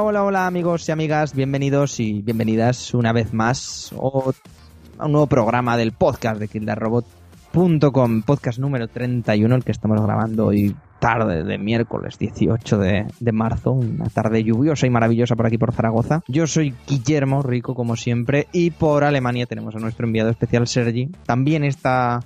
[0.00, 5.76] Hola, hola, amigos y amigas, bienvenidos y bienvenidas una vez más a un nuevo programa
[5.76, 12.16] del podcast de kildarrobot.com, podcast número 31, el que estamos grabando hoy tarde de miércoles
[12.16, 16.22] 18 de, de, marzo, una tarde lluviosa y maravillosa por aquí por Zaragoza.
[16.28, 21.10] Yo soy Guillermo Rico, como siempre, y por Alemania tenemos a nuestro enviado especial Sergi.
[21.26, 22.20] También está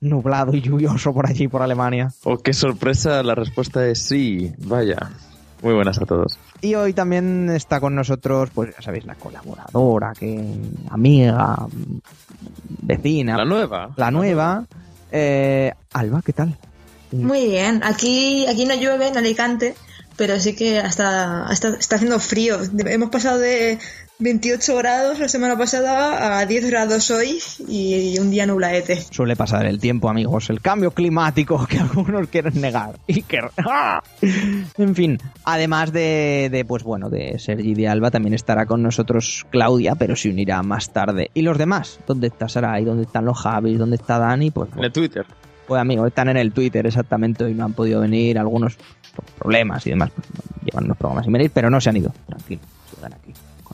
[0.00, 2.08] nublado y lluvioso por allí, por Alemania.
[2.24, 5.10] Oh, qué sorpresa, la respuesta es sí, vaya.
[5.62, 6.38] Muy buenas a todos.
[6.64, 10.40] Y hoy también está con nosotros, pues ya sabéis, la colaboradora, que
[10.90, 11.66] amiga,
[12.82, 13.36] vecina.
[13.36, 13.90] La nueva.
[13.96, 14.64] La nueva.
[15.10, 16.56] Eh, Alba, ¿qué tal?
[17.10, 17.82] Muy bien.
[17.82, 19.74] Aquí, aquí no llueve en Alicante,
[20.16, 22.58] pero sí que hasta, hasta está haciendo frío.
[22.86, 23.80] Hemos pasado de
[24.22, 29.02] 28 grados la semana pasada a 10 grados hoy y un día nublaete.
[29.10, 32.94] Suele pasar el tiempo, amigos, el cambio climático que algunos quieren negar.
[33.08, 33.40] Y que...
[33.68, 34.00] ¡Ah!
[34.78, 39.44] En fin, además de, de, pues bueno, de Sergi de Alba, también estará con nosotros
[39.50, 41.30] Claudia, pero se unirá más tarde.
[41.34, 41.98] ¿Y los demás?
[42.06, 42.84] ¿Dónde está Sarai?
[42.84, 43.78] ¿Dónde están los Javis?
[43.78, 44.52] ¿Dónde está Dani?
[44.52, 45.26] Pues, en el Twitter.
[45.66, 48.76] Pues amigos, están en el Twitter exactamente y no han podido venir, algunos
[49.38, 50.28] problemas y demás, pues,
[50.64, 52.60] llevan unos programas sin venir, pero no se han ido, tranquilo,
[52.94, 53.32] sigan aquí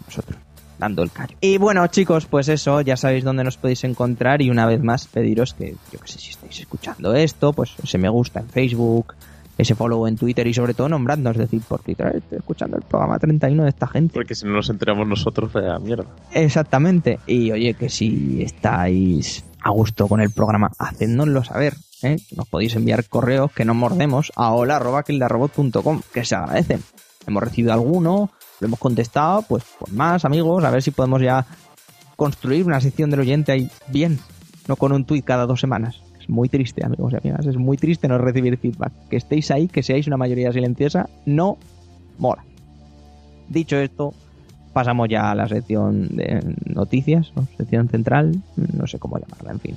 [0.09, 0.39] nosotros
[0.79, 1.37] dando el callo.
[1.41, 5.07] Y bueno, chicos, pues eso, ya sabéis dónde nos podéis encontrar y una vez más
[5.07, 9.15] pediros que, yo que sé, si estáis escuchando esto, pues ese me gusta en Facebook,
[9.59, 12.85] ese follow en Twitter y sobre todo nombrando, es decir, por Twitter, estoy escuchando el
[12.85, 14.15] programa 31 de esta gente.
[14.15, 16.07] Porque si no nos enteramos nosotros, la mierda.
[16.33, 17.19] Exactamente.
[17.27, 21.75] Y oye, que si estáis a gusto con el programa, hacednoslo saber.
[22.03, 22.19] ¿eh?
[22.37, 26.83] Nos podéis enviar correos que no mordemos a hola.kildarrobot.com, que se agradecen.
[27.27, 28.31] Hemos recibido alguno,
[28.61, 31.47] lo hemos contestado, pues, pues más amigos, a ver si podemos ya
[32.17, 34.19] construir una sección del oyente ahí bien,
[34.67, 36.03] no con un tuit cada dos semanas.
[36.21, 38.93] Es muy triste, amigos y amigas, es muy triste no recibir feedback.
[39.09, 41.59] Que estéis ahí, que seáis una mayoría silenciosa, no
[42.19, 42.45] mola.
[43.49, 44.13] Dicho esto,
[44.73, 47.47] pasamos ya a la sección de noticias, ¿no?
[47.57, 49.77] sección central, no sé cómo llamarla, en fin.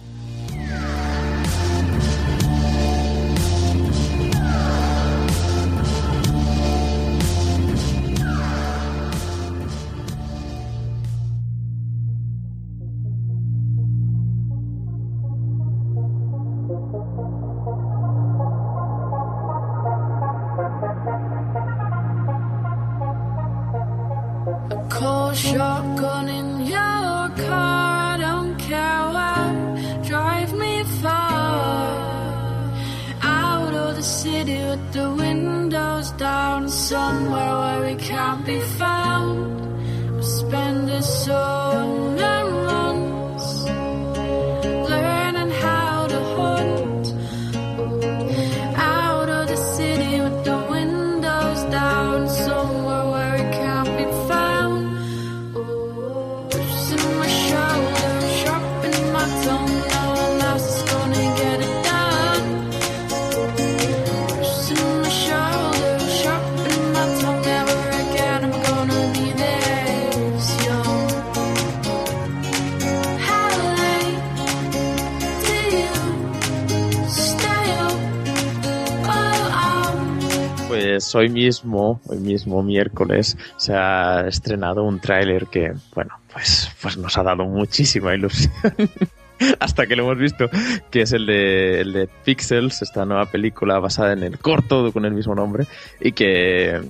[81.15, 87.17] Hoy mismo, hoy mismo miércoles, se ha estrenado un tráiler que, bueno, pues, pues nos
[87.17, 88.51] ha dado muchísima ilusión.
[89.59, 90.49] Hasta que lo hemos visto,
[90.91, 95.05] que es el de, el de Pixels, esta nueva película basada en el corto con
[95.05, 95.65] el mismo nombre,
[95.99, 96.81] y que, eh,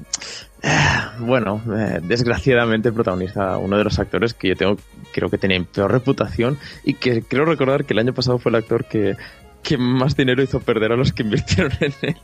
[1.20, 4.78] bueno, eh, desgraciadamente protagoniza uno de los actores que yo tengo,
[5.14, 8.58] creo que tenía peor reputación, y que creo recordar que el año pasado fue el
[8.58, 9.16] actor que,
[9.64, 12.16] que más dinero hizo perder a los que invirtieron en él.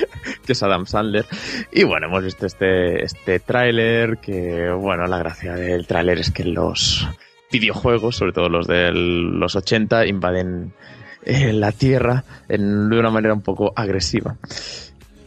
[0.46, 1.26] que es Adam Sandler.
[1.70, 6.44] Y bueno, hemos visto este, este tráiler, que bueno, la gracia del tráiler es que
[6.44, 7.08] los
[7.50, 10.72] videojuegos, sobre todo los de los 80, invaden
[11.24, 14.36] eh, la Tierra en, de una manera un poco agresiva.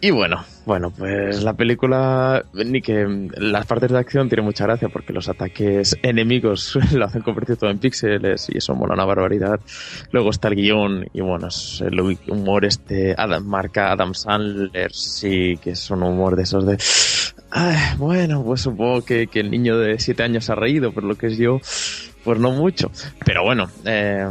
[0.05, 4.87] Y bueno, bueno, pues la película, ni que las partes de acción tienen mucha gracia
[4.87, 9.59] porque los ataques enemigos lo hacen convertir todo en píxeles y eso mola una barbaridad.
[10.11, 15.57] Luego está el guion y bueno, es el humor este, Adam, marca Adam Sandler, sí,
[15.59, 16.77] que es un humor de esos de...
[17.97, 21.27] Bueno, pues supongo que, que el niño de 7 años ha reído, por lo que
[21.27, 21.59] es yo,
[22.25, 22.91] pues no mucho.
[23.23, 24.27] Pero bueno, eh,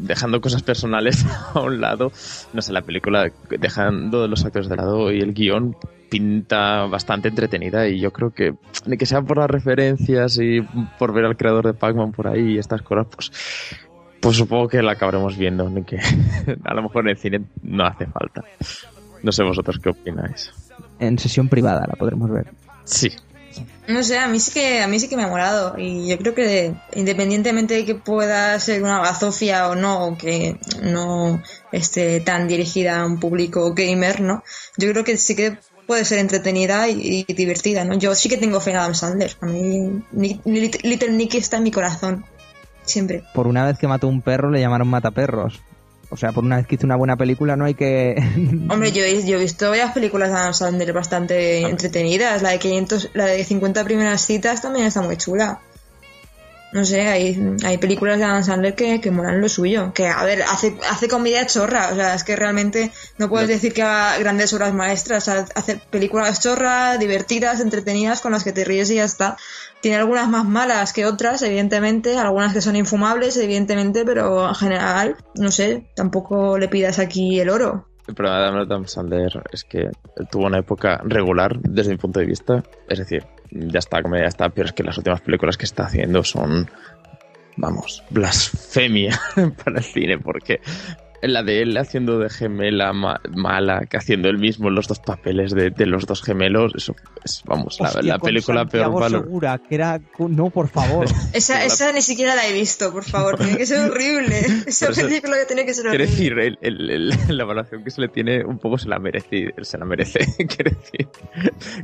[0.00, 1.24] dejando cosas personales
[1.54, 2.10] a un lado,
[2.52, 5.76] no sé, la película, dejando los actores de lado y el guion,
[6.08, 8.54] pinta bastante entretenida y yo creo que,
[8.86, 10.62] ni que sea por las referencias y
[10.98, 13.30] por ver al creador de Pac-Man por ahí y estas cosas, pues,
[14.20, 15.98] pues supongo que la acabaremos viendo, ni que
[16.64, 18.42] a lo mejor en el cine no hace falta.
[19.22, 20.50] No sé vosotros qué opináis.
[20.98, 22.46] En sesión privada la podremos ver.
[22.84, 23.10] Sí.
[23.88, 26.18] No sé, a mí sí que a mí sí que me ha molado y yo
[26.18, 32.20] creo que independientemente de que pueda ser una bazofia o no, o que no esté
[32.20, 34.44] tan dirigida a un público gamer, ¿no?
[34.76, 37.94] Yo creo que sí que puede ser entretenida y, divertida, ¿no?
[37.98, 39.36] Yo sí que tengo fe en Adam Sandler.
[39.40, 42.24] A mí Little Nicky está en mi corazón.
[42.84, 43.22] Siempre.
[43.34, 45.60] Por una vez que mató un perro le llamaron mataperros.
[46.12, 48.14] O sea, por una vez que hizo una buena película no hay que...
[48.70, 52.42] Hombre, yo, he- yo he visto varias películas de Adam Sandler bastante entretenidas.
[52.42, 55.60] La de 500, la de 50 primeras citas también está muy chula.
[56.72, 59.92] No sé, hay, hay películas de Adam Sandler que, que molan lo suyo.
[59.92, 61.90] Que, a ver, hace, hace comedia chorra.
[61.92, 65.28] O sea, es que realmente no puedes decir que haga grandes obras maestras.
[65.28, 69.36] O sea, hace películas chorras, divertidas, entretenidas, con las que te ríes y ya está.
[69.82, 72.16] Tiene algunas más malas que otras, evidentemente.
[72.16, 74.06] Algunas que son infumables, evidentemente.
[74.06, 77.86] Pero en general, no sé, tampoco le pidas aquí el oro.
[78.08, 79.90] El problema de Adam Sandler es que
[80.30, 82.62] tuvo una época regular desde mi punto de vista.
[82.88, 86.24] Es decir, ya está, comedia está, pero es que las últimas películas que está haciendo
[86.24, 86.70] son,
[87.56, 89.20] vamos, blasfemia
[89.64, 90.60] para el cine, porque
[91.22, 95.52] la de él haciendo de gemela ma- mala, que haciendo él mismo los dos papeles
[95.54, 99.00] de, de los dos gemelos, eso es, vamos, la, Hostia, la con película peor Santiago
[99.00, 99.22] valor.
[99.24, 100.00] Segura, que era...
[100.18, 101.06] No, por favor.
[101.32, 103.36] Esa, la- esa ni siquiera la he visto, por favor.
[103.38, 104.38] Tiene que ser horrible.
[104.66, 106.44] Esa eso- película que tiene que ser Quiere horrible.
[106.46, 109.54] decir, el- el- el- la evaluación que se le tiene un poco se la merece,
[109.62, 110.20] se la merece.
[110.48, 111.08] Quiere decir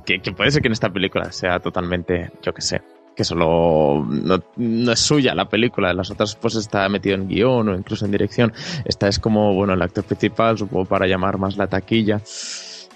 [0.05, 2.81] que, que puede ser que en esta película sea totalmente, yo que sé,
[3.19, 7.69] que solo no, no es suya la película, las otras pues está metido en guion
[7.69, 8.53] o incluso en dirección.
[8.85, 12.21] Esta es como, bueno, el actor principal, supongo para llamar más la taquilla.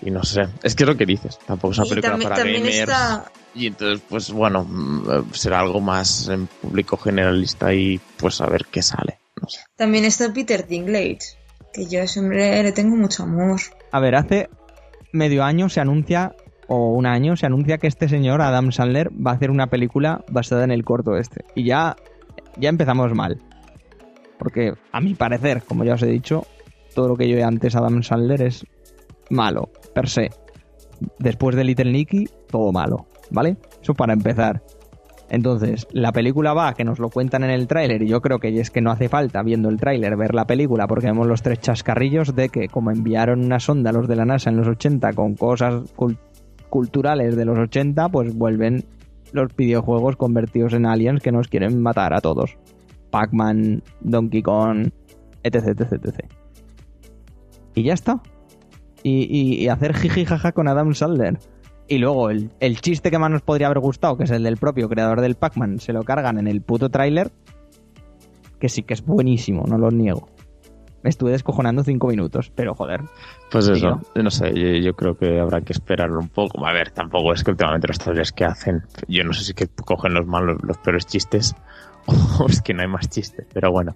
[0.01, 2.29] Y no sé, es que es lo que dices, tampoco es una Y película también,
[2.31, 2.79] para también gamers.
[2.79, 3.33] está.
[3.57, 8.67] Y entonces, pues bueno, mm, será algo más en público generalista y pues a ver
[8.71, 9.19] qué sale.
[9.41, 9.59] No sé.
[9.75, 11.19] También está Peter Dinklage.
[11.75, 13.61] Que yo a ese hombre le tengo mucho amor.
[13.91, 14.49] A ver, hace
[15.13, 16.33] medio año se anuncia,
[16.75, 20.25] o un año, se anuncia que este señor, Adam Sandler, va a hacer una película
[20.31, 21.45] basada en el corto este.
[21.55, 21.97] Y ya,
[22.57, 23.37] ya empezamos mal.
[24.39, 26.47] Porque, a mi parecer, como ya os he dicho,
[26.95, 28.65] todo lo que yo antes Adam Sandler es
[29.29, 30.31] malo, per se.
[31.19, 33.59] Después de Little Nicky, todo malo, ¿vale?
[33.83, 34.63] Eso para empezar.
[35.29, 38.59] Entonces, la película va, que nos lo cuentan en el tráiler, y yo creo que
[38.59, 41.61] es que no hace falta, viendo el tráiler, ver la película, porque vemos los tres
[41.61, 45.13] chascarrillos de que, como enviaron una sonda a los de la NASA en los 80
[45.13, 45.93] con cosas
[46.73, 48.87] culturales de los 80, pues vuelven
[49.33, 52.57] los videojuegos convertidos en aliens que nos quieren matar a todos.
[53.11, 54.89] Pac-Man, Donkey Kong,
[55.43, 56.21] etc, etc, etc.
[57.75, 58.23] Y ya está.
[59.03, 61.39] Y, hacer jiji jaja con Adam Sandler.
[61.89, 64.57] Y luego el, el chiste que más nos podría haber gustado, que es el del
[64.57, 67.31] propio creador del Pac-Man, se lo cargan en el puto tráiler.
[68.59, 70.27] Que sí que es buenísimo, no lo niego.
[71.03, 73.01] Me estuve descojonando cinco minutos, pero joder.
[73.51, 76.65] Pues eso, no sé, yo, yo creo que habrá que esperar un poco.
[76.67, 79.67] A ver, tampoco es que últimamente los trailers que hacen, yo no sé si que
[79.69, 81.55] cogen los malos, los peores chistes,
[82.07, 83.95] o es que no hay más chistes, pero bueno,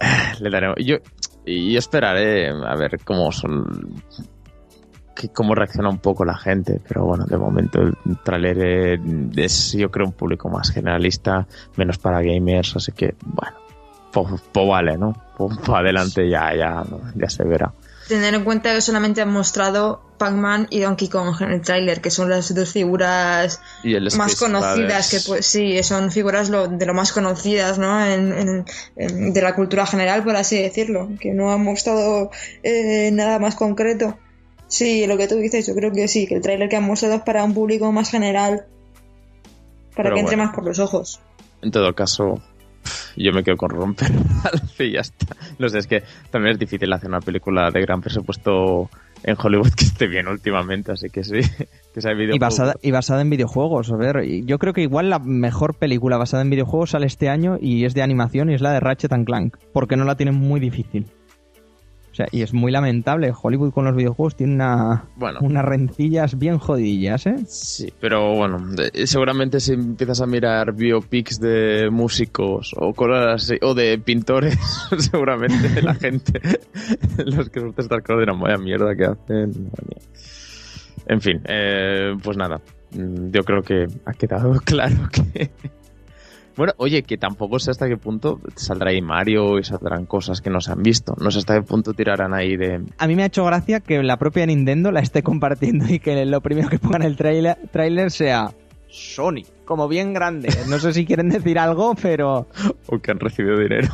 [0.40, 0.76] le daremos.
[0.78, 0.96] Yo,
[1.44, 4.00] y esperaré a ver cómo son,
[5.14, 7.94] que- cómo reacciona un poco la gente, pero bueno, de momento el
[8.24, 8.98] trailer
[9.36, 13.56] es, yo creo, un público más generalista, menos para gamers, así que bueno,
[14.14, 15.12] pues, pues vale, ¿no?
[15.36, 16.82] Pues para adelante ya, ya,
[17.14, 17.72] ya se verá.
[18.08, 22.10] Tener en cuenta que solamente han mostrado Pac-Man y Donkey Kong en el tráiler, que
[22.10, 26.84] son las dos figuras Y el más conocidas, que pues sí, son figuras lo- de
[26.84, 28.04] lo más conocidas, ¿no?
[28.04, 28.64] En, en-
[28.96, 32.30] en- de la cultura general, por así decirlo, que no han mostrado
[32.62, 34.18] eh, nada más concreto.
[34.68, 37.14] Sí, lo que tú dices, yo creo que sí, que el tráiler que han mostrado
[37.14, 38.66] es para un público más general,
[39.96, 40.48] para Pero que entre bueno.
[40.48, 41.20] más por los ojos.
[41.62, 42.42] En todo caso,
[43.16, 44.12] yo me quedo con romper
[44.78, 45.36] y ya está.
[45.58, 48.90] No sé, es que también es difícil hacer una película de gran presupuesto
[49.22, 51.40] en Hollywood que esté bien últimamente, así que sí,
[51.94, 53.90] que sea Y basada, y basada en videojuegos.
[53.90, 57.28] A ver, y yo creo que igual la mejor película basada en videojuegos sale este
[57.28, 59.56] año y es de animación y es la de Ratchet and Clank.
[59.72, 61.06] Porque no la tienen muy difícil.
[62.14, 63.32] O sea, y es muy lamentable.
[63.42, 67.34] Hollywood con los videojuegos tiene una, Bueno, unas rencillas bien jodidillas, ¿eh?
[67.48, 73.58] sí, pero bueno, de- seguramente si empiezas a mirar biopics de músicos o cosas así,
[73.62, 74.56] o de pintores,
[74.98, 76.40] seguramente la gente,
[77.26, 79.48] los que gusta estar cosas dirán, vaya mierda que hacen.
[79.48, 80.08] madre mía".
[81.06, 82.60] En fin, eh, pues nada,
[82.92, 85.50] mm, yo creo que ha quedado claro que...
[86.56, 90.50] Bueno, oye, que tampoco sé hasta qué punto saldrá ahí Mario y saldrán cosas que
[90.50, 91.14] no se han visto.
[91.20, 92.82] No sé hasta qué punto tirarán ahí de...
[92.98, 96.24] A mí me ha hecho gracia que la propia Nintendo la esté compartiendo y que
[96.26, 98.52] lo primero que ponga en el trailer, trailer sea
[98.88, 100.48] Sony, como bien grande.
[100.68, 102.46] No sé si quieren decir algo, pero
[102.86, 103.88] o que han recibido dinero.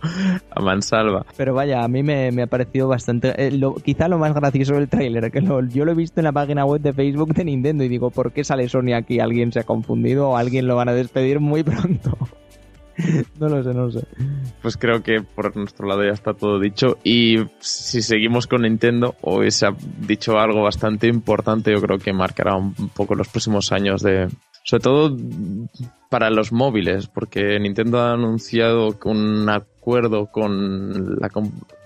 [0.50, 1.24] a mansalva.
[1.36, 3.32] Pero vaya, a mí me, ha parecido bastante...
[3.36, 6.64] Eh, quizá lo más gracioso del tráiler, que yo lo he visto en la página
[6.64, 9.20] web de Facebook de Nintendo y digo, ¿por qué sale Sony aquí?
[9.20, 12.16] ¿Alguien se ha confundido o alguien lo van a despedir muy pronto?
[13.40, 14.06] no lo sé, no lo sé.
[14.60, 16.98] Pues creo que por nuestro lado ya está todo dicho.
[17.04, 19.74] Y si seguimos con Nintendo, hoy se ha
[20.06, 24.28] dicho algo bastante importante, yo creo que marcará un poco los próximos años de,
[24.64, 25.16] sobre todo
[26.10, 29.48] para los móviles, porque Nintendo ha anunciado un
[29.82, 31.28] acuerdo con la,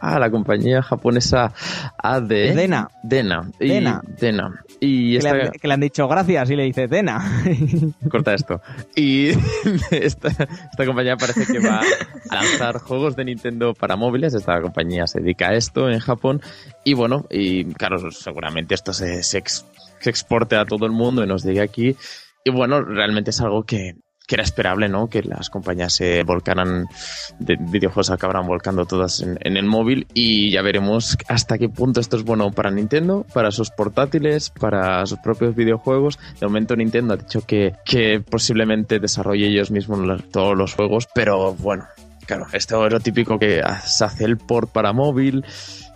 [0.01, 1.55] ah, la compañía japonesa
[1.97, 2.29] AD.
[2.29, 2.91] Dena.
[3.03, 3.51] Dena.
[3.59, 4.03] Y, Dena.
[4.21, 4.65] Dena.
[4.81, 7.25] Y que, le han, dicho gracias y le dice Dena.
[8.11, 8.61] Corta esto.
[8.95, 9.31] Y
[9.91, 11.81] esta, esta compañía parece que va
[12.29, 14.35] a lanzar juegos de Nintendo para móviles.
[14.35, 16.43] Esta compañía se dedica a esto en Japón.
[16.85, 21.27] Y bueno, y claro, seguramente esto se, se, se exporte a todo el mundo y
[21.27, 21.97] nos llegue aquí
[22.47, 23.97] y bueno, realmente es algo que,
[24.35, 25.09] era esperable, ¿no?
[25.09, 26.89] Que las compañías se volcaran,
[27.39, 32.17] de videojuegos acabaran volcando todas en, el móvil y ya veremos hasta qué punto esto
[32.17, 36.19] es bueno para Nintendo, para sus portátiles, para sus propios videojuegos.
[36.41, 41.55] De momento Nintendo ha dicho que, que posiblemente desarrolle ellos mismos todos los juegos, pero
[41.55, 41.87] bueno,
[42.27, 45.45] claro, esto es lo típico que se hace el port para móvil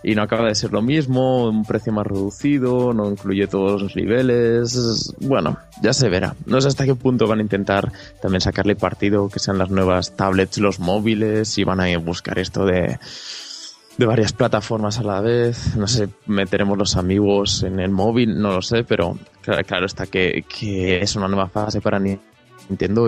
[0.03, 3.95] y no acaba de ser lo mismo, un precio más reducido, no incluye todos los
[3.95, 5.13] niveles.
[5.19, 6.35] Bueno, ya se verá.
[6.45, 10.15] No sé hasta qué punto van a intentar también sacarle partido, que sean las nuevas
[10.15, 12.97] tablets, los móviles, y van a buscar esto de,
[13.97, 15.75] de varias plataformas a la vez.
[15.75, 19.19] No sé, meteremos los amigos en el móvil, no lo sé, pero
[19.67, 22.30] claro, está que, que es una nueva fase para Nintendo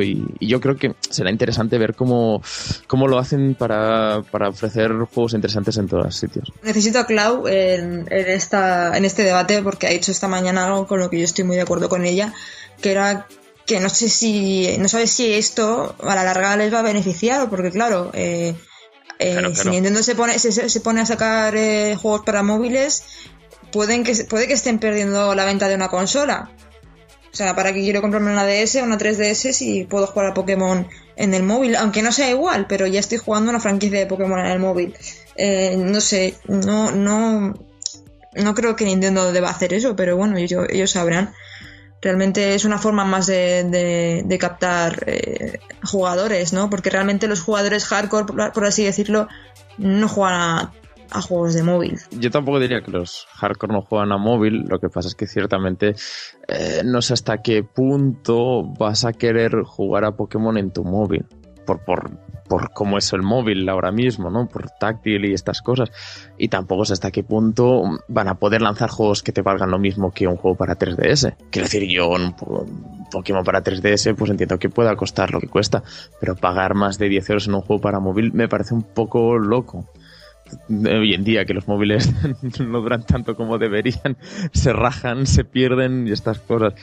[0.02, 2.42] y, yo creo que será interesante ver cómo,
[2.88, 4.20] cómo lo hacen para,
[4.50, 6.52] ofrecer juegos interesantes en todos los sitios.
[6.64, 10.88] Necesito a Clau en, en, esta, en este debate porque ha dicho esta mañana algo
[10.88, 12.34] con lo que yo estoy muy de acuerdo con ella,
[12.82, 13.28] que era
[13.66, 17.50] que no sé si, no sabes si esto a la larga les va a beneficiar,
[17.50, 18.56] porque claro, eh,
[19.20, 23.04] eh, si Nintendo se pone, se, se pone a sacar eh, juegos para móviles,
[23.72, 26.52] pueden que, puede que estén perdiendo la venta de una consola.
[27.34, 30.34] O sea, ¿para qué quiero comprarme una DS o una 3DS si puedo jugar a
[30.36, 31.76] Pokémon en el móvil?
[31.76, 34.96] Aunque no sea igual, pero ya estoy jugando una franquicia de Pokémon en el móvil.
[35.36, 37.56] Eh, no sé, no, no,
[38.36, 41.34] no creo que Nintendo deba hacer eso, pero bueno, ellos, sabrán.
[42.04, 46.70] Realmente es una forma más de, de, captar eh, jugadores, ¿no?
[46.70, 49.28] Porque realmente los jugadores hardcore, por así decirlo,
[49.80, 50.74] no juegan a
[51.12, 52.00] a juegos de móvil.
[52.12, 55.28] Yo tampoco diría que los hardcore no juegan a móvil, lo que pasa es que
[55.28, 55.96] ciertamente
[56.48, 61.26] eh, no sé hasta qué punto vas a querer jugar a Pokémon en tu móvil.
[61.66, 62.12] Por, por,
[62.48, 64.48] por cómo es el móvil ahora mismo, ¿no?
[64.48, 65.92] Por táctil y estas cosas.
[66.38, 69.80] Y tampoco sé hasta qué punto van a poder lanzar juegos que te valgan lo
[69.80, 71.36] mismo que un juego para 3DS.
[71.50, 72.36] Quiero decir, yo un
[73.12, 75.84] Pokémon para 3DS, pues entiendo que pueda costar lo que cuesta,
[76.20, 79.38] pero pagar más de 10 euros en un juego para móvil me parece un poco
[79.38, 79.90] loco
[80.70, 82.12] hoy en día que los móviles
[82.60, 84.18] no duran tanto como deberían,
[84.52, 86.74] se rajan, se pierden y estas cosas.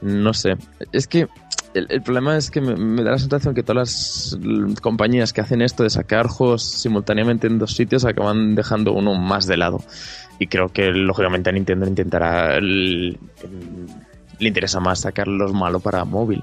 [0.00, 0.56] No sé.
[0.92, 1.28] Es que
[1.74, 5.82] el, problema es que me, da la sensación que todas las compañías que hacen esto
[5.82, 9.82] de sacar juegos simultáneamente en dos sitios acaban dejando uno más de lado.
[10.38, 12.60] Y creo que lógicamente a Nintendo intentará.
[12.60, 13.18] le
[14.38, 16.42] interesa más sacar los malos para móvil.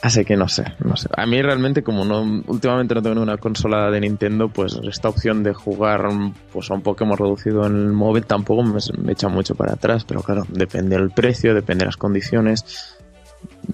[0.00, 1.08] Así que no sé, no sé.
[1.16, 5.42] A mí realmente como no últimamente no tengo una consola de Nintendo, pues esta opción
[5.42, 6.08] de jugar
[6.52, 8.78] pues a un Pokémon reducido en el móvil tampoco me,
[9.12, 12.96] echa mucho para atrás, pero claro, depende del precio, depende de las condiciones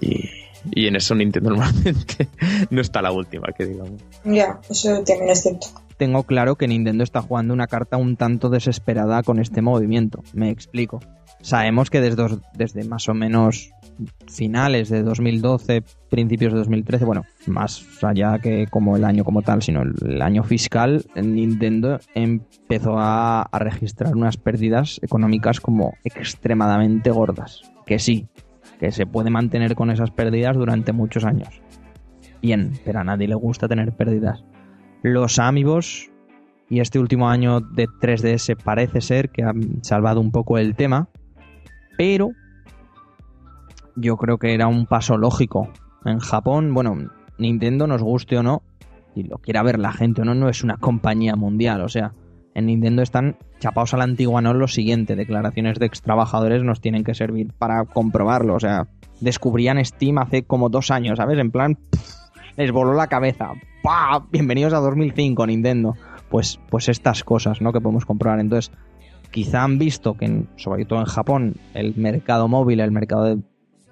[0.01, 0.27] y,
[0.71, 2.27] y en eso Nintendo normalmente
[2.71, 4.01] no está la última, que digamos.
[4.23, 5.67] Ya, eso también es cierto.
[5.97, 10.23] Tengo claro que Nintendo está jugando una carta un tanto desesperada con este movimiento.
[10.33, 10.99] Me explico.
[11.45, 13.71] Sabemos que desde, más o menos
[14.27, 19.61] finales de 2012, principios de 2013, bueno, más allá que como el año como tal,
[19.61, 27.61] sino el, año fiscal, Nintendo empezó a, a, registrar unas pérdidas económicas como extremadamente gordas.
[27.85, 28.27] Que sí,
[28.79, 31.61] que se puede mantener con esas pérdidas durante muchos años.
[32.41, 34.43] Bien, pero a nadie le gusta tener pérdidas.
[35.03, 36.09] Los amigos
[36.71, 41.07] y este último año de 3DS parece ser que han salvado un poco el tema,
[41.97, 42.31] pero
[43.95, 45.69] yo creo que era un paso lógico.
[46.05, 48.61] En Japón, bueno, Nintendo nos guste o no,
[49.15, 51.81] y lo quiera ver la gente o no, no es una compañía mundial.
[51.81, 52.13] O sea,
[52.53, 55.15] en Nintendo están chapados a la antigua, no lo siguiente.
[55.15, 58.55] Declaraciones de ex trabajadores nos tienen que servir para comprobarlo.
[58.55, 58.87] O sea,
[59.21, 61.39] descubrían Steam hace como dos años, ¿sabes?
[61.39, 61.77] En plan,
[62.57, 63.51] les voló la cabeza.
[63.83, 64.25] ¡Pah!
[64.31, 65.95] Bienvenidos a 2005, Nintendo.
[66.29, 67.71] Pues, pues estas cosas, ¿no?
[67.71, 68.39] Que podemos comprobar.
[68.39, 68.71] Entonces,
[69.35, 73.37] quizá han visto que, sobre todo en Japón, el mercado móvil, el mercado de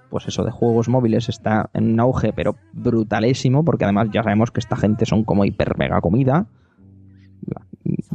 [0.09, 4.51] pues eso, de juegos móviles está en un auge, pero brutalísimo, porque además ya sabemos
[4.51, 6.45] que esta gente son como hiper mega comida.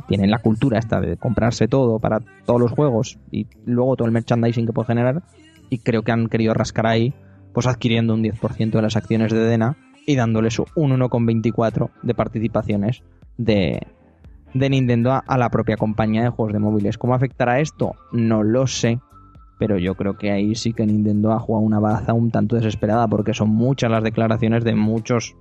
[0.06, 4.12] Tienen la cultura esta de comprarse todo para todos los juegos y luego todo el
[4.12, 5.23] merchandising que puede generar.
[5.68, 7.12] Y creo que han querido rascar ahí,
[7.52, 12.14] pues adquiriendo un 10% de las acciones de Dena y dándole su un 1,24 de
[12.14, 13.02] participaciones
[13.37, 13.87] de,
[14.55, 16.99] de Nintendo a, la propia compañía de juegos de móviles.
[16.99, 17.95] ¿Cómo afectará esto?
[18.12, 19.00] No lo sé,
[19.59, 23.07] pero yo creo que ahí sí que Nintendo ha jugado una baza un tanto desesperada
[23.09, 25.37] porque son muchas las declaraciones de muchos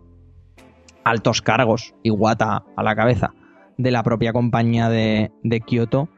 [1.03, 3.33] altos cargos y guata a la cabeza
[3.77, 6.09] de la propia compañía de, de Kyoto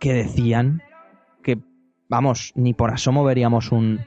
[0.00, 0.82] que decían
[1.42, 1.58] que,
[2.08, 4.00] vamos, ni por asomo veríamos un,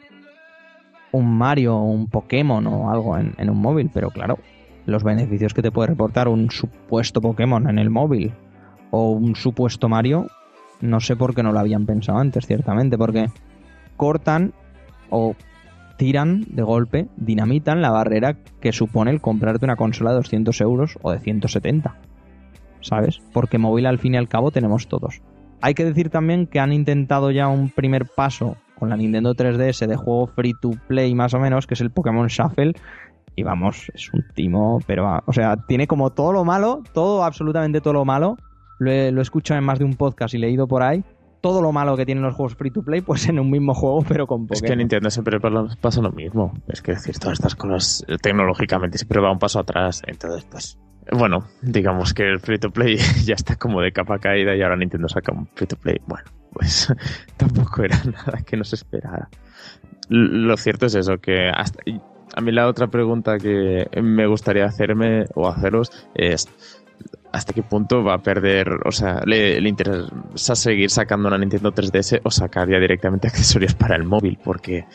[1.11, 4.39] un Mario o un Pokémon o algo en un móvil, pero claro,
[4.85, 8.33] los beneficios que te puede reportar un supuesto Pokémon en el móvil
[8.91, 10.27] o un supuesto Mario,
[10.81, 13.27] no sé por qué no lo habían pensado antes, ciertamente, porque
[13.97, 14.53] cortan
[15.09, 15.35] o
[15.97, 20.97] tiran de golpe, dinamitan la barrera que supone el comprarte una consola de 200 euros
[21.01, 21.95] o de 170.
[22.81, 23.21] ¿Sabes?
[23.33, 25.21] Porque móvil al fin y al cabo tenemos todos.
[25.61, 29.87] Hay que decir también que han intentado ya un primer paso con la Nintendo 3DS
[29.87, 32.73] de juego free to play más o menos, que es el Pokémon Shuffle.
[33.35, 37.81] Y vamos, es un timo, pero, o sea, tiene como todo lo malo, todo, absolutamente
[37.81, 38.37] todo lo malo.
[38.79, 41.03] Lo he, lo he escuchado en más de un podcast y leído por ahí.
[41.41, 44.03] Todo lo malo que tienen los juegos free to play, pues en un mismo juego,
[44.07, 44.63] pero con Pokémon.
[44.65, 45.39] Es que Nintendo siempre
[45.81, 46.53] pasa lo mismo.
[46.67, 50.01] Es que decir, todas estas cosas tecnológicamente siempre va un paso atrás.
[50.07, 50.79] Entonces, pues,
[51.11, 54.77] bueno, digamos que el free to play ya está como de capa caída y ahora
[54.77, 55.97] Nintendo saca un free to play.
[56.07, 56.91] Bueno, pues
[57.37, 59.29] tampoco era nada que nos esperara.
[60.09, 61.83] Lo cierto es eso, que hasta,
[62.33, 66.49] a mí la otra pregunta que me gustaría hacerme o haceros es
[67.31, 71.73] hasta qué punto va a perder, o sea, le, le, interesa seguir sacando una Nintendo
[71.73, 74.85] 3DS o sacar ya directamente accesorios para el móvil, porque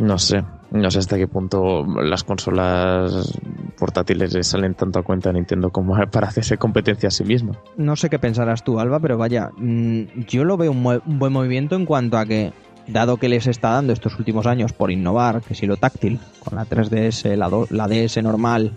[0.00, 3.38] no sé, no sé hasta qué punto las consolas
[3.78, 7.52] portátiles le salen tanto a cuenta a Nintendo como para hacerse competencia a sí misma.
[7.76, 11.86] No sé qué pensarás tú, Alba, pero vaya, yo lo veo un buen movimiento en
[11.86, 12.52] cuanto a que
[12.92, 16.56] dado que les está dando estos últimos años por innovar, que si lo táctil, con
[16.56, 18.72] la 3DS, la, la DS normal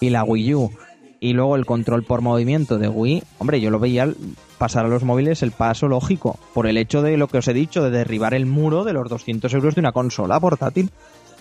[0.00, 0.70] y la Wii U,
[1.22, 4.12] y luego el control por movimiento de Wii, hombre, yo lo veía
[4.58, 7.54] pasar a los móviles el paso lógico, por el hecho de lo que os he
[7.54, 10.90] dicho, de derribar el muro de los 200 euros de una consola portátil.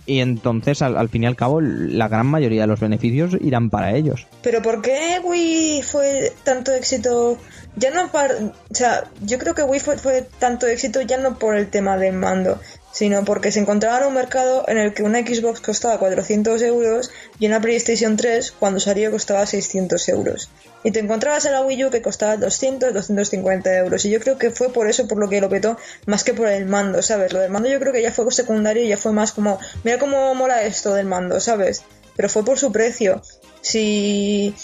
[0.06, 3.70] Y entonces, al, al, fin y al cabo, la gran mayoría de los beneficios irán
[3.70, 4.28] para ellos.
[4.42, 7.38] Pero ¿por qué Wii fue tanto éxito?
[7.76, 8.34] Ya no para...
[8.36, 11.98] O sea, yo creo que Wii fue, fue tanto éxito ya no por el tema
[11.98, 12.60] del mando,
[12.92, 17.12] sino porque se encontraba en un mercado en el que una Xbox costaba 400 euros
[17.40, 20.50] y una PlayStation 3 cuando salió costaba 600 euros.
[20.84, 24.04] Y te encontrabas en la Wii U que costaba 200, 250 euros.
[24.06, 26.48] Y yo creo que fue por eso por lo que lo petó, más que por
[26.48, 27.34] el mando, ¿sabes?
[27.34, 30.00] Lo del mando yo creo que ya fue secundario y ya fue más como, mira
[30.00, 31.84] cómo mola esto del mando, ¿sabes?
[32.16, 33.22] Pero fue por su precio.
[33.62, 34.56] Si,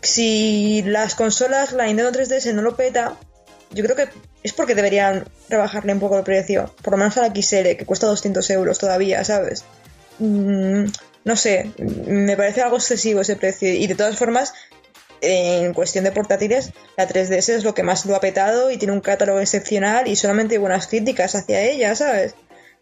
[0.00, 3.16] si las consolas, la Nintendo 3DS no lo peta,
[3.72, 4.08] yo creo que
[4.44, 6.72] es porque deberían rebajarle un poco el precio.
[6.82, 9.64] Por lo menos a la XL, que cuesta 200 euros todavía, ¿sabes?
[10.18, 10.84] Mm,
[11.24, 13.70] no sé, me parece algo excesivo ese precio.
[13.70, 14.52] Y de todas formas,
[15.22, 18.92] en cuestión de portátiles, la 3DS es lo que más lo ha petado y tiene
[18.92, 22.34] un catálogo excepcional y solamente hay buenas críticas hacia ella, ¿sabes?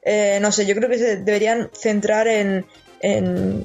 [0.03, 2.66] Eh, no sé, yo creo que se deberían centrar en,
[3.01, 3.64] en,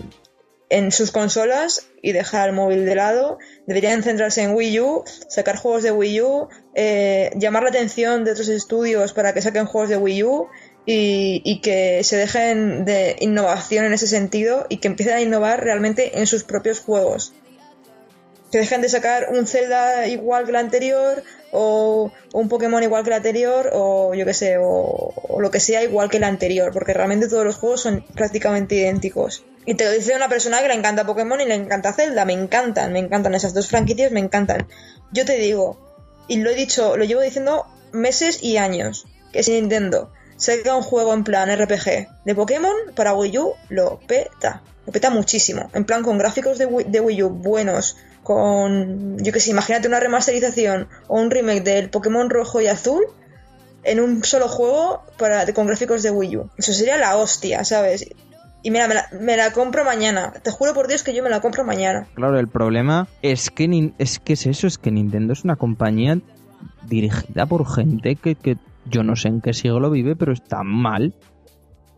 [0.69, 3.37] en sus consolas y dejar el móvil de lado.
[3.65, 8.31] Deberían centrarse en Wii U, sacar juegos de Wii U, eh, llamar la atención de
[8.31, 10.47] otros estudios para que saquen juegos de Wii U
[10.85, 16.19] y, que se dejen de innovación en ese sentido y que empiecen a innovar realmente
[16.19, 17.33] en sus propios juegos.
[18.53, 23.03] Que dejen de sacar un Zelda igual que el anterior o, o un Pokémon igual
[23.03, 26.23] que el anterior o yo que sé, o, o lo que sea igual que el
[26.23, 29.43] anterior, porque realmente todos los juegos son prácticamente idénticos.
[29.67, 32.23] Y te lo dice una persona que le encanta Pokémon y le encanta Zelda.
[32.23, 34.65] Me encantan, me encantan esas dos franquicias, me encantan.
[35.11, 35.77] Yo te digo,
[36.29, 40.83] y lo he dicho, lo llevo diciendo meses y años, que si Nintendo saca un
[40.83, 44.63] juego en plan RPG de Pokémon para Wii U, lo peta.
[44.85, 45.69] Lo peta muchísimo.
[45.73, 49.89] En plan con gráficos de Wii, de Wii U buenos, con, yo que sé, imagínate
[49.89, 53.03] una remasterización o un remake del Pokémon rojo y azul
[53.83, 56.49] en un solo juego para, con gráficos de Wii U.
[56.57, 58.05] Eso sería la hostia, ¿sabes?
[58.67, 58.89] Y mira,
[59.21, 60.33] me la, compro mañana.
[60.43, 62.05] Te juro por Dios que yo me la compro mañana.
[62.15, 66.19] Claro, el problema es que es que es eso, es que Nintendo es una compañía
[66.85, 71.13] dirigida por gente que, que yo no sé en qué siglo vive, pero está mal.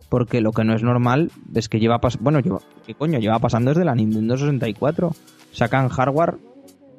[0.08, 2.22] Porque lo que no es normal es que lleva pasando.
[2.22, 3.18] Bueno, lleva, ¿qué coño?
[3.18, 5.10] Lleva pasando desde la Nintendo 64.
[5.50, 6.36] Sacan hardware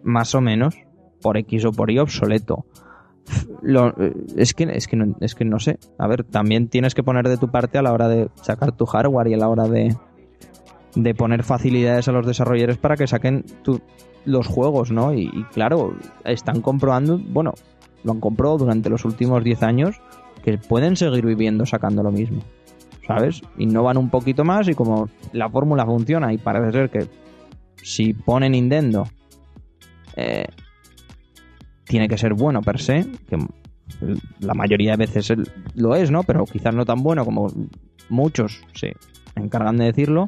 [0.03, 0.75] más o menos
[1.21, 2.65] por X o por Y obsoleto.
[3.27, 5.77] Eh, es, que, es, que no, es que no sé.
[5.97, 8.85] A ver, también tienes que poner de tu parte a la hora de sacar tu
[8.85, 9.95] hardware y a la hora de,
[10.95, 13.45] de poner facilidades a los desarrolladores para que saquen
[14.25, 15.13] los juegos, ¿no?
[15.13, 17.53] Y, y claro, están comprobando, bueno,
[18.03, 20.01] lo han comprobado durante los últimos 10 años
[20.43, 22.41] que pueden seguir viviendo sacando lo mismo,
[23.07, 23.41] ¿sabes?
[23.57, 27.07] Innovan un poquito más y como la fórmula funciona y parece ser que
[27.83, 29.07] si pone Nintendo
[30.15, 30.45] eh,
[31.91, 33.37] tiene que ser bueno per se, que
[34.39, 35.33] la mayoría de veces
[35.75, 36.23] lo es, ¿no?
[36.23, 37.51] Pero quizás no tan bueno como
[38.07, 38.93] muchos se
[39.35, 40.27] encargan de decirlo.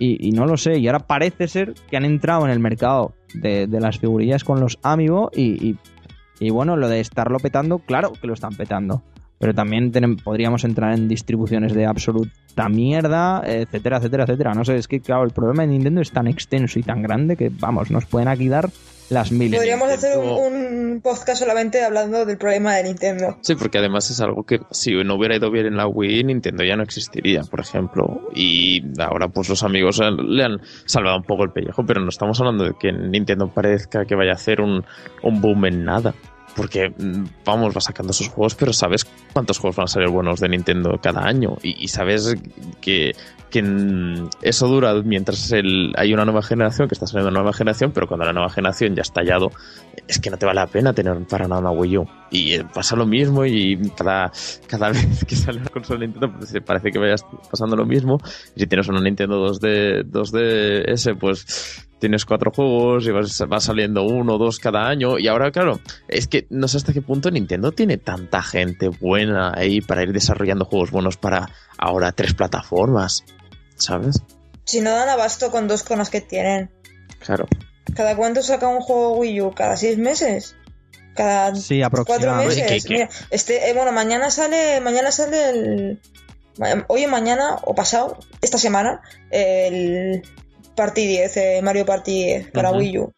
[0.00, 3.66] Y, no lo sé, y ahora parece ser que han entrado en el mercado de,
[3.66, 5.76] las figurillas con los Amiibo y,
[6.40, 9.02] y- bueno, lo de estarlo petando, claro que lo están petando.
[9.40, 9.90] Pero también
[10.22, 14.54] podríamos entrar en distribuciones de absoluta mierda, etcétera, etcétera, etcétera.
[14.54, 17.34] No sé, es que claro, el problema de Nintendo es tan extenso y tan grande
[17.36, 18.68] que, vamos, nos pueden aquí dar
[19.10, 19.54] las mil.
[19.54, 23.38] Podríamos hacer un, podcast solamente hablando del problema de Nintendo.
[23.40, 26.64] Sí, porque además es algo que si no hubiera ido bien en la Wii, Nintendo
[26.64, 28.28] ya no existiría, por ejemplo.
[28.34, 32.38] Y ahora pues los amigos le han salvado un poco el pellejo, pero no estamos
[32.40, 34.84] hablando de que Nintendo parezca que vaya a hacer un,
[35.22, 36.14] un boom en nada.
[36.56, 40.40] Porque, mm, vamos, va sacando sus juegos, pero sabes cuántos juegos van a salir buenos
[40.40, 41.56] de Nintendo cada año.
[41.62, 42.34] Y, y sabes
[42.80, 43.14] que,
[43.50, 47.52] que mm, eso dura mientras el- hay una nueva generación, que está saliendo una nueva
[47.52, 49.50] generación, pero cuando la nueva generación ya ha estallado,
[50.06, 52.06] es que no te vale la pena tener para nada una Wii U.
[52.30, 54.30] Y eh, pasa lo mismo y cada,
[54.66, 57.14] cada vez que sale una consola Nintendo pues, eh, parece que vaya
[57.50, 58.18] pasando lo mismo.
[58.54, 64.04] Y si tienes una Nintendo 2D, 2DS, pues tienes cuatro juegos y vas, va saliendo
[64.04, 65.18] uno o dos cada año.
[65.18, 69.52] Y ahora, claro, es que no sé hasta qué punto Nintendo tiene tanta gente buena
[69.54, 73.24] ahí para ir desarrollando juegos buenos para ahora tres plataformas.
[73.78, 74.22] ¿Sabes?
[74.64, 76.70] Si no dan abasto con dos conos que tienen.
[77.20, 77.46] Claro.
[77.94, 79.54] ¿Cada cuánto saca un juego Wii U?
[79.54, 80.56] ¿Cada seis meses?
[81.14, 82.64] ¿Cada Sí, cuatro meses?
[82.68, 82.94] ¿Qué- qué?
[82.94, 86.00] Mira, este, eh, bueno, mañana sale, mañana sale el...
[86.88, 90.22] Hoy o mañana, o pasado, esta semana, el
[90.76, 92.72] Party 10, eh, Mario Party 10 para.
[92.72, 93.12] Wii U.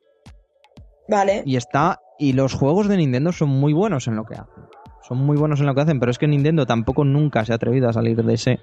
[1.08, 1.42] Vale.
[1.46, 2.00] Y está.
[2.18, 4.64] Y los juegos de Nintendo son muy buenos en lo que hacen.
[5.08, 7.56] Son muy buenos en lo que hacen, pero es que Nintendo tampoco nunca se ha
[7.56, 8.60] atrevido a salir de ese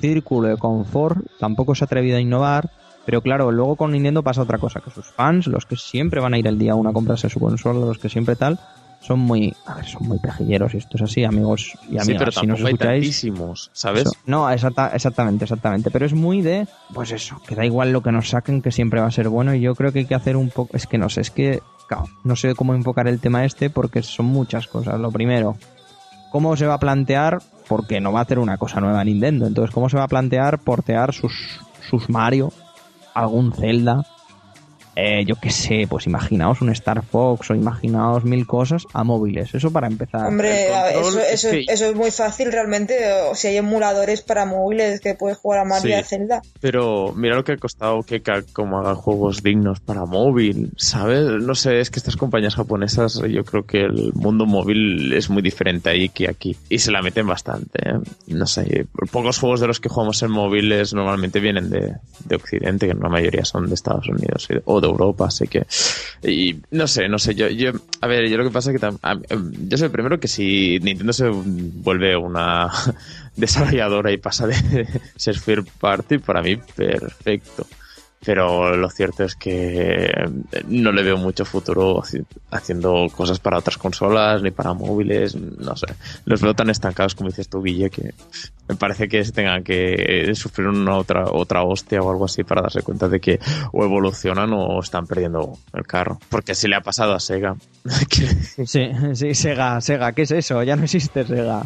[0.00, 2.70] círculo de confort, tampoco se ha atrevido a innovar.
[3.04, 6.34] Pero claro, luego con Nintendo pasa otra cosa, que sus fans, los que siempre van
[6.34, 8.60] a ir el día uno a comprarse su consola, los que siempre tal,
[9.00, 12.06] son muy, a ver, son muy pejilleros y esto es así, amigos y amigas.
[12.06, 14.02] sí, pero si nos hay escucháis, tantísimos, ¿sabes?
[14.02, 14.12] eso.
[14.26, 15.90] No, exacta- exactamente, exactamente.
[15.90, 19.00] Pero es muy de, pues eso, que da igual lo que nos saquen, que siempre
[19.00, 19.52] va a ser bueno.
[19.52, 21.60] Y yo creo que hay que hacer un poco, es que no sé, es que,
[21.88, 25.00] claro, no sé cómo enfocar el tema este porque son muchas cosas.
[25.00, 25.56] Lo primero,
[26.30, 27.40] cómo se va a plantear,
[27.72, 29.46] porque no va a hacer una cosa nueva Nintendo.
[29.46, 31.58] Entonces, cómo se va a plantear portear sus,
[31.88, 32.52] sus Mario,
[33.14, 34.04] algún Zelda.
[34.96, 39.54] Eh, yo qué sé, pues imaginaos un Star Fox o imaginaos mil cosas a móviles.
[39.54, 40.26] Eso para empezar.
[40.26, 42.96] Hombre, ver, eso, es eso, que- eso es muy fácil realmente.
[43.30, 46.08] O si hay emuladores para móviles que puedes jugar a Mario y a Sí.
[46.16, 46.42] Zelda.
[46.60, 51.22] Pero mira lo que ha costado que como hagan juegos dignos para móvil, ¿sabes?
[51.42, 55.42] No sé, es que estas compañías japonesas, yo creo que el mundo móvil es muy
[55.42, 56.56] diferente ahí que aquí.
[56.68, 57.98] Y se la meten bastante, ¿eh?
[58.28, 61.94] No sé, pocos juegos de los que jugamos en móviles normalmente vienen de,
[62.26, 65.66] de Occidente, que la mayoría son de Estados Unidos y- o de Europa, así que...
[66.22, 67.48] Y no sé, no sé, yo...
[67.48, 68.86] yo a ver, yo lo que pasa es que...
[68.86, 72.70] em, yo sé primero que si Nintendo se vuelve una
[73.36, 75.36] desarrolladora y pasa de ser
[75.80, 77.66] Party, para mí perfecto.
[78.24, 80.12] Pero lo cierto es que
[80.68, 85.74] no le veo mucho futuro haci- haciendo cosas para otras consolas ni para móviles, no
[85.76, 85.86] sé.
[86.24, 88.14] Los veo tan estancados como dices tú, Guille, que
[88.68, 92.62] me parece que se tengan que sufrir una otra, otra hostia o algo así para
[92.62, 93.40] darse cuenta de que
[93.72, 96.20] o evolucionan o están perdiendo el carro.
[96.28, 97.56] Porque si le ha pasado a Sega.
[98.64, 100.62] Sí, sí, Sega, Sega, ¿qué es eso?
[100.62, 101.62] Ya no existe Sega.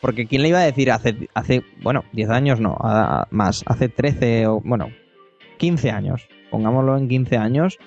[0.00, 2.76] Porque ¿quién le iba a decir hace, hace bueno, 10 años no,
[3.30, 4.88] más, hace 13 o, bueno,
[5.60, 7.78] 15 años, pongámoslo en 15 años,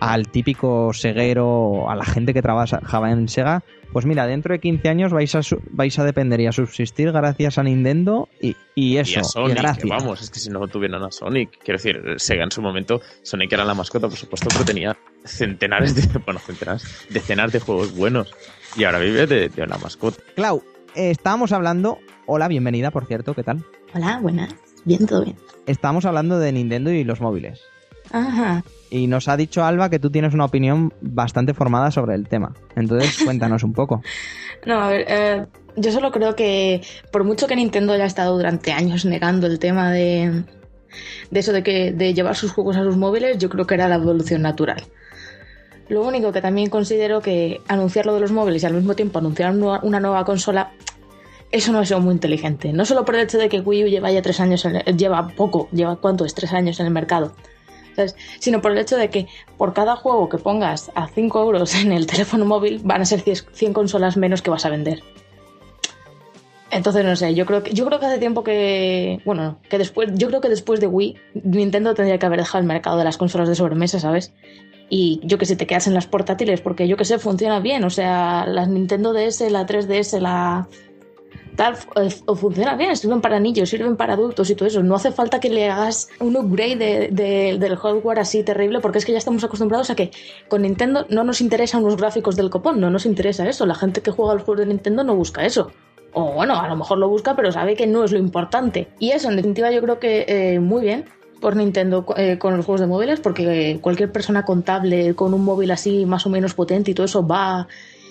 [0.00, 4.88] al típico seguero, a la gente que trabajaba en Sega, pues mira, dentro de 15
[4.88, 8.96] años vais a, su- vais a depender y a subsistir gracias a Nintendo y, y
[8.96, 9.78] eso, y a Sonic, gracias.
[9.84, 13.00] que vamos, es que si no tuvieran a Sonic, quiero decir, Sega en su momento,
[13.22, 17.96] Sonic era la mascota, por supuesto, pero tenía centenares de, bueno, centenares, decenas de juegos
[17.96, 18.34] buenos.
[18.76, 20.20] Y ahora vive de, de una mascota.
[20.34, 20.64] Clau,
[20.96, 23.64] eh, estábamos hablando, hola, bienvenida, por cierto, ¿qué tal?
[23.94, 24.52] Hola, buenas.
[24.84, 25.36] Bien, todo bien.
[25.66, 27.62] Estábamos hablando de Nintendo y los móviles.
[28.10, 28.62] Ajá.
[28.90, 32.54] Y nos ha dicho Alba que tú tienes una opinión bastante formada sobre el tema.
[32.76, 34.02] Entonces, cuéntanos un poco.
[34.66, 38.72] No, a ver, eh, yo solo creo que por mucho que Nintendo haya estado durante
[38.72, 40.44] años negando el tema de,
[41.30, 43.88] de eso de que de llevar sus juegos a sus móviles, yo creo que era
[43.88, 44.82] la evolución natural.
[45.88, 49.18] Lo único que también considero que anunciar lo de los móviles y al mismo tiempo
[49.18, 50.72] anunciar una nueva consola,
[51.54, 52.72] eso no es muy inteligente.
[52.72, 55.68] No solo por el hecho de que Wii U lleva ya tres años, lleva poco,
[55.70, 57.32] lleva cuánto es, tres años en el mercado.
[58.40, 61.92] Sino por el hecho de que por cada juego que pongas a 5 euros en
[61.92, 65.04] el teléfono móvil van a ser 100 consolas menos que vas a vender.
[66.72, 69.20] Entonces, no sé, yo creo que, yo creo que hace tiempo que.
[69.24, 70.10] Bueno, que después.
[70.14, 73.16] Yo creo que después de Wii, Nintendo tendría que haber dejado el mercado de las
[73.16, 74.32] consolas de sobremesa, ¿sabes?
[74.90, 77.84] Y yo que sé, te quedas en las portátiles, porque yo que sé, funciona bien.
[77.84, 80.66] O sea, las Nintendo DS, la 3DS, la.
[81.56, 81.76] Tal,
[82.26, 84.82] o funciona bien, sirven para niños, sirven para adultos y todo eso.
[84.82, 89.12] No hace falta que le hagas un upgrade del hardware así terrible, porque es que
[89.12, 90.10] ya estamos acostumbrados a que
[90.48, 93.66] con Nintendo no nos interesan los gráficos del copón, no nos interesa eso.
[93.66, 95.70] La gente que juega los juegos de Nintendo no busca eso
[96.14, 98.88] o bueno, a lo mejor lo busca, pero sabe que no es lo importante.
[98.98, 101.04] Y eso, en definitiva, yo creo que eh, muy bien
[101.40, 105.72] por Nintendo eh, con los juegos de móviles, porque cualquier persona contable con un móvil
[105.72, 107.68] así más o menos potente y todo eso va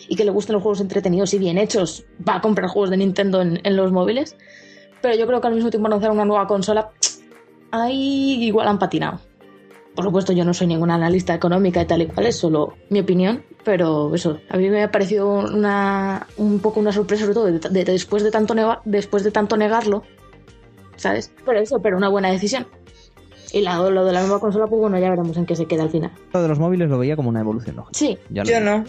[0.08, 2.98] y que le gusten los juegos entretenidos y bien hechos, va a comprar juegos de
[2.98, 4.36] Nintendo en, los móviles.
[5.02, 6.92] Pero yo creo que al mismo tiempo anunciar una nueva consola,
[7.72, 9.20] ahí igual han patinado.
[9.96, 13.00] Por supuesto, yo no soy ninguna analista económica y tal y cual, es solo mi
[13.02, 17.70] opinión, pero eso, a mí me ha parecido una, un poco una sorpresa, sobre todo
[17.70, 20.04] después, de tanto después de tanto negarlo,
[20.96, 21.32] ¿sabes?
[21.46, 22.66] Por eso, pero una buena decisión.
[23.52, 25.92] Y lo de la nueva consola, pues bueno, ya veremos en qué se queda al
[25.92, 26.12] final.
[26.34, 27.96] Lo de los móviles lo veía como una evolución lógica.
[27.96, 28.18] Sí.
[28.32, 28.50] Yo no.
[28.50, 28.84] Yo no.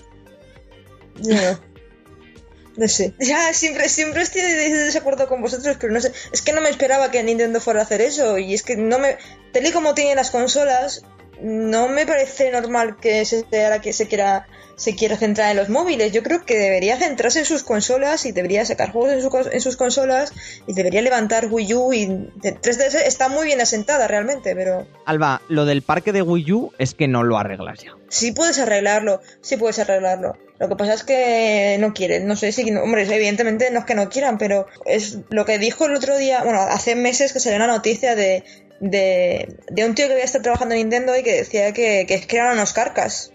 [2.76, 2.88] No.
[2.88, 3.14] sé.
[3.18, 6.12] Ya, siempre, siempre estoy de desacuerdo con vosotros, pero no sé.
[6.32, 8.38] Es que no me esperaba que Nintendo fuera a hacer eso.
[8.38, 9.16] Y es que no me.
[9.52, 11.04] Tal como tienen las consolas,
[11.40, 13.44] no me parece normal que se,
[13.82, 16.12] que se quiera se quiere centrar en los móviles.
[16.12, 19.12] Yo creo que debería centrarse en sus consolas y debería sacar juegos
[19.52, 20.32] en, sus consolas
[20.66, 24.86] y debería levantar Wii U y 3DS está muy bien asentada realmente, pero...
[25.04, 27.94] Alba, lo del parque de Wii U es que no lo arreglas ya.
[28.08, 30.36] Sí puedes arreglarlo, sí puedes arreglarlo.
[30.60, 33.96] Lo que pasa es que no quieren, no sé si, hombre, evidentemente no es que
[33.96, 37.56] no quieran, pero es lo que dijo el otro día, bueno, hace meses que salió
[37.56, 38.44] una noticia de,
[38.90, 42.36] de, un tío que había estado trabajando en Nintendo y que decía que, que, que
[42.36, 43.32] eran unos carcas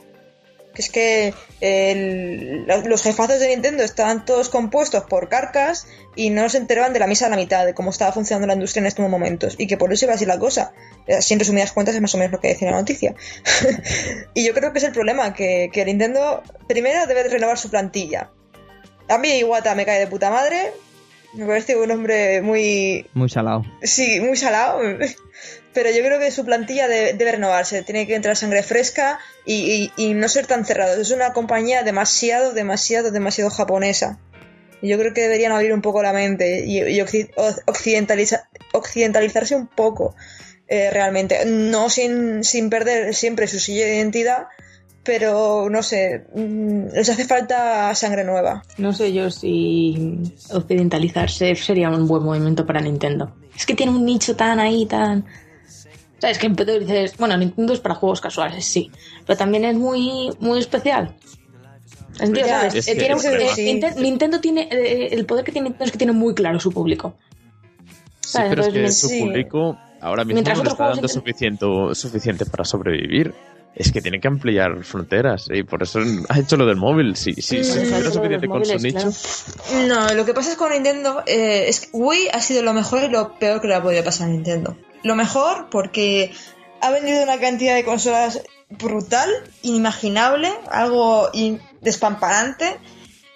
[0.80, 1.34] es que
[2.86, 7.08] los jefazos de Nintendo estaban todos compuestos por carcas y no se enteraban de la
[7.08, 9.78] misa a la mitad, de cómo estaba funcionando la industria en estos momentos, y que
[9.78, 10.74] por eso iba así la cosa.
[11.08, 13.14] Así en resumidas cuentas es más o menos lo que decía la noticia.
[14.34, 18.32] y yo creo que es el problema, que, que Nintendo primero debe renovar su plantilla.
[19.08, 20.72] A mí Iwata me cae de puta madre,
[21.34, 23.06] me parece un hombre muy...
[23.14, 23.66] Muy salado.
[23.84, 24.80] Sí, muy salado
[25.74, 30.28] pero yo creo que su plantilla debe, renovarse, tiene que entrar sangre fresca y, no
[30.28, 31.00] ser tan cerrado.
[31.00, 34.20] Es una compañía demasiado, demasiado, demasiado japonesa.
[34.82, 36.82] Yo creo que deberían abrir un poco la mente y,
[38.74, 40.16] occidentalizarse un poco
[40.68, 41.46] eh, realmente.
[41.46, 44.48] No sin, sin perder siempre su silla de identidad,
[45.10, 48.62] pero no sé, mm, les hace falta sangre nueva.
[48.78, 50.20] No sé yo si
[50.54, 53.34] occidentalizarse sería un buen movimiento para Nintendo.
[53.56, 55.26] Es que tiene un nicho tan ahí, tan
[56.22, 58.92] es que dices, bueno, Nintendo es para juegos casuales, sí,
[59.26, 61.16] pero también es muy, muy especial.
[63.98, 67.16] Nintendo tiene eh, el poder que tiene Nintendo es que tiene muy claro su público.
[68.20, 72.64] Sí, pero es que su público ahora mismo no le está dando suficiente, suficiente para
[72.64, 73.34] sobrevivir.
[73.76, 77.16] Es que tiene que ampliar fronteras y por eso ha hecho lo del móvil.
[77.16, 79.12] Si, sí, sí, mm, suficiente con su nicho.
[79.88, 83.04] No, lo que pasa es con Nintendo eh, es que Wii ha sido lo mejor
[83.04, 86.32] y lo peor que le ha podido pasar a Nintendo lo mejor porque
[86.82, 89.30] ha vendido una cantidad de consolas brutal,
[89.62, 91.30] inimaginable, algo
[91.82, 92.78] despamparante.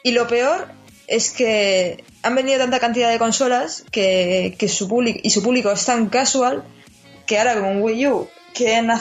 [0.04, 0.69] Y lo peor
[1.08, 5.86] es que han vendido tanta cantidad de consolas que, su público y su público es
[5.86, 6.63] tan casual
[7.26, 8.92] que ahora con Wii U quieren,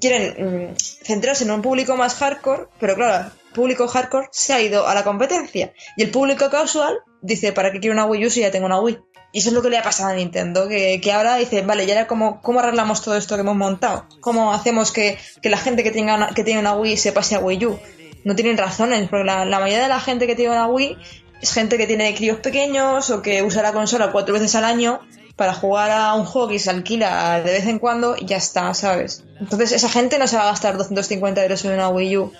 [0.00, 4.60] quieren mm, centrarse en un público más hardcore, pero claro, el público hardcore se ha
[4.60, 8.30] ido a la competencia y el público casual dice, ¿para qué quiero una Wii U
[8.30, 8.98] si ya tengo una Wii?
[9.32, 12.06] Y eso es lo que le ha pasado a Nintendo, que, ahora dice, vale, ya
[12.06, 16.28] cómo, cómo arreglamos todo esto que hemos montado, cómo hacemos que, la gente que, tenga
[16.28, 17.80] que tiene una Wii se pase a Wii U.
[18.22, 20.96] No tienen razones, porque la, mayoría de la gente que tiene una Wii
[21.42, 25.00] es gente que tiene críos pequeños o que usa la consola cuatro veces al año
[25.36, 28.72] para jugar a un juego que se alquila de vez en cuando y ya está,
[28.74, 29.24] ¿sabes?
[29.40, 32.32] Entonces esa gente no se va a gastar 250 euros en una Wii U.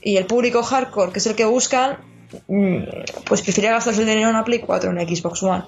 [0.00, 1.98] Y el público hardcore, que es el que buscan,
[2.48, 2.78] mm,
[3.24, 5.64] pues prefiere gastarse el dinero en una Play 4 o en Xbox One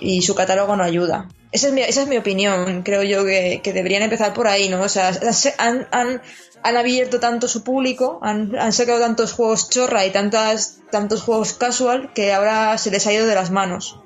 [0.00, 1.28] y su catálogo no ayuda.
[1.50, 2.82] Esa es mi, esa es mi opinión.
[2.82, 4.82] Creo yo que, deberían empezar por ahí, ¿no?
[4.82, 5.12] O sea,
[5.58, 6.22] han, han,
[6.62, 11.54] han abierto tanto su público, han, han, sacado tantos juegos chorra y tantas, tantos juegos
[11.54, 13.98] casual que ahora se les ha ido de las manos.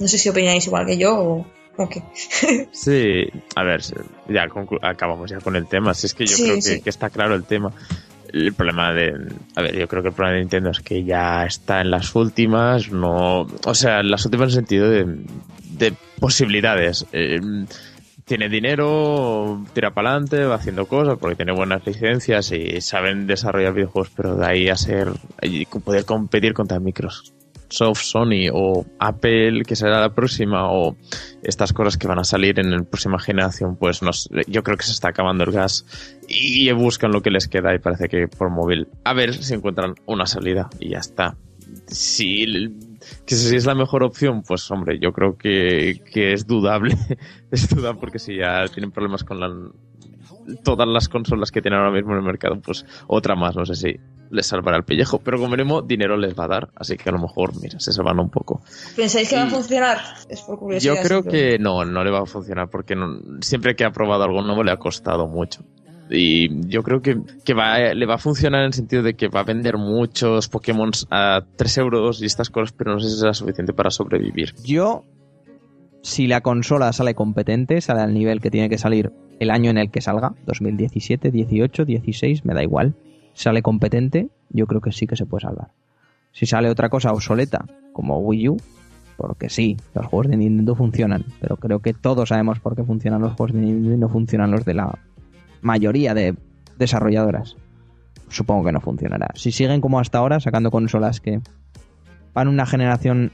[0.00, 1.46] No sé si opináis igual que yo o...
[1.76, 1.96] Ok.
[2.72, 3.24] Sí,
[3.56, 3.80] a ver,
[4.28, 4.46] ya
[4.82, 5.92] acabamos ya con el tema.
[5.94, 6.80] Si es que yo Sí, creo que, sí.
[6.80, 7.72] que está claro el tema.
[8.32, 9.12] El problema de.
[9.56, 12.14] A ver, yo creo que el problema de Nintendo es que ya está en las
[12.14, 13.42] últimas, no.
[13.64, 15.04] O sea, en las últimas en el sentido de,
[15.70, 17.06] de posibilidades.
[17.12, 17.40] Eh,
[18.24, 23.74] tiene dinero, tira para adelante, va haciendo cosas porque tiene buenas licencias y saben desarrollar
[23.74, 25.08] videojuegos, pero de ahí a ser.
[25.84, 26.78] poder competir contra
[27.74, 30.96] Microsoft, Sony o Apple, que será la próxima, o
[31.42, 34.76] estas cosas que van a salir en la próxima generación, pues no sé, yo creo
[34.76, 35.84] que se está acabando el gas
[36.28, 38.88] y buscan lo que les queda y parece que por móvil.
[39.04, 41.36] A ver si encuentran una salida y ya está.
[41.86, 42.46] Si,
[43.26, 46.96] que si es la mejor opción, pues hombre, yo creo que, que es dudable.
[47.50, 49.48] es dudable porque si ya tienen problemas con la,
[50.62, 53.74] todas las consolas que tienen ahora mismo en el mercado, pues otra más, no sé
[53.74, 53.96] si
[54.30, 57.12] les salvará el pellejo, pero como mínimo dinero les va a dar, así que a
[57.12, 58.62] lo mejor, mira, se salvan un poco.
[58.96, 59.98] ¿Pensáis que va a funcionar?
[60.28, 60.94] Es por curiosidad.
[60.96, 64.24] Yo creo que no, no le va a funcionar porque no- siempre que ha probado
[64.24, 65.60] algo nuevo le ha costado mucho.
[66.10, 69.28] Y yo creo que, que va, le va a funcionar en el sentido de que
[69.28, 73.16] va a vender muchos Pokémon a 3 euros y estas cosas, pero no sé si
[73.16, 74.54] será suficiente para sobrevivir.
[74.64, 75.04] Yo,
[76.04, 79.78] si la consola sale competente, sale al nivel que tiene que salir el año en
[79.78, 82.94] el que salga, 2017, 18, 16, me da igual.
[83.32, 85.72] Sale competente, yo creo que sí que se puede salvar.
[86.30, 87.64] Si sale otra cosa obsoleta,
[87.94, 88.56] como Wii U,
[89.16, 93.22] porque sí, los juegos de Nintendo funcionan, pero creo que todos sabemos por qué funcionan
[93.22, 94.98] los juegos de Nintendo y no funcionan los de la
[95.62, 96.36] mayoría de
[96.76, 97.56] desarrolladoras.
[98.28, 99.28] Supongo que no funcionará.
[99.36, 101.40] Si siguen como hasta ahora, sacando consolas que
[102.34, 103.32] van una generación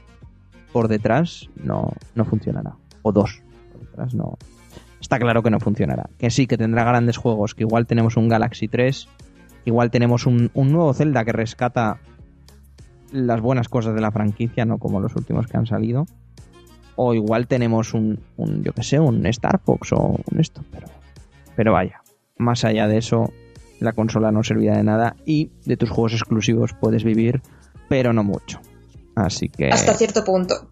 [0.71, 2.75] por detrás, no, no funcionará.
[3.01, 4.37] O dos por detrás, no.
[4.99, 6.09] Está claro que no funcionará.
[6.17, 9.07] Que sí, que tendrá grandes juegos, que igual tenemos un Galaxy 3,
[9.63, 11.99] que igual tenemos un, un nuevo Zelda que rescata
[13.11, 16.05] las buenas cosas de la franquicia, no como los últimos que han salido.
[16.95, 20.87] O igual tenemos un, un yo que sé, un Star Fox o un esto, pero,
[21.55, 22.01] pero vaya,
[22.37, 23.31] más allá de eso,
[23.79, 27.41] la consola no servirá de nada y de tus juegos exclusivos puedes vivir,
[27.89, 28.59] pero no mucho.
[29.25, 29.69] Así que...
[29.69, 30.67] Hasta cierto punto.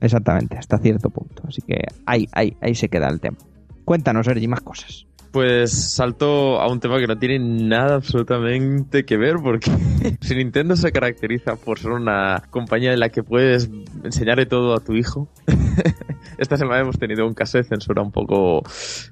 [0.00, 1.42] Exactamente, hasta cierto punto.
[1.46, 3.38] Así que ahí, ahí, ahí se queda el tema.
[3.84, 5.06] Cuéntanos, Sergi, más cosas.
[5.32, 9.70] Pues salto a un tema que no tiene nada absolutamente que ver porque
[10.20, 13.68] si Nintendo se caracteriza por ser una compañía en la que puedes
[14.04, 15.28] enseñarle todo a tu hijo,
[16.38, 18.62] esta semana hemos tenido un caso de censura un poco,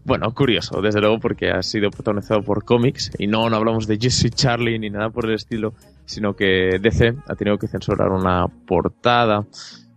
[0.04, 3.98] bueno, curioso, desde luego porque ha sido protagonizado por cómics y no, no hablamos de
[3.98, 5.74] Jesse Charlie ni nada por el estilo,
[6.06, 9.44] sino que DC ha tenido que censurar una portada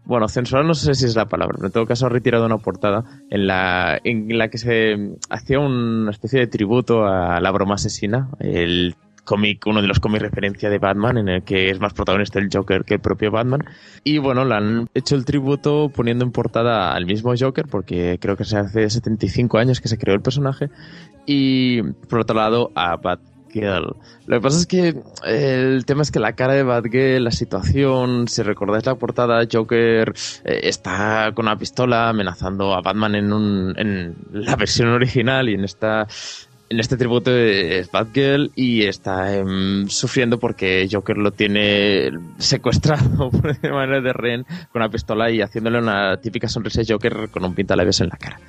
[0.10, 2.58] bueno, censurar no sé si es la palabra, pero en todo caso ha retirado una
[2.58, 4.98] portada en la, en la que se
[5.30, 10.24] hacía una especie de tributo a la broma asesina, el cómic, uno de los cómics
[10.24, 13.64] referencia de Batman, en el que es más protagonista el Joker que el propio Batman.
[14.04, 18.36] Y bueno, le han hecho el tributo poniendo en portada al mismo Joker, porque creo
[18.36, 20.72] que se hace 75 años que se creó el personaje,
[21.28, 23.00] y por otro lado a
[23.56, 24.90] Lo que pasa es que
[25.26, 29.46] eh, el tema es que la cara de Batgirl, la situación, si recordáis la portada,
[29.52, 30.14] Joker
[30.46, 35.56] eh, está con una pistola amenazando a Batman en, un, en la versión original y
[35.56, 36.08] en esta
[36.70, 43.32] en este tributo es Batgirl y está em, sufriendo porque Joker lo tiene secuestrado
[43.62, 47.44] de manera de rehén con una pistola y haciéndole una típica sonrisa de Joker con
[47.44, 48.40] un pintalabios en la cara.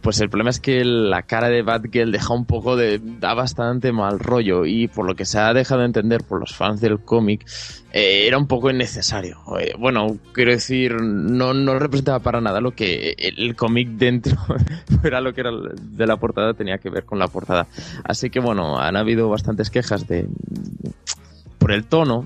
[0.00, 3.00] Pues el problema es que la cara de Batgirl deja un poco de...
[3.02, 6.54] da bastante mal rollo y por lo que se ha dejado de entender por los
[6.54, 7.46] fans del cómic
[7.92, 9.38] eh, era un poco innecesario.
[9.58, 14.38] Eh, bueno, quiero decir, no, no representaba para nada lo que el, cómic dentro
[15.04, 17.66] era lo que era de la portada tenía que ver con la portada.
[18.04, 20.26] Así que bueno, han habido bastantes quejas de
[21.58, 22.24] por el tono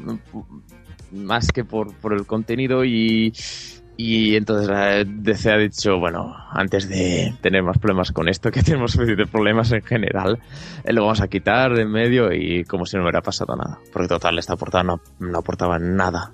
[1.11, 3.33] más que por, por el contenido y
[3.97, 8.62] y entonces la DC ha dicho, bueno, antes de tener más problemas con esto, que
[8.64, 10.38] tenemos suficientes problemas en general,
[10.84, 13.78] eh, lo vamos a quitar de en medio y como si no hubiera pasado nada.
[13.92, 16.32] Porque total, esta portada no, no aportaba nada.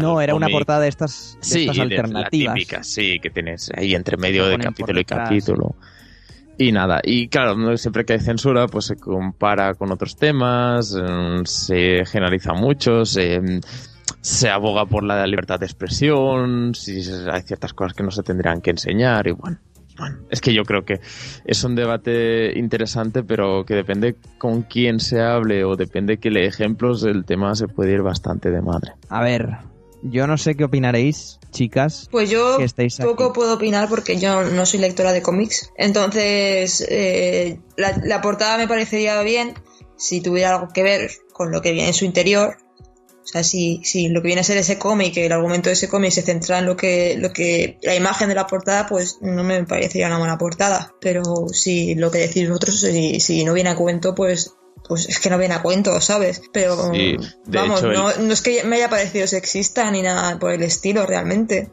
[0.00, 2.54] No, era una portada de estas, de Sí, estas alternativas.
[2.54, 5.76] La típica, sí, que tienes ahí entre medio de capítulo y capítulo.
[6.58, 11.40] Y nada, y claro, siempre que hay censura, pues se compara con otros temas, eh,
[11.44, 13.40] se generaliza mucho, se,
[14.20, 17.00] se aboga por la libertad de expresión, si
[17.30, 19.58] hay ciertas cosas que no se tendrían que enseñar, y bueno.
[19.98, 21.00] Bueno, es que yo creo que
[21.44, 26.46] es un debate interesante, pero que depende con quién se hable o depende que le
[26.46, 28.92] ejemplos, el tema se puede ir bastante de madre.
[29.10, 29.58] A ver,
[30.02, 32.08] yo no sé qué opinaréis, chicas.
[32.10, 33.08] Pues yo que estáis aquí.
[33.08, 35.70] poco puedo opinar porque yo no soy lectora de cómics.
[35.76, 39.54] Entonces, eh, la, la portada me parecería bien
[39.96, 42.56] si tuviera algo que ver con lo que viene en su interior.
[43.30, 45.88] O sea, si, si lo que viene a ser ese cómic, el argumento de ese
[45.88, 49.44] cómic se centra en lo que, lo que, la imagen de la portada, pues no
[49.44, 50.96] me parecería una buena portada.
[51.00, 51.22] Pero
[51.52, 54.56] si lo que decís vosotros, si, si no viene a cuento, pues
[54.88, 56.42] pues es que no viene a cuento, ¿sabes?
[56.52, 56.76] Pero
[57.46, 61.70] vamos, no, no, es que me haya parecido sexista ni nada por el estilo realmente.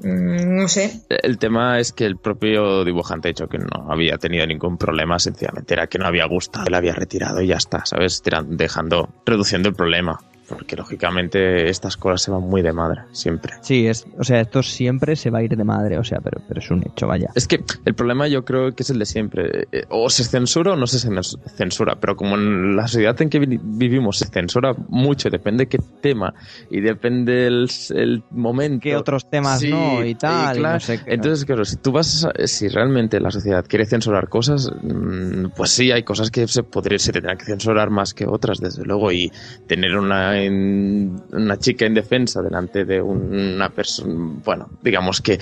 [0.00, 1.00] Mm, no sé.
[1.08, 5.18] El tema es que el propio dibujante ha dicho que no había tenido ningún problema,
[5.18, 8.22] sencillamente era que no había gustado, él había retirado y ya está, ¿sabes?
[8.48, 13.54] Dejando, reduciendo el problema porque lógicamente estas cosas se van muy de madre, siempre.
[13.60, 16.40] Sí, es, o sea, esto siempre se va a ir de madre, o sea, pero,
[16.48, 17.30] pero es un hecho, vaya.
[17.34, 19.68] Es que el problema yo creo que es el de siempre.
[19.72, 23.38] Eh, o se censura o no se censura, pero como en la sociedad en que
[23.38, 26.34] vivimos se censura mucho, depende qué tema
[26.70, 28.82] y depende el, el momento.
[28.82, 30.62] ¿Qué otros temas no y tal?
[30.62, 35.50] no sé Entonces, claro, si tú vas, si realmente la sociedad quiere censurar cosas, mm,
[35.56, 38.84] pues sí, hay cosas que se, podría, se tendrán que censurar más que otras, desde
[38.84, 39.30] luego, y
[39.66, 45.38] tener una una chica indefensa delante de una persona, bueno, digamos que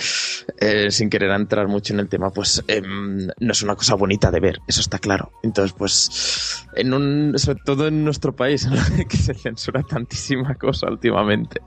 [0.60, 4.30] eh, sin querer entrar mucho en el tema, pues em, no es una cosa bonita
[4.30, 5.32] de ver, eso está claro.
[5.42, 8.68] Entonces, pues, en un, sobre todo en nuestro país,
[9.08, 11.60] que se censura tantísima cosa últimamente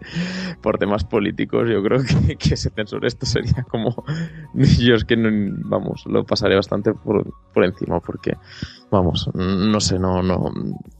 [0.62, 4.04] por temas políticos, yo creo que, que se censure esto sería como,
[4.54, 8.38] yo es que, vamos, lo pasaré bastante por, por encima porque
[8.92, 10.52] vamos, no sé, no, no.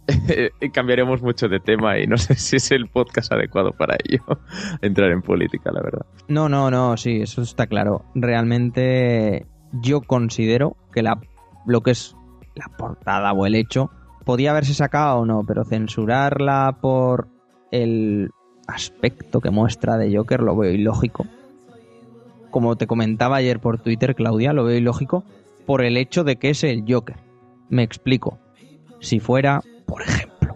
[0.74, 4.24] Cambiaremos mucho de tema y no sé si es el podcast adecuado para ello,
[4.82, 6.06] entrar en política, la verdad.
[6.28, 8.06] No, no, no, sí, eso está claro.
[8.16, 11.20] Realmente yo considero que la,
[11.66, 12.16] lo que es
[12.56, 13.90] la portada o el hecho
[14.26, 17.28] podía haberse sacado o no, pero censurarla por
[17.72, 18.30] el
[18.68, 21.26] aspecto que muestra de Joker lo veo ilógico.
[22.52, 25.24] Como te comentaba ayer por Twitter, Claudia, lo veo ilógico
[25.66, 27.30] por el hecho de que es el Joker
[27.70, 28.40] me explico.
[29.00, 30.56] Si fuera, por ejemplo,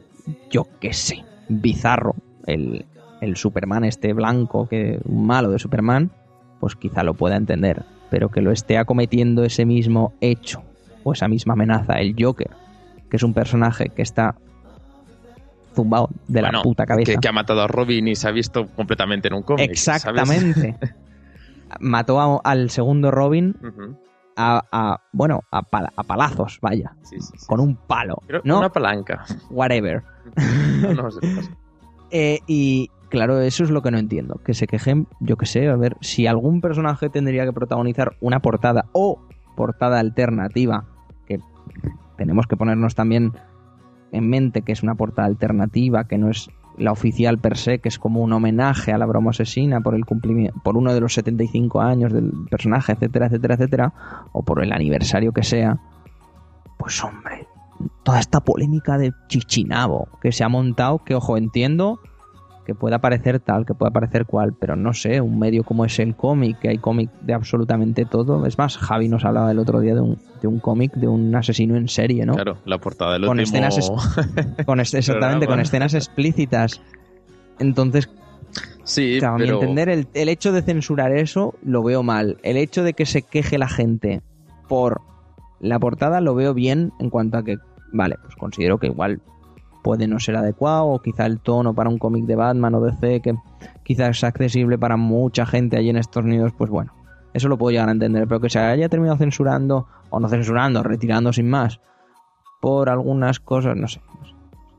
[0.50, 2.16] yo qué sé, bizarro,
[2.46, 2.86] el,
[3.22, 6.12] el Superman este blanco, que un malo de Superman,
[6.60, 7.84] pues quizá lo pueda entender.
[8.10, 10.64] Pero que lo esté acometiendo ese mismo hecho
[11.04, 12.52] o esa misma amenaza, el Joker,
[13.10, 14.36] que es un personaje que está
[15.74, 17.20] zumbado de la puta cabeza.
[17.20, 19.72] Que, ha matado a Robin y se ha visto completamente en un cómic.
[19.72, 20.78] Exactamente.
[21.80, 23.56] Mató al segundo Robin
[24.36, 26.96] a, bueno, a, palazos, vaya.
[27.48, 28.22] Con un palo.
[28.44, 28.60] ¿no?
[28.60, 29.26] Una palanca.
[29.50, 30.04] Whatever.
[32.16, 34.40] Eh, y claro, eso es lo que no entiendo.
[34.46, 38.40] Que se quejen, yo que sé, a ver, si algún personaje tendría que protagonizar una
[38.40, 39.20] portada o
[39.56, 40.86] portada alternativa,
[41.26, 41.40] que
[42.18, 43.34] tenemos que ponernos también
[44.12, 47.90] en mente que es una portada alternativa, que no es la oficial per se, que
[47.90, 51.14] es como un homenaje a la broma asesina por el cumplimiento, por uno de los
[51.14, 53.94] 75 años del personaje, etcétera, etcétera, etcétera,
[54.32, 55.80] o por el aniversario que sea,
[56.78, 57.48] pues hombre,
[58.04, 62.00] toda esta polémica de Chichinabo que se ha montado, que ojo, entiendo
[62.66, 65.99] que pueda parecer tal, que pueda parecer cual, pero no sé, un medio como es
[65.99, 68.45] el cómic, que hay cómic de absolutamente todo.
[68.45, 71.36] Es más, Javi nos hablaba el otro día de un, de un cómic de un
[71.36, 72.36] asesino en serie, ¿no?
[72.36, 73.68] Claro, la portada del con último...
[73.68, 73.91] Escenas
[74.66, 76.82] con exactamente, con escenas explícitas.
[77.59, 78.09] Entonces,
[78.84, 79.55] Sí, claro, pero...
[79.55, 82.38] a mi entender, el, el hecho de censurar eso lo veo mal.
[82.43, 84.22] El hecho de que se queje la gente
[84.68, 85.01] por
[85.59, 87.57] la portada lo veo bien en cuanto a que,
[87.93, 89.22] vale, pues considero que igual
[89.84, 93.22] puede no ser adecuado, o quizá el tono para un cómic de Batman o DC
[93.22, 93.36] que
[93.84, 96.94] quizás es accesible para mucha gente allí en Estados Unidos, pues bueno,
[97.34, 100.82] eso lo puedo llegar a entender, pero que se haya terminado censurando, o no censurando,
[100.82, 101.80] retirando sin más,
[102.62, 104.02] por algunas cosas, no sé.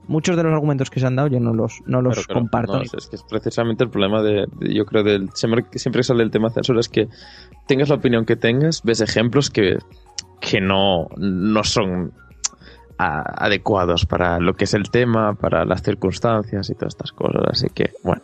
[0.07, 2.81] Muchos de los argumentos que se han dado yo no los, no los comparto.
[2.83, 6.49] es que es precisamente el problema de, yo creo, del siempre, siempre sale el tema
[6.49, 7.09] de censura, es que
[7.67, 9.79] tengas la opinión que tengas, ves ejemplos que,
[10.41, 12.13] que no, no son
[12.99, 17.43] adecuados para lo que es el tema, para las circunstancias y todas estas cosas.
[17.51, 18.23] Así que, bueno.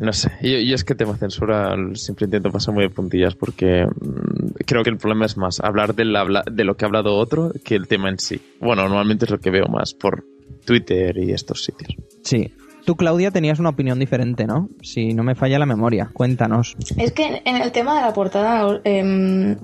[0.00, 4.62] No sé, yo, es que tema censura siempre intento pasar muy de puntillas porque mm,
[4.64, 6.04] creo que el problema es más hablar de,
[6.50, 8.40] de lo que ha hablado otro que el tema en sí.
[8.60, 10.24] Bueno, normalmente es lo que veo más por
[10.64, 11.94] Twitter y estos sitios.
[12.22, 12.50] Sí,
[12.84, 14.68] Tú, Claudia, tenías una opinión diferente, ¿no?
[14.82, 16.76] Si no me falla la memoria, cuéntanos.
[16.96, 19.56] Es que en el tema de la portada, eh,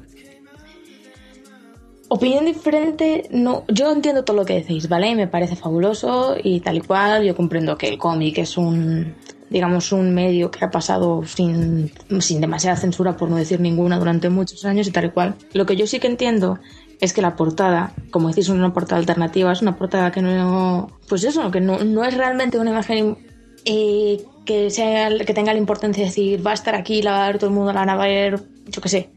[2.09, 5.17] Opinión diferente, no, yo entiendo todo lo que decís, ¿vale?
[5.17, 7.25] Me parece fabuloso y tal y cual.
[7.25, 9.15] Yo comprendo que el cómic es un,
[9.51, 11.91] digamos, un medio que ha pasado sin,
[12.21, 15.35] sin demasiada censura, por no decir ninguna, durante muchos años y tal y cual.
[15.53, 16.61] Lo que yo sí que entiendo
[17.01, 20.93] es que la portada, como decís, es una portada alternativa, es una portada que no,
[21.09, 23.19] pues eso, que no, no es realmente una imagen
[23.65, 27.27] eh, que sea, que tenga la importancia de decir, va a estar aquí, la va
[27.27, 29.16] a todo el mundo, la van a ver, yo qué sé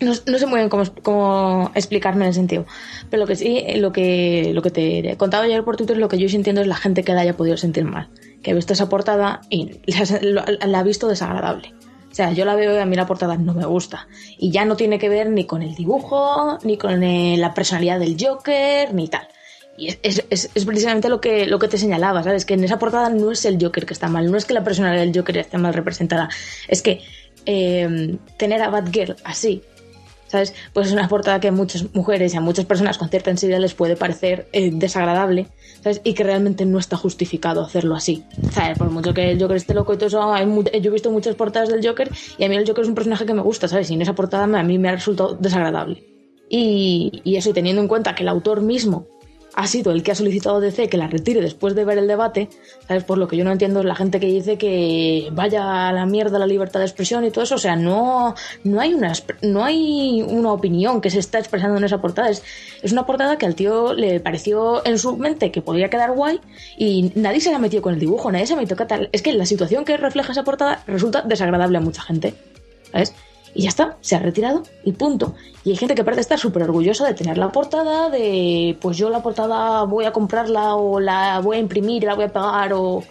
[0.00, 2.66] no, no sé muy bien cómo, explicarme en el sentido.
[3.10, 6.08] Pero lo que sí, lo que, lo que te he contado ayer por Twitter, lo
[6.08, 8.08] que yo sintiendo es la gente que la haya podido sentir mal.
[8.42, 9.80] Que ha visto esa portada y
[10.22, 11.72] la, ha visto desagradable.
[12.10, 14.06] O sea, yo la veo y a mí la portada no me gusta.
[14.38, 17.98] Y ya no tiene que ver ni con el dibujo, ni con eh, la personalidad
[17.98, 19.26] del Joker, ni tal.
[19.76, 22.44] Y es, precisamente lo que, lo que te señalaba, ¿sabes?
[22.44, 24.62] Que en esa portada no es el Joker que está mal, no es que la
[24.62, 26.28] personalidad del Joker esté mal representada,
[26.68, 27.00] es que
[27.46, 29.62] eh, tener a Batgirl así,
[30.34, 30.52] ¿sabes?
[30.72, 33.60] Pues es una portada que a muchas mujeres y a muchas personas con cierta sensibilidad
[33.60, 35.46] les puede parecer eh, desagradable,
[35.80, 36.00] ¿sabes?
[36.02, 38.76] Y que realmente no está justificado hacerlo así, ¿sabes?
[38.76, 40.44] Por mucho que el Joker esté loco y todo eso, hay
[40.82, 43.24] yo he visto muchas portadas del Joker y a mí el Joker es un personaje
[43.26, 43.88] que me gusta, ¿sabes?
[43.92, 46.02] Y en esa portada a mí me ha resultado desagradable.
[46.50, 49.06] Y, y eso, y teniendo en cuenta que el autor mismo
[49.56, 52.48] ha sido el que ha solicitado DC que la retire después de ver el debate,
[52.86, 53.04] ¿sabes?
[53.04, 56.06] Por lo que yo no entiendo es la gente que dice que vaya a la
[56.06, 58.34] mierda la libertad de expresión y todo eso, o sea, no,
[58.64, 62.42] no, hay, una, no hay una opinión que se está expresando en esa portada, es,
[62.82, 66.40] es una portada que al tío le pareció en su mente que podría quedar guay
[66.76, 69.46] y nadie se la metido con el dibujo, nadie se con tal, es que la
[69.46, 72.34] situación que refleja esa portada resulta desagradable a mucha gente,
[72.90, 73.14] ¿sabes?
[73.54, 75.34] Y ya está, se ha retirado y punto.
[75.64, 79.10] Y hay gente que parece estar súper orgullosa de tener la portada, de pues yo
[79.10, 83.04] la portada voy a comprarla o la voy a imprimir la voy a pagar o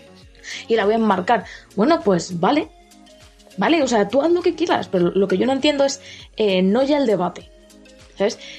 [0.68, 1.46] y la voy a enmarcar.
[1.76, 2.70] Bueno, pues vale,
[3.58, 6.02] vale, o sea, tú haz lo que quieras, pero lo que yo no entiendo es
[6.36, 7.53] eh, no ya el debate.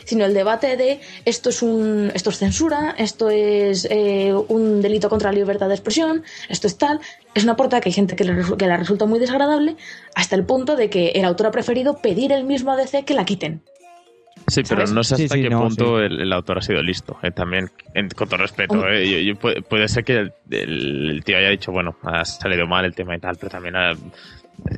[0.04, 5.08] Sino el debate de esto es un esto es censura, esto es eh, un delito
[5.08, 7.00] contra la libertad de expresión, esto es tal.
[7.34, 9.76] Es una portada que hay gente que le, que la resulta muy desagradable,
[10.14, 13.14] hasta el punto de que el autor ha preferido pedir el mismo a DC que
[13.14, 13.62] la quiten.
[14.46, 17.16] Sí, pero no sé hasta qué punto el, autor ha sido listo.
[17.22, 17.70] Eh, también,
[18.14, 18.84] con todo respeto.
[18.88, 19.34] Eh,
[19.68, 23.36] puede, ser que el, tío haya dicho, bueno, ha salido mal el tema y tal,
[23.36, 23.74] pero también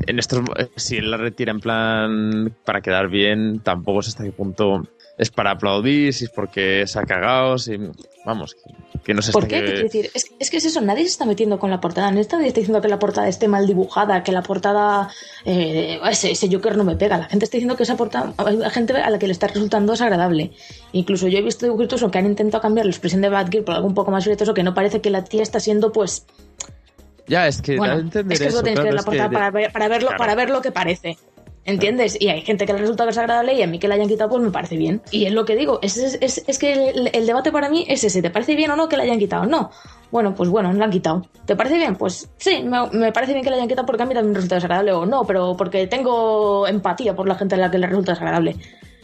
[0.07, 0.41] en estos,
[0.76, 4.82] si él la retira en plan para quedar bien, tampoco sé hasta qué punto
[5.18, 7.78] es para aplaudir, si es porque se ha cagado, si,
[8.24, 8.55] vamos,
[9.03, 9.62] que, no sé ¿Por qué?
[9.62, 12.39] decir, es, es, que es eso, nadie se está metiendo con la portada, nadie está
[12.39, 15.09] diciendo que la portada esté mal dibujada, que la portada,
[15.45, 18.59] eh, ese, ese, Joker no me pega, la gente está diciendo que esa portada, hay
[18.70, 20.53] gente a la que le está resultando desagradable.
[20.93, 23.89] Incluso yo he visto dibujitos que han intentado cambiar la expresión de Batgirl por algo
[23.89, 26.26] un poco más o que no parece que la tía está siendo, pues,
[27.26, 29.88] ya, es que bueno, es que eso, tienes que ver la portada para, ver, para,
[29.88, 31.16] verlo, para ver lo que parece.
[31.66, 32.16] ¿Entiendes?
[32.20, 34.40] Y hay gente que le resulta desagradable y a mí que la hayan quitado, pues
[34.40, 35.02] me parece bien.
[35.10, 38.04] Y es lo que digo, es, es, es que el, el, debate para mí es
[38.04, 39.46] ese, ¿te parece bien o no que la hayan quitado?
[39.46, 39.72] No.
[40.12, 41.26] Bueno, pues bueno, la han quitado.
[41.44, 41.96] ¿Te parece bien?
[41.96, 44.36] Pues sí, me, me, parece bien que la hayan quitado porque a mí también me
[44.36, 47.88] resulta desagradable o no, pero porque tengo empatía por la gente a la que le
[47.88, 48.54] resulta desagradable.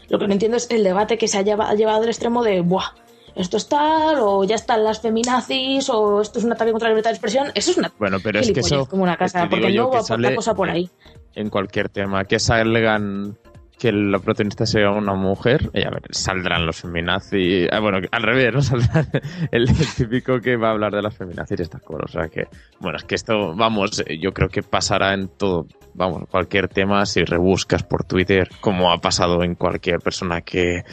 [0.09, 2.45] Lo que no entiendo es el debate que se ha llevado, ha llevado al extremo
[2.45, 2.95] de, ¡buah!
[3.35, 6.95] Esto es tal, o ya están las feminazis, o esto es un ataque contra la
[6.95, 7.49] libertad de expresión.
[7.55, 7.93] Eso es una.
[7.99, 8.87] Bueno, pero es que eso.
[8.87, 10.91] como una casa, porque no va otra cosa por ahí.
[11.35, 13.39] En cualquier tema, que salgan
[13.79, 17.67] que la protagonista sea una mujer, y a ver, saldrán los feminazis.
[17.73, 18.63] Ah, bueno, al revés, ¿no?
[18.63, 19.05] Saldrá
[19.51, 19.67] el,
[19.97, 22.15] típico que va a hablar de las feminazis y estas cosas.
[22.15, 22.47] O sea que,
[22.79, 27.25] bueno, es que esto, vamos, yo creo que pasará en todo, vamos, cualquier tema si
[27.25, 30.85] rebuscas por Twitter, como ha pasado en cualquier persona que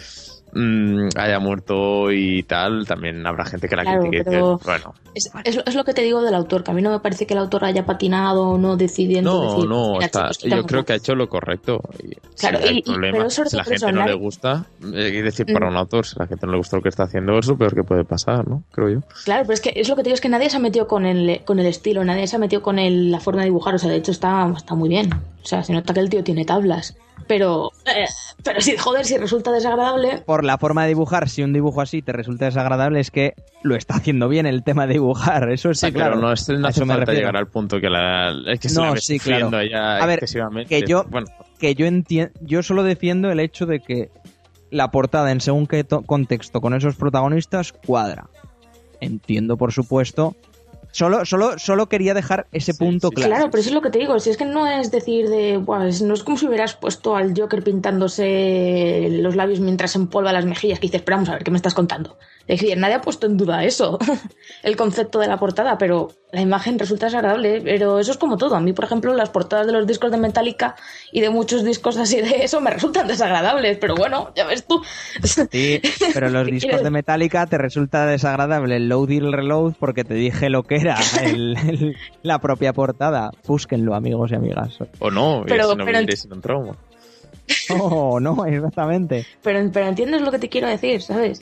[0.53, 4.23] mmm, haya muerto y tal, también habrá gente que la claro, critique.
[4.23, 6.91] Pero bueno, es, es, es, lo que te digo del autor, que a mí no
[6.91, 9.43] me parece que el autor haya patinado no decidiendo.
[9.43, 11.79] No, decir, no, está, chicos, yo creo que ha hecho lo correcto.
[12.03, 15.45] Y claro, si y, problema, pero si la gente no le gusta, hay que decir
[15.51, 17.47] para un autor, si a la gente no le gusta lo que está haciendo, es
[17.47, 18.63] lo peor que puede pasar, ¿no?
[18.71, 18.99] Creo yo.
[19.25, 20.87] Claro, pero es que es lo que te digo, es que nadie se ha metido
[20.87, 23.75] con el, con el estilo, nadie se ha metido con el, la forma de dibujar,
[23.75, 25.09] o sea, de hecho está, está muy bien.
[25.43, 26.95] O sea, se nota que el tío tiene tablas.
[27.27, 28.05] Pero, eh,
[28.43, 32.01] pero si, joder, si resulta desagradable, Por la forma de dibujar, si un dibujo así
[32.01, 35.49] te resulta desagradable, es que lo está haciendo bien el tema de dibujar.
[35.51, 36.11] Eso sí, Sí, claro.
[36.15, 38.95] pero no, es, no hace falta llegar al punto que la es que se No,
[38.95, 39.51] la sí, claro.
[39.63, 40.69] ya A ver, excesivamente.
[40.81, 41.27] que yo- bueno,
[41.59, 44.09] que yo entiendo, yo solo defiendo el hecho de que
[44.71, 48.29] la portada en según qué to- contexto con esos protagonistas cuadra.
[49.01, 50.35] Entiendo, por supuesto.
[50.91, 53.29] Solo, solo, solo quería dejar ese Sí, punto sí, claro.
[53.35, 54.19] Claro, pero eso es lo que te digo.
[54.19, 55.57] Si es que no es decir de.
[55.57, 60.33] Buah, es- no es como si hubieras puesto al Joker pintándose los labios mientras empolva
[60.33, 60.79] las mejillas.
[60.79, 62.17] Que dices, pero vamos a ver, ¿qué me estás contando?
[62.49, 63.99] Es decir, nadie ha puesto en duda eso,
[64.63, 67.61] el concepto de la portada, pero la imagen resulta desagradable.
[67.61, 68.55] Pero eso es como todo.
[68.55, 70.75] A mí, por ejemplo, las portadas de los discos de Metallica
[71.11, 73.77] y de muchos discos así de eso me resultan desagradables.
[73.77, 74.81] Pero bueno, ya ves tú.
[75.23, 75.79] Sí,
[76.13, 80.03] pero los ¿Qué discos de Metallica te resulta desagradable el load y el reload porque
[80.03, 83.29] te dije lo que era el- el- la propia portada.
[83.45, 84.79] Búsquenlo, amigos y amigas.
[84.97, 85.99] o no, y Pero- si no pero-
[86.33, 86.75] un trauma.
[87.79, 89.25] Oh, no, exactamente.
[89.41, 91.41] Pero, pero entiendes lo que te quiero decir, ¿sabes?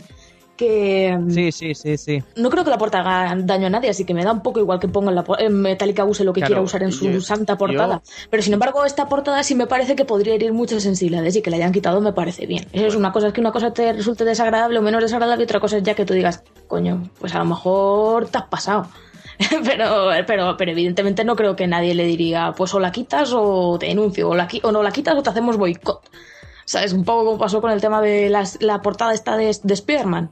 [0.58, 1.18] Que...
[1.30, 2.24] Sí, sí, sí, sí.
[2.36, 4.60] No creo que la portada haga daño a nadie, así que me da un poco
[4.60, 7.22] igual que ponga la en Metallica use lo que Claro, quiera usar en su yo-
[7.22, 8.02] santa portada.
[8.30, 11.50] Pero sin embargo, esta portada sí me parece que podría herir muchas sensibilidades y que
[11.50, 12.66] la hayan quitado me parece bien.
[12.74, 15.46] Eso es una cosa, es que una cosa te resulte desagradable o menos desagradable y
[15.46, 18.88] otra cosa es ya que tú digas, coño, pues a lo mejor te has pasado.
[19.64, 23.78] pero, pero, pero evidentemente no creo que nadie le diría, pues o la quitas o
[23.80, 26.02] te denuncio, o, la, o no la quitas o te hacemos boicot.
[26.66, 26.92] ¿Sabes?
[26.92, 30.32] Un poco como pasó con el tema de las- la portada esta de, de Spider-Man.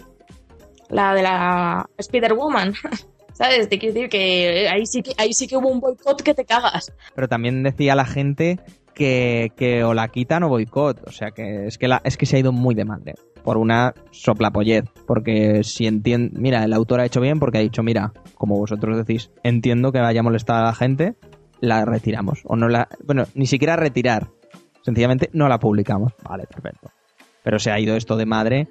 [0.90, 2.74] La de la Spider-Woman.
[3.34, 3.68] ¿Sabes?
[3.68, 6.46] Te quiero decir que ahí sí que, ahí sí que hubo un boicot que te
[6.46, 6.94] cagas.
[7.14, 8.60] Pero también decía la gente
[8.94, 11.06] que, que o la quitan o boicot.
[11.06, 13.16] O sea que es que, la, es que se ha ido muy de madre.
[13.44, 14.86] Por una soplapollez.
[15.06, 16.40] Porque si entiende.
[16.40, 20.00] Mira, el autor ha hecho bien porque ha dicho: Mira, como vosotros decís, entiendo que
[20.00, 21.16] vaya a molestar a la gente,
[21.60, 22.40] la retiramos.
[22.46, 22.88] O no la.
[23.04, 24.30] Bueno, ni siquiera retirar.
[24.82, 26.14] Sencillamente no la publicamos.
[26.24, 26.90] Vale, perfecto.
[27.44, 28.68] Pero se ha ido esto de madre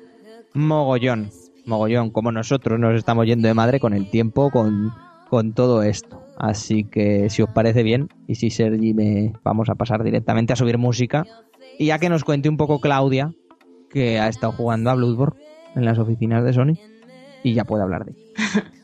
[0.55, 1.31] mogollón.
[1.67, 2.11] Mogollón.
[2.11, 4.93] Como nosotros nos estamos yendo de madre con el tiempo, con,
[5.29, 6.23] con todo esto.
[6.37, 10.57] Así que si os parece bien, y si Sergi me vamos a pasar directamente a
[10.57, 11.25] subir música.
[11.79, 13.33] Y ya que nos cuente un poco Claudia,
[13.91, 15.41] que ha estado jugando a Bloodborne
[15.75, 16.79] en las oficinas de Sony,
[17.43, 18.25] y ya puede hablar de ello.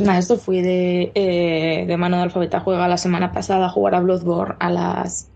[0.00, 3.68] Pues nada, esto fui de, eh, de mano de Alfabeta Juega la semana pasada a
[3.68, 5.30] jugar a Bloodborne a las,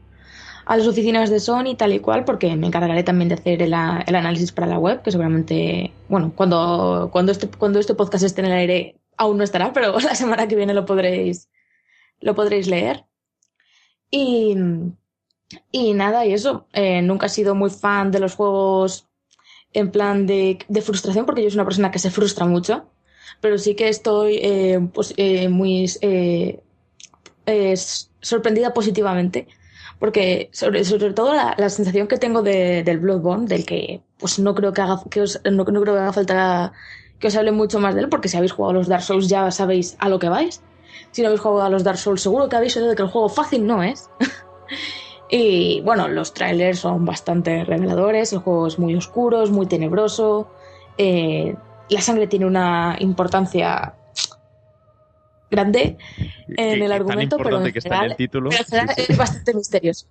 [0.65, 3.75] a las oficinas de Sony tal y cual, porque me encargaré también de hacer el,
[3.75, 8.41] el análisis para la web, que seguramente, bueno, cuando, cuando, este, cuando este podcast esté
[8.41, 11.51] en el aire aún no estará, pero la semana que viene lo podréis,
[12.21, 13.05] lo podréis leer.
[14.11, 14.57] Y,
[15.73, 19.11] y nada, y eso, eh, nunca he sido muy fan de los juegos
[19.75, 22.94] en plan de, de frustración, porque yo soy una persona que se frustra mucho
[23.41, 26.61] pero sí que estoy eh, pues, eh, muy eh,
[28.21, 29.47] sorprendida positivamente
[29.99, 34.39] porque sobre, sobre todo la, la sensación que tengo de, del Bloodborne del que pues
[34.39, 36.73] no creo que haga que os, no, no creo que haga falta
[37.19, 39.29] que os hable mucho más de él porque si habéis jugado a los Dark Souls
[39.29, 40.63] ya sabéis a lo que vais.
[41.11, 43.09] Si no habéis jugado a los Dark Souls seguro que habéis oído de que el
[43.09, 44.11] juego fácil no es.
[45.31, 50.51] Y bueno los trailers son bastante reveladores el juego es muy oscuro es muy tenebroso
[51.89, 53.95] la sangre tiene una importancia
[55.51, 55.97] grande
[56.49, 58.51] en el argumento, pero en que está en general, el título.
[58.51, 59.13] pero en general Sí, sí.
[59.13, 60.07] es bastante misterioso.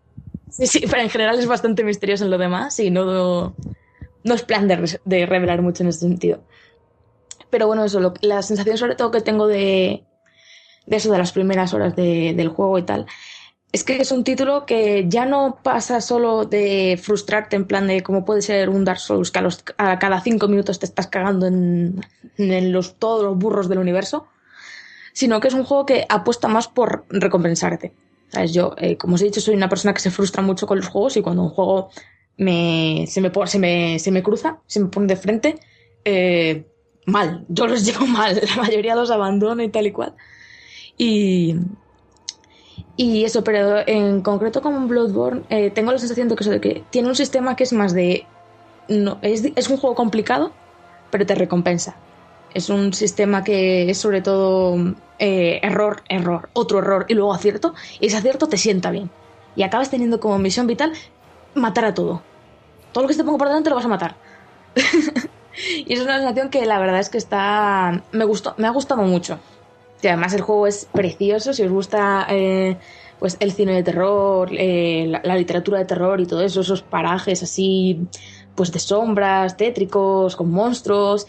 [0.50, 3.56] Sí, sí, pero en general es bastante misterioso en lo demás y no,
[4.24, 6.44] no es plan de, de revelar mucho en ese sentido.
[7.50, 10.06] Pero bueno, eso, lo- la sensación sobre todo que tengo de,
[10.86, 13.06] de eso, de las primeras horas de- del juego y tal,
[13.74, 18.04] es que es un título que ya no pasa solo de frustrarte en plan de
[18.04, 19.40] cómo puede ser un Dark Souls que
[19.78, 22.02] a, cada cinco minutos te estás cagando en,
[22.38, 24.28] los, todos los burros del universo,
[25.14, 27.94] sino que es un juego que apuesta más por recompensarte.
[28.30, 28.54] ¿Sabes?
[28.54, 30.88] Yo, eh, como os he dicho, soy una persona que se frustra mucho con los
[30.88, 31.90] juegos y cuando un juego
[32.38, 35.60] me, se, me, po- se, me, se me cruza, se me pone de frente,
[36.06, 36.66] eh,
[37.06, 37.46] mal.
[37.50, 40.16] Yo los llevo mal, la mayoría los abandono y tal y cual.
[40.98, 41.56] Y,
[42.96, 46.84] y eso, pero en concreto con Bloodborne, eh, tengo la sensación de que, eso, que
[46.92, 48.26] tiene un sistema que es más de...
[48.88, 50.52] No, es, es un juego complicado,
[51.10, 51.96] pero te recompensa.
[52.54, 54.78] Es un sistema que es sobre todo
[55.18, 57.74] eh, error, error, otro error y luego acierto.
[58.00, 59.10] Y ese acierto te sienta bien.
[59.56, 60.94] Y acabas teniendo como misión vital
[61.56, 62.22] matar a todo.
[62.92, 64.16] Todo lo que se te ponga por delante lo vas a matar.
[65.86, 68.04] y es una sensación que la verdad es que está.
[68.12, 69.40] Me gustó, me ha gustado mucho.
[70.04, 71.54] Y además el juego es precioso.
[71.54, 72.78] Si os gusta eh,
[73.20, 77.42] pues el cine de terror, eh, la, literatura de terror y todo eso, esos parajes
[77.42, 78.06] así,
[78.54, 81.26] pues de sombras, tétricos, con monstruos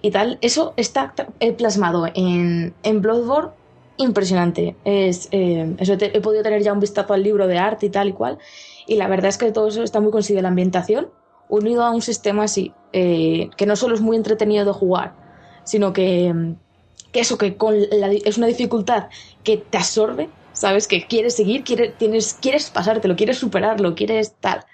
[0.00, 0.38] y tal.
[0.40, 3.50] Eso está eh, plasmado en, en Bloodborne
[3.96, 4.76] impresionante.
[4.84, 8.12] Es, eso he podido tener ya un vistazo al libro de arte y tal y
[8.12, 8.38] cual.
[8.86, 10.42] Y la verdad es que todo eso está muy conseguido.
[10.42, 11.10] La ambientación,
[11.48, 15.14] unido a un sistema así, que no solo es muy entretenido de jugar,
[15.64, 16.56] sino que,
[17.12, 19.08] que eso, que con la es una dificultad
[19.44, 20.88] que te absorbe, ¿sabes?
[20.88, 24.64] Que quieres seguir, quieres, tienes, quieres pasártelo, quieres superarlo, quieres tal.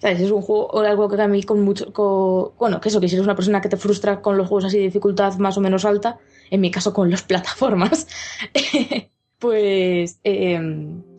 [0.00, 0.20] ¿Sabes?
[0.20, 1.92] Es un juego, algo que a mí con mucho.
[1.92, 4.64] con- bueno, que eso, que si eres una persona que te frustra con los juegos
[4.64, 6.18] así de dificultad más o menos alta,
[6.50, 8.06] en mi caso con las plataformas,
[9.38, 10.60] pues eh,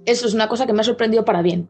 [0.05, 1.69] eso es una cosa que me ha sorprendido para bien.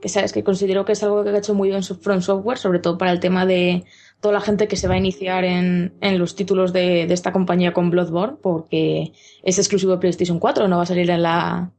[0.00, 2.80] Que sabes, que considero que es algo que ha hecho muy bien From Software, sobre
[2.80, 3.84] todo para el tema de
[4.22, 7.32] toda la gente que se va a iniciar en, en los títulos de, de esta
[7.32, 9.12] compañía con Bloodborne, porque
[9.42, 11.70] es exclusivo de PlayStation 4, no va a salir en la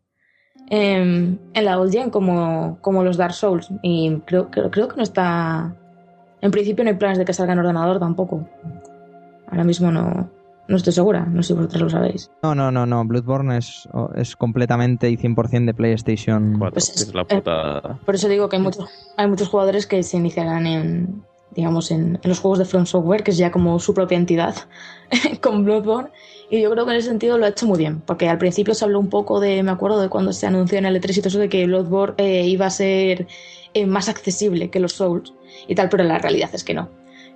[0.70, 3.70] en, en la Old Gen como, como los Dark Souls.
[3.82, 5.76] Y creo, creo, creo que no está.
[6.42, 8.48] En principio no hay planes de que salga en ordenador tampoco.
[9.50, 10.30] Ahora mismo no,
[10.68, 12.32] no estoy segura, no sé si vosotros lo sabéis.
[12.42, 13.06] No, no, no, no.
[13.06, 16.56] Bloodborne es, es completamente y 100% de PlayStation.
[16.60, 18.00] Cuatro, Pues que es- es la puta...
[18.06, 21.24] Por eso digo que hay muchos, hay muchos jugadores que se iniciarán en,
[21.56, 24.56] digamos, en, los juegos de From Software, que es ya como su propia entidad,
[25.42, 26.10] con Bloodborne.
[26.50, 28.74] Y yo creo que en ese sentido lo ha hecho muy bien, porque al principio
[28.74, 31.22] se habló un poco de, me acuerdo de cuando se anunció en el E3 y
[31.22, 33.28] todo eso, de que Bloodborne eh, iba a ser
[33.74, 35.34] eh, más accesible que los Souls
[35.68, 36.90] y tal, pero la realidad es que no.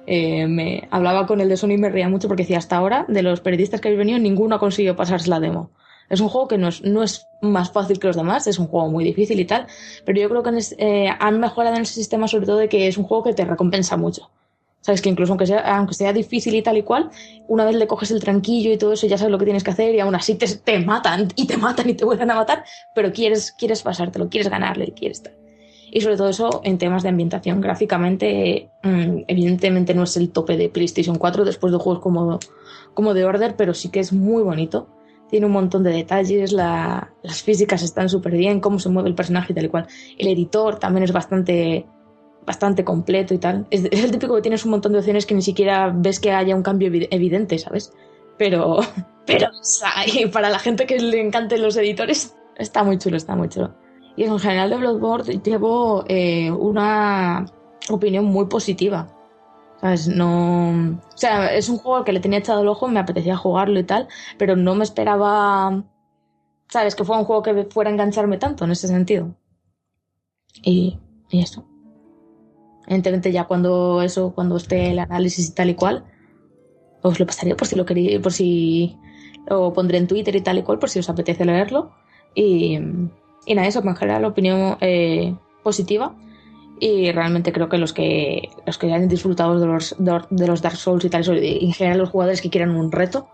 [0.05, 3.05] Eh, me hablaba con el de Sony y me reía mucho porque decía hasta ahora,
[3.07, 5.72] de los periodistas que habéis venido, ninguno ha conseguido pasarse la demo.
[6.10, 8.68] Es un juego que no es, no es más fácil que los demás, es un
[8.68, 9.68] juego muy difícil y tal,
[10.05, 12.88] pero yo creo que es- eh, han mejorado en ese sistema sobre todo de que
[12.88, 14.30] es un juego que te recompensa mucho.
[14.82, 17.10] Sabes que incluso aunque sea, aunque sea difícil y tal y cual,
[17.49, 19.72] una vez le coges el tranquillo y todo eso, ya sabes lo que tienes que
[19.72, 23.12] hacer y aún así te, matan y te matan y te vuelven a matar, pero
[23.12, 25.34] quieres, quieres pasártelo, quieres ganarle y quieres tal.
[25.91, 27.60] Y sobre todo eso en temas de ambientación.
[27.60, 32.39] Gráficamente, mm, evidentemente no es el tope de PlayStation 4 después de juegos como,
[32.93, 34.88] como The Order, pero sí que es muy bonito.
[35.30, 39.16] Tiene un montón de detalles, la- las físicas están súper bien, cómo se mueve el
[39.16, 39.88] personaje y tal y cual.
[40.18, 41.86] El editor también es bastante,
[42.46, 43.68] bastante completo y tal.
[43.70, 46.56] Es, el típico que tienes un montón de opciones que ni siquiera ves que haya
[46.56, 47.92] un cambio evi- evidente, ¿sabes?
[48.38, 48.78] Pero,
[49.26, 49.50] pero
[50.32, 53.74] para la gente que le encanten los editores, está muy chulo, está muy chulo.
[54.16, 57.46] Y en general de Bloodborne llevo eh, una
[57.90, 59.08] opinión muy positiva.
[59.82, 60.08] ¿Sabes?
[60.08, 61.00] No.
[61.14, 63.84] O sea, es un juego que le tenía echado el ojo, me apetecía jugarlo y
[63.84, 64.08] tal,
[64.38, 65.84] pero no me esperaba.
[66.70, 66.96] ¿Sabes?
[66.96, 69.36] Que fuera un juego que fuera a engancharme tanto en ese sentido.
[70.64, 71.00] Y,
[71.30, 71.66] y eso.
[72.88, 76.06] Evidentemente, ya cuando eso, cuando esté el análisis y tal y cual,
[77.02, 78.98] os lo pasaré por si lo queréis, por si
[79.48, 81.92] lo pondré en Twitter y tal y cual, por si os apetece leerlo.
[82.34, 82.80] Y,
[83.46, 86.16] y nada, eso, en general la opinión eh, positiva.
[86.80, 90.76] Y realmente creo que los que los que hayan disfrutado de los, de los Dark
[90.76, 93.28] Souls y tal, y en general los jugadores que quieran un reto,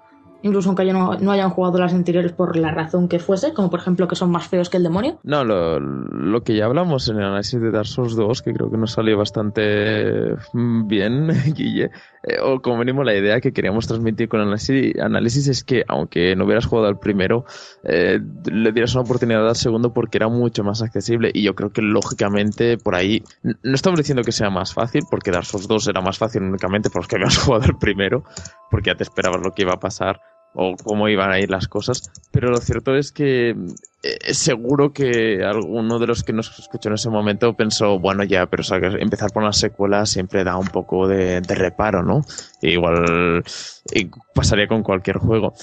[0.43, 3.69] incluso aunque haya- no, no hayan jugado las anteriores por la razón que fuese, como
[3.69, 5.19] por ejemplo que son más feos que el demonio.
[5.23, 8.69] No, lo, lo que ya hablamos en el análisis de Dark Souls 2, que creo
[8.69, 11.91] que nos salió bastante mm, bien, Guille,
[12.23, 14.47] eh, o como mínimo la idea que queríamos transmitir con el
[15.01, 17.45] análisis, es que aunque no hubieras jugado al primero,
[17.83, 18.19] eh,
[18.51, 21.81] le dieras una oportunidad al segundo porque era mucho más accesible y yo creo que
[21.81, 26.01] lógicamente por ahí, no estamos diciendo que sea más fácil, porque Dark Souls 2 era
[26.01, 28.23] más fácil únicamente por los que habías jugado al primero,
[28.69, 30.19] porque ya te esperabas lo que iba a pasar
[30.53, 33.55] o cómo iban a ir las cosas, pero lo cierto es que
[34.03, 38.45] eh, seguro que alguno de los que nos escuchó en ese momento pensó, bueno, ya,
[38.47, 38.63] pero
[38.99, 42.25] empezar por una secuela siempre da un poco de, reparo, ¿no?
[42.61, 43.43] Igual
[44.35, 45.53] pasaría con cualquier juego.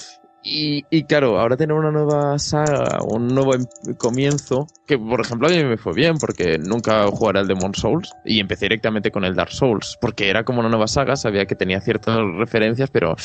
[0.43, 3.67] Y, y claro, ahora tener una nueva saga, un nuevo em-
[3.97, 8.11] comienzo, que por ejemplo a mí me fue bien, porque nunca jugaré al Demon Souls
[8.25, 11.55] y empecé directamente con el Dark Souls, porque era como una nueva saga, sabía que
[11.55, 13.15] tenía ciertas referencias pero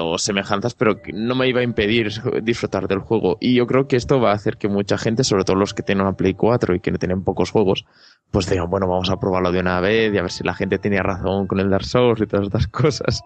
[0.00, 2.10] o semejanzas, pero que no me iba a impedir
[2.42, 3.38] disfrutar del juego.
[3.40, 5.84] Y yo creo que esto va a hacer que mucha gente, sobre todo los que
[5.84, 7.84] tienen una Play 4 y que no tienen pocos juegos,
[8.32, 10.78] pues digan, bueno, vamos a probarlo de una vez y a ver si la gente
[10.78, 13.22] tenía razón con el Dark Souls y todas estas cosas.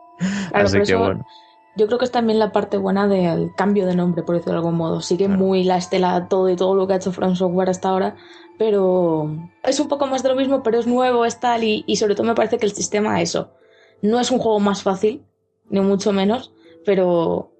[0.50, 1.24] Claro, Así que eso bueno.
[1.74, 4.58] Yo creo que es también la parte buena del cambio de nombre, por decirlo de
[4.58, 5.00] algún modo.
[5.00, 5.40] Sigue Claro.
[5.40, 8.16] muy la estela todo y todo lo que ha hecho From Software hasta ahora,
[8.58, 11.96] pero es un poco más de lo mismo, pero es nuevo, es tal, y, y
[11.96, 13.50] sobre todo me parece que el sistema, eso,
[14.02, 15.24] no es un juego más fácil,
[15.70, 16.52] ni mucho menos,
[16.84, 17.50] pero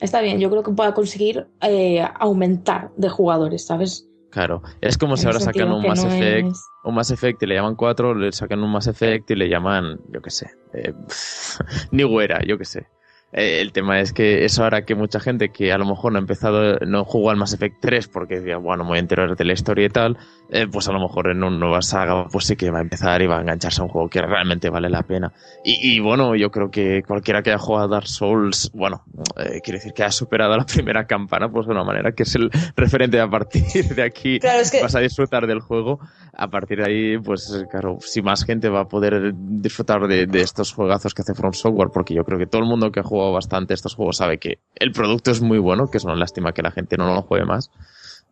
[0.00, 0.38] está bien.
[0.38, 4.06] Yo creo que va a conseguir eh, aumentar de jugadores, ¿sabes?
[4.30, 7.46] Claro, es como si ahora sacan un Mass no Effect, es- un Mass Effect y
[7.46, 10.94] le llaman 4, le sacan un Mass Effect y le llaman, yo qué sé, eh,
[11.90, 12.86] New Era, yo qué sé.
[13.32, 16.18] Eh, el tema es que eso hará que mucha gente que a lo mejor no
[16.18, 19.34] ha empezado, no jugó al Mass Effect 3 porque decía, bueno, me voy a enterar
[19.34, 20.18] de la historia y tal,
[20.50, 23.22] eh, pues a lo mejor en una nueva saga, pues sí que va a empezar
[23.22, 25.32] y va a engancharse a un juego que realmente vale la pena.
[25.64, 29.02] Y, y bueno, yo creo que cualquiera que haya jugado a Dark Souls, bueno,
[29.38, 32.34] eh, quiere decir que ha superado la primera campana, pues de una manera que es
[32.34, 33.62] el referente a partir
[33.94, 36.00] de aquí Claro, es que- vas a disfrutar del juego.
[36.34, 40.40] A partir de ahí, pues claro, si más gente va a poder disfrutar de, de
[40.40, 43.02] estos juegazos que hace From Software, porque yo creo que todo el mundo que ha
[43.02, 46.52] jugado bastante estos juegos sabe que el producto es muy bueno, que es una lástima
[46.52, 47.70] que la gente no lo juegue más.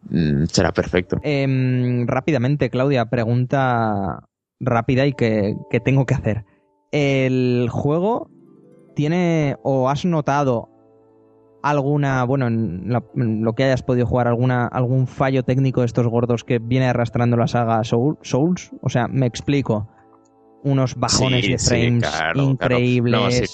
[0.08, 1.18] Mm, será perfecto.
[1.22, 4.24] Em, rápidamente, Claudia, pregunta
[4.58, 6.44] rápida y que, que tengo que hacer.
[6.90, 8.30] ¿El juego
[8.96, 10.68] tiene o has notado
[11.62, 15.86] alguna, bueno, en, la- en lo que hayas podido jugar, alguna algún fallo técnico de
[15.86, 18.70] estos gordos que viene arrastrando la saga Soul- Souls?
[18.82, 19.88] O sea, me explico.
[20.62, 22.42] Unos bajones Sí, de frames claro.
[22.42, 23.20] increíbles.
[23.20, 23.44] No, sí.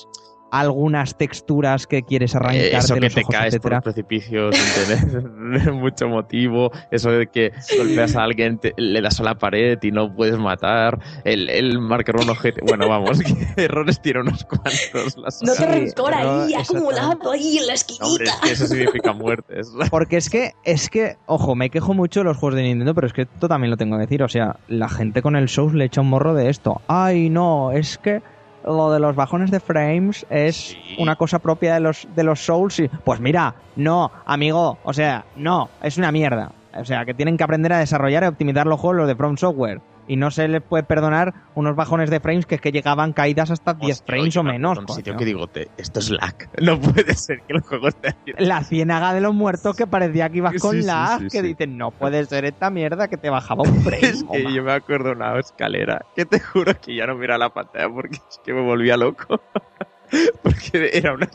[0.50, 3.80] Algunas texturas que quieres Eh, arrancar eso de que los te ojos, caes etcétera.
[3.80, 9.20] por precipicios sin tener mucho motivo, eso de que golpeas a alguien, te- le das
[9.20, 13.20] a la pared y no puedes matar, el, el marcar un objeto, bueno, vamos,
[13.56, 15.16] que errores tiene unos cuantos.
[15.18, 18.24] las No te rencor ahí, acumulado ahí en la Hombre, esquinita.
[18.32, 19.70] es que eso significa muertes.
[19.90, 23.06] Porque es que, es que, ojo, me quejo mucho de los juegos de Nintendo, pero
[23.06, 24.22] es que esto también lo tengo que decir.
[24.22, 26.80] O sea, la gente con el Souls le echa un morro de esto.
[26.88, 28.22] Ay, no, es que
[28.66, 30.96] lo de los bajones de frames es Sí.
[30.98, 32.78] una cosa propia de los, de los Souls.
[32.80, 36.52] Y, pues mira, no, amigo, o sea, no, es una mierda.
[36.78, 39.36] O sea, que tienen que aprender a desarrollar y optimizar los juegos los de From
[39.36, 39.80] Software.
[40.08, 43.50] Y no se les puede perdonar unos bajones de frames que es que llegaban caídas
[43.50, 44.78] hasta 10 Hostia, frames yo o me menos.
[44.78, 46.34] Un sitio que digo, te- esto es lag.
[46.62, 50.36] No puede ser que el juego esté la ciénaga de los muertos que parecía que
[50.38, 53.30] ibas Sí, con sí, lag, sí, que dicen, no puede ser esta mierda que te
[53.30, 54.06] bajaba un frame.
[54.06, 57.50] Es que yo me acuerdo una escalera que te juro que ya no mira la
[57.50, 59.40] pantalla porque es que me volvía loco.
[60.42, 61.28] Porque era una-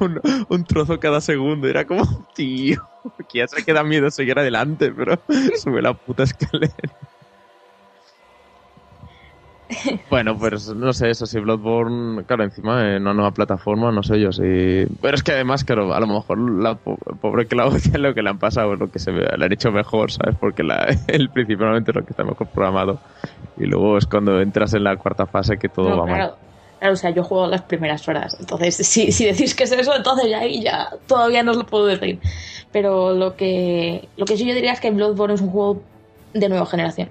[0.00, 1.68] un, un trozo cada segundo.
[1.68, 2.90] Era como, tío,
[3.28, 5.22] que ya sé que da miedo seguir adelante, pero
[5.62, 6.74] sube la puta escalera.
[10.10, 14.20] Bueno, pues no sé, eso sí, Bloodborne, claro, encima en una nueva plataforma, no sé
[14.20, 14.42] yo si...
[15.00, 18.28] Pero es que además, claro, a lo mejor la po- pobre Claudia lo que le
[18.30, 20.36] han pasado es lo que se le han hecho mejor, ¿sabes?
[20.38, 23.00] Porque la, el principio normalmente es lo que está mejor programado
[23.56, 26.34] y luego es cuando entras en la cuarta fase que todo No, va mal.
[26.84, 26.94] Claro.
[26.94, 28.36] O sea, yo juego las primeras horas.
[28.38, 31.66] Entonces, si, si decís que es eso, entonces ya ahí ya todavía no os lo
[31.66, 32.20] puedo decir.
[32.72, 35.80] Pero lo que, lo que sí yo diría es que Bloodborne es un juego
[36.32, 37.08] de nueva generación.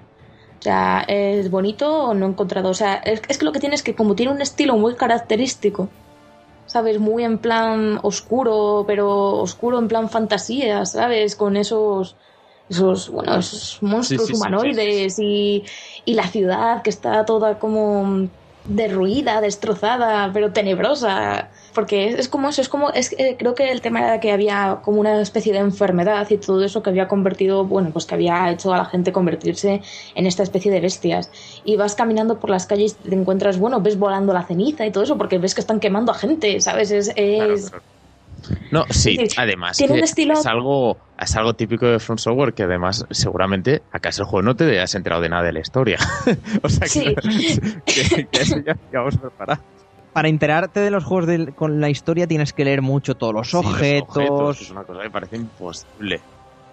[0.58, 2.70] O sea, es bonito, no he encontrado.
[2.70, 4.94] O sea, es, es que lo que tiene es que, como tiene un estilo muy
[4.94, 5.88] característico,
[6.66, 6.98] ¿sabes?
[6.98, 11.36] Muy en plan oscuro, pero oscuro en plan fantasía, ¿sabes?
[11.36, 12.16] Con esos.
[12.66, 15.64] Esos, bueno, esos monstruos sí, sí, humanoides Y,
[16.06, 18.30] y la ciudad que está toda como
[18.64, 21.50] derruida, destrozada, pero tenebrosa.
[21.74, 24.80] Porque es, como eso, es como, es, que creo que el tema era que había
[24.82, 28.50] como una especie de enfermedad y todo eso que había convertido, bueno, pues que había
[28.50, 29.82] hecho a la gente convertirse
[30.14, 31.30] en esta especie de bestias.
[31.64, 35.04] Y vas caminando por las calles te encuentras, bueno, ves volando la ceniza y todo
[35.04, 36.90] eso, porque ves que están quemando a gente, ¿sabes?
[36.90, 37.72] Es, es-.
[38.70, 42.54] No, sí, además tiene que un estilo- es algo es algo típico de Front Software
[42.54, 45.60] que además seguramente acá es el juego no te has enterado de nada de la
[45.60, 45.98] historia.
[46.62, 47.60] o sea que, Sí.
[47.86, 49.64] que- que eso ya, ya vamos preparados.
[50.12, 53.56] Para enterarte de los juegos con la historia tienes que leer mucho todos los Sí,
[53.56, 56.20] los objetos, es una cosa que me parece imposible.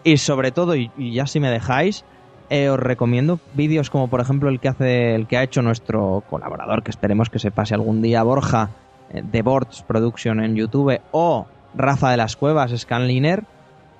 [0.03, 2.03] y sobre todo, y, y ya si me dejáis,
[2.49, 6.23] eh, os recomiendo vídeos como por ejemplo el que hace el que ha hecho nuestro
[6.29, 8.69] colaborador, que esperemos que se pase algún día, Borja,
[9.11, 13.43] eh, de Boards Production en YouTube, o Rafa de las Cuevas, Scanliner,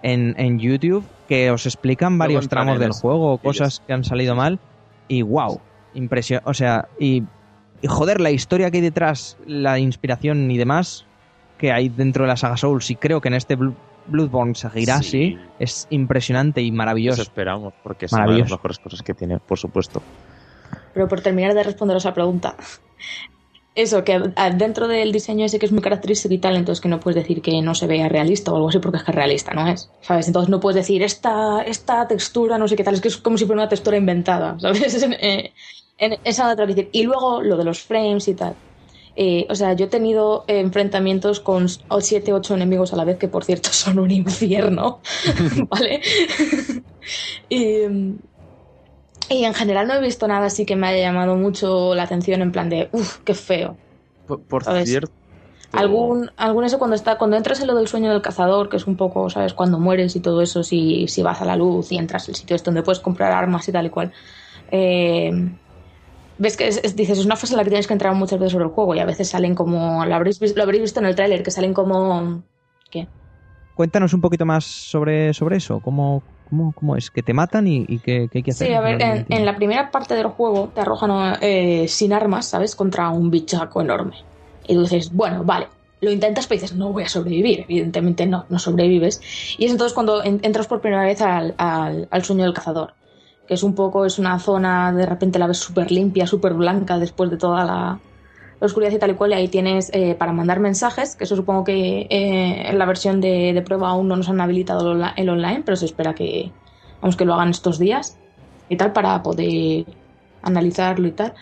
[0.04, 3.42] en, en YouTube, que os explican varios tramos del juego, ellos.
[3.44, 4.60] cosas que han salido mal,
[5.08, 5.60] y wow,
[5.94, 7.24] impresión, o sea, y,
[7.82, 11.06] y joder, la historia que hay detrás, la inspiración y demás
[11.58, 13.56] que hay dentro de la saga Souls, y creo que en este
[14.08, 15.36] Bloodborne seguirá Sí.
[15.36, 17.22] así, es impresionante y Eso maravilloso.
[17.22, 20.02] esperamos, porque es una de las mejores cosas que tiene, por supuesto.
[20.94, 22.56] Pero por terminar de responderos a la pregunta.
[23.74, 24.20] Eso, que
[24.58, 27.42] dentro del diseño ese que es muy característico y tal, entonces que no puedes decir
[27.42, 29.94] que no se vea realista o algo así porque es que realista, ¿no es?
[30.02, 30.28] ¿Sabes?
[30.28, 33.38] Entonces no puedes decir esta, esta textura, no sé qué tal, es que es como
[33.38, 35.02] si fuera una textura inventada, ¿sabes?
[35.22, 35.54] Eh,
[35.98, 36.90] en- esa otra decir.
[36.92, 38.58] Y luego lo de los frames y tal.
[39.16, 41.68] Eh, o sea, yo he tenido enfrentamientos con
[42.02, 45.02] 7, 8 enemigos a la vez, que por cierto son un infierno,
[45.70, 46.02] ¿vale?
[47.50, 48.20] y, mm,
[49.32, 52.42] y en general no he visto nada así que me haya llamado mucho la atención
[52.42, 53.78] en plan de, uff, qué feo.
[54.26, 55.12] Por, cierto,
[55.74, 58.88] Algún, algún eso cuando está, cuando entras en lo del sueño del cazador, que es
[58.88, 59.54] un poco, ¿sabes?
[59.54, 62.56] Cuando mueres y todo eso, si, si vas a la luz y entras al sitio
[62.56, 64.12] este donde puedes comprar armas y tal y cual.
[64.72, 65.32] Eh,
[66.38, 68.40] ves que es- es- dices, es una fase en la que tienes que entrar muchas
[68.40, 71.06] veces sobre el juego y a veces salen como, lo habréis, lo habréis visto en
[71.06, 72.44] el tráiler, que salen como...
[72.90, 73.08] ¿Qué?
[73.74, 75.80] Cuéntanos un poquito más sobre, sobre eso.
[75.82, 77.10] ¿Cómo, cómo, cómo es?
[77.10, 78.68] ¿Que te matan y, y qué, qué hay que hacer?
[78.68, 82.76] Sí, a ver, en, la primera parte del juego te arrojan eh, sin armas, ¿sabes?
[82.76, 84.16] Contra un bichaco enorme.
[84.68, 85.70] Y tú dices, bueno, vale.
[86.02, 87.62] Lo intentas, pero dices, no voy a sobrevivir.
[87.62, 89.22] Evidentemente no, no sobrevives.
[89.58, 92.96] Y es entonces cuando en- entras por primera vez al, al, al sueño del cazador.
[93.48, 97.00] Que es un poco, es una zona, de repente la ves súper limpia, súper blanca
[97.00, 98.02] después de toda la,
[98.68, 99.32] oscuridad y tal y cual.
[99.32, 103.22] Y ahí tienes eh, para mandar mensajes, que eso supongo que eh, en la versión
[103.22, 106.14] de, de prueba aún no nos han habilitado el onli- el online, pero se espera
[106.16, 106.56] que,
[107.02, 108.22] vamos, que lo hagan estos días
[108.68, 109.86] y tal para poder
[110.42, 111.34] analizarlo y tal.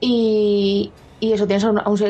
[0.00, 1.64] Y, y eso, tienes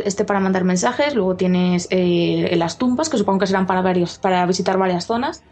[0.04, 4.18] este para mandar mensajes, luego tienes eh, las tumbas, que supongo que serán para, varios,
[4.18, 5.44] para visitar varias zonas,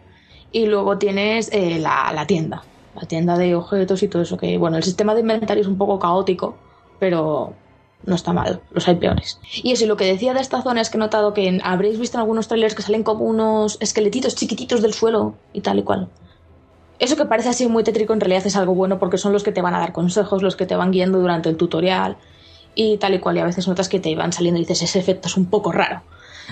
[0.50, 4.76] y luego tienes la, la tienda, la tienda de objetos y todo eso, que bueno,
[4.76, 6.62] el sistema de inventario es un poco caótico,
[6.98, 7.62] pero
[8.04, 9.40] no está mal, los hay peores.
[9.62, 11.98] Y eso, y lo que decía de esta zona es que he notado que habréis
[11.98, 15.82] visto en algunos trailers que salen como unos esqueletitos chiquititos del suelo y tal y
[15.82, 16.08] cual.
[16.98, 19.52] Eso que parece así muy tétrico en realidad es algo bueno porque son los que
[19.52, 22.16] te van a dar consejos, los que te van guiando durante el tutorial
[22.74, 23.36] y tal y cual.
[23.36, 25.72] Y a veces notas que te van saliendo y dices, ese efecto es un poco
[25.72, 26.02] raro.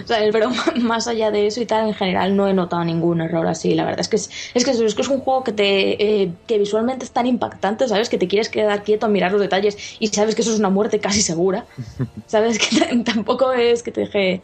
[0.06, 0.50] Pero
[0.82, 3.74] más allá de eso y tal, en general no he notado ningún error así.
[3.74, 6.32] La verdad es que es, es, que, es, que es un juego que, te, eh,
[6.46, 8.08] que visualmente es tan impactante, ¿sabes?
[8.08, 10.70] Que te quieres quedar quieto a mirar los detalles y sabes que eso es una
[10.70, 11.66] muerte casi segura.
[12.26, 12.58] ¿Sabes?
[12.58, 14.42] Que tampoco es que te deje...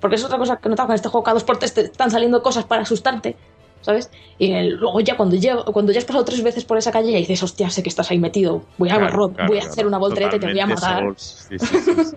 [0.00, 1.80] Porque es otra cosa que he notado con este juego, cada dos por tres te
[1.82, 3.36] están saliendo cosas para asustarte.
[3.82, 4.10] ¿sabes?
[4.38, 7.18] Y luego ya cuando, llego, cuando ya has pasado tres veces por esa calle ya
[7.18, 9.72] dices, hostia, sé que estás ahí metido, voy a, Claro, ro- claro, voy a claro.
[9.72, 11.02] hacer una voltereta y te voy a matar.
[11.02, 11.46] Souls.
[11.48, 12.16] Sí, sí, sí, sí.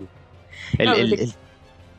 [0.78, 1.34] El- No, el- te- el-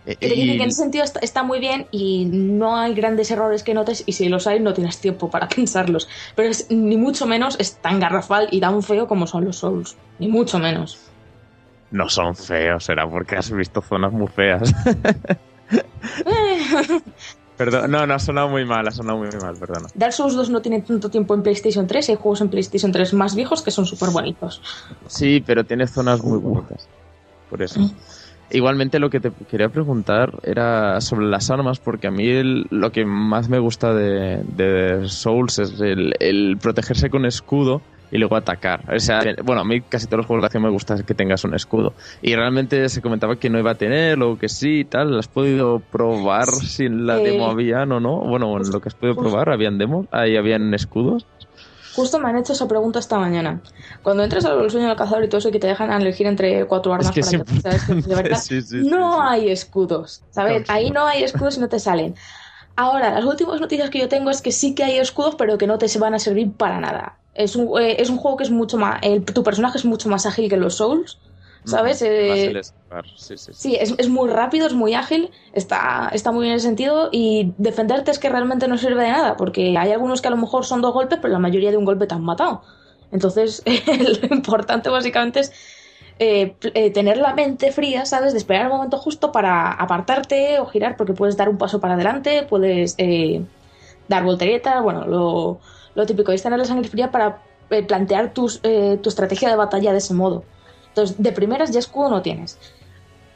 [0.05, 3.73] eh, y- en ese sentido está, está muy bien y no hay grandes errores que
[3.73, 6.07] notes y si los hay no tienes tiempo para pensarlos.
[6.35, 9.95] Pero es, ni mucho menos es tan garrafal y tan feo como son los Souls.
[10.19, 10.97] Ni mucho menos.
[11.91, 14.71] No son feos, será porque has visto zonas muy feas.
[17.57, 19.87] Perdón, no, no, ha sonado muy mal, ha sonado muy mal, perdona.
[19.93, 22.91] Dark Souls 2 no tiene tanto tiempo en PlayStation 3 y hay juegos en PlayStation
[22.91, 24.61] 3 más viejos que son súper bonitos.
[25.07, 26.87] Sí, pero tiene zonas muy bonitas.
[27.49, 27.79] Por eso.
[28.51, 32.91] Igualmente lo que te quería preguntar era sobre las armas, porque a mí el- lo
[32.91, 38.35] que más me gusta de, de Souls es el, el protegerse con escudo y luego
[38.35, 38.83] atacar.
[38.93, 41.45] O sea, bueno, a mí casi todos los juegos de acción me gusta que tengas
[41.45, 41.95] un escudo.
[42.21, 45.17] Y realmente se comentaba que no iba a tener, o que sí y tal.
[45.17, 48.19] ¿Has podido probar si en la Eh, demo habían o no?
[48.19, 50.07] Bueno, en lo que has podido probar, ¿habían demos?
[50.11, 51.30] ¿Ahí habían escudos?
[51.91, 53.63] Justo me han hecho esa pregunta esta mañana.
[54.01, 56.65] Cuando entras al sueño del cazador y todo eso y que te dejan elegir entre
[56.67, 59.29] cuatro armas Es que para que sabes que de verdad Sí, no sí.
[59.29, 60.63] hay escudos, ¿sabes?
[60.67, 62.15] Ahí no hay escudos y no te salen.
[62.75, 65.67] Ahora, las últimas noticias que yo tengo es que sí que hay escudos, pero que
[65.67, 67.21] no te se van a servir para nada.
[67.33, 68.99] Es un, eh, es un juego que es mucho más...
[69.03, 71.21] el- tu personaje es mucho más ágil que los Souls,
[71.63, 72.01] ¿sabes?
[72.01, 72.59] Mm, Eh,
[73.15, 73.53] sí, sí, sí.
[73.53, 77.09] Sí, es, es muy rápido, es muy ágil, está, está muy bien en ese sentido
[77.11, 80.37] y defenderte es que realmente no sirve de nada, porque hay algunos que a lo
[80.37, 82.63] mejor son dos golpes, pero la mayoría de un golpe te han matado.
[83.11, 83.61] Entonces,
[84.31, 85.51] lo importante básicamente es
[86.19, 88.31] eh, eh, tener la mente fría, ¿sabes?
[88.33, 91.95] De esperar el momento justo para apartarte o girar, porque puedes dar un paso para
[91.95, 93.47] adelante, puedes eh,
[94.07, 95.61] dar volteretas, bueno, lo,
[95.95, 99.55] lo típico es tener la sangre fría para eh, plantear tus, eh, tu estrategia de
[99.55, 100.49] batalla de ese modo.
[100.91, 102.59] Entonces, de primeras ya escudo no tienes.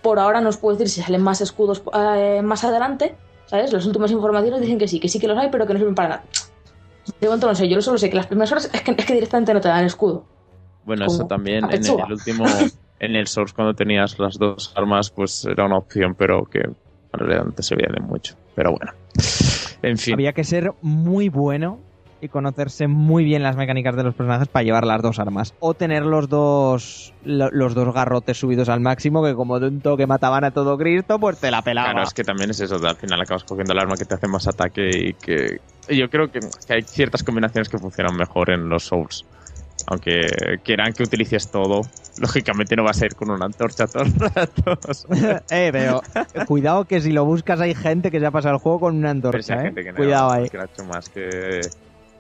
[0.01, 3.71] Por ahora no os puedo decir si salen más escudos eh, más adelante, ¿sabes?
[3.71, 5.95] Las últimas informaciones dicen que sí, que sí que los hay, pero que no sirven
[5.95, 6.23] para nada.
[7.19, 9.13] De momento no sé, yo solo sé que las primeras horas es que, es que
[9.13, 10.25] directamente no te dan escudo.
[10.83, 12.45] Bueno, como eso también en el último,
[12.99, 16.75] en el Source cuando tenías las dos armas, pues era una opción, pero que en
[17.13, 18.35] realidad no te servía de mucho.
[18.55, 18.91] Pero bueno,
[19.81, 20.13] en fin.
[20.15, 21.79] Había que ser muy bueno
[22.22, 25.53] y conocerse muy bien las mecánicas de los personajes para llevar las dos armas.
[25.59, 29.82] O tener los dos lo- los dos garrotes subidos al máximo, que como de un
[29.82, 31.91] toque mataban a todo Cristo, pues te la pelaba.
[31.91, 34.28] Claro, es que también es eso, al final acabas cogiendo el arma que te hace
[34.28, 35.57] más ataque y que...
[35.89, 39.26] yo creo que, que hay ciertas combinaciones que funcionan mejor en los Souls.
[39.88, 40.30] Aunque
[40.63, 41.82] quieran que utilices todo,
[42.18, 44.80] lógicamente no vas a ir con una antorcha todo el rato.
[45.49, 46.01] eh, pero
[46.47, 49.13] cuidado que si lo buscas hay gente que se ha pasado el juego con una
[49.13, 49.63] Pero si antorcha, hay ¿eh?
[49.68, 50.49] gente que no, Cuidado ahí.
[50.49, 51.59] que lo ha hecho más que,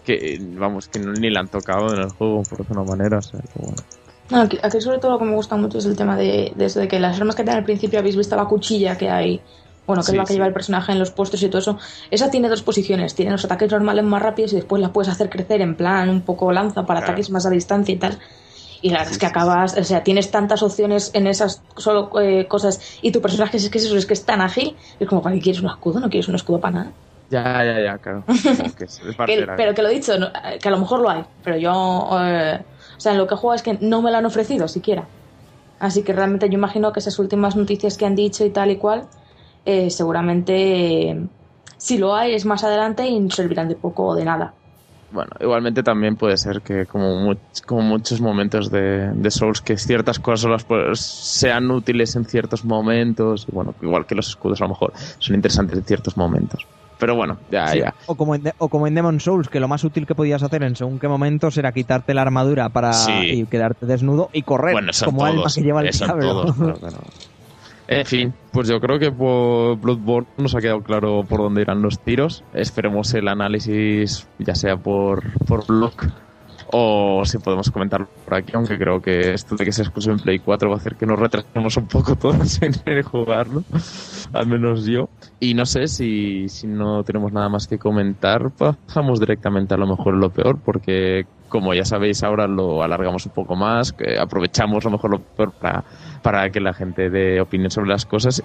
[0.05, 3.41] que vamos que ni la han tocado en el juego por alguna manera o sea,
[3.41, 3.83] que bueno.
[4.29, 6.65] No, aquí, aquí sobre todo lo que me gusta mucho es el tema de, de
[6.65, 9.45] eso de que las armas que tiene al principio habéis visto la cuchilla que hay,
[9.85, 10.33] bueno, que Sí, es la que sí.
[10.33, 11.77] lleva el personaje en los puestos y todo eso.
[12.09, 15.29] Esa tiene dos posiciones, tiene los ataques normales más rápidos y después la puedes hacer
[15.29, 17.11] crecer en plan un poco lanza para Claro.
[17.11, 18.19] ataques más a distancia y tal.
[18.81, 22.11] Y la verdad Sí, es que acabas, o sea, tienes tantas opciones en esas solo
[22.21, 25.07] eh, cosas y tu personaje es que es eso, es que es tan ágil, es
[25.07, 25.99] como, ¿para qué quieres un escudo?
[25.99, 26.97] No quieres un escudo para nada.
[27.29, 28.23] Ya ya ya claro
[28.57, 30.27] Como que es, es parte Que- de la- pero que lo he dicho, no,
[30.61, 31.71] que a lo mejor lo hay, pero yo,
[32.21, 32.59] eh,
[32.97, 35.07] o sea, en lo que juego es que no me lo han ofrecido siquiera.
[35.79, 38.77] Así que realmente yo imagino que esas últimas noticias que han dicho y tal y
[38.77, 39.07] cual,
[39.65, 41.27] eh, seguramente eh,
[41.77, 44.53] si lo hay es más adelante y servirán de poco o de nada.
[45.11, 47.33] Bueno, igualmente también puede ser que como,
[47.67, 53.45] como muchos momentos de, de Souls, que ciertas cosas puedes- sean útiles en ciertos momentos,
[53.47, 56.65] y bueno, igual que los escudos a lo mejor son interesantes en ciertos momentos.
[56.97, 57.93] Pero bueno, ya, Sí, ya.
[58.07, 60.41] O, como en De- o como en Demon Souls, que lo más útil que podías
[60.43, 63.11] hacer en según qué momentos era quitarte la armadura para Sí.
[63.11, 66.21] y quedarte desnudo y correr Bueno, como alma todos, que lleva el diablo.
[66.21, 66.97] todos, pero bueno.
[67.87, 71.83] En fin, pues yo creo que por Bloodborne nos ha quedado claro por dónde irán
[71.83, 72.43] los tiros.
[72.53, 75.93] Esperemos el análisis, ya sea por, por blog
[76.71, 80.19] o si podemos comentarlo por aquí, aunque creo que esto de que sea exclusivo en
[80.19, 83.63] Play 4 va a hacer que nos retrasemos un poco todos en, jugarlo,
[84.33, 85.09] al menos yo.
[85.39, 89.87] Y no sé si, si no tenemos nada más que comentar, pasamos directamente a lo
[89.87, 94.83] mejor lo peor, porque como ya sabéis ahora lo alargamos un poco más, que aprovechamos
[94.83, 95.83] lo mejor lo peor para,
[96.21, 98.43] para que la gente dé opinión sobre las cosas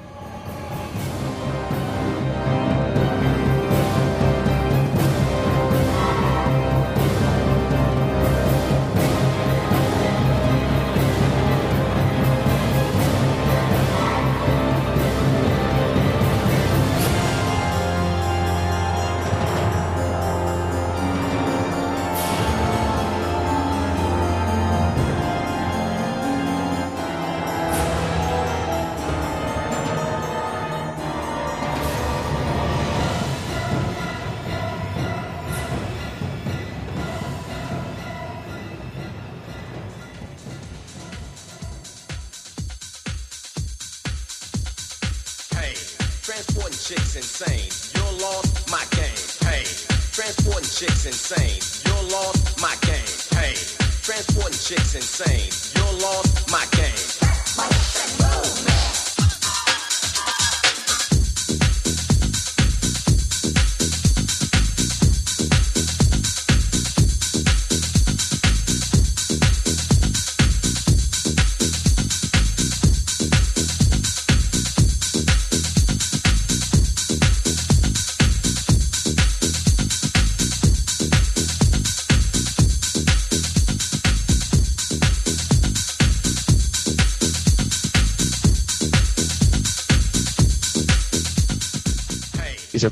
[51.01, 51.61] chicks insane.
[51.87, 53.39] You're lost, my game.
[53.39, 53.55] Hey,
[54.03, 55.60] transporting chicks insane.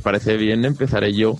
[0.08, 1.36] Parece bien, empezaré yo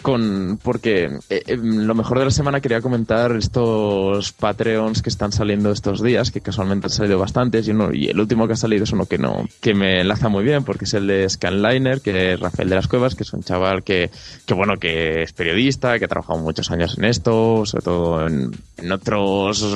[0.00, 5.32] con porque eh, eh, lo mejor de la semana quería comentar estos Patreons que están
[5.32, 8.56] saliendo estos días, que casualmente han salido bastantes, y, uno, y el último que ha
[8.56, 12.00] salido es uno que no, que me enlaza muy bien, porque es el de Scanliner,
[12.00, 14.08] que es Rafael de las Cuevas, que es un chaval que,
[14.46, 18.52] que bueno, que es periodista, que ha trabajado muchos años en esto, sobre todo en,
[18.76, 19.66] en otros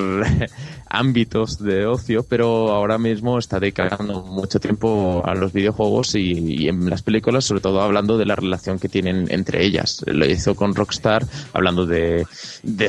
[0.99, 6.89] ámbitos de ocio, pero ahora mismo está dedicando mucho tiempo a los videojuegos y, en
[6.89, 10.03] las películas, sobre todo hablando de la relación que tienen entre ellas.
[10.07, 12.27] Lo hizo con Rockstar, hablando de,
[12.63, 12.89] de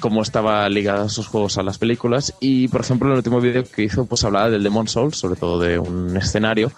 [0.00, 2.34] cómo estaba ligada esos juegos a las películas.
[2.40, 5.58] Y, por ejemplo, el último vídeo que hizo, pues hablaba del Demon Souls, sobre todo
[5.58, 6.72] de un escenario.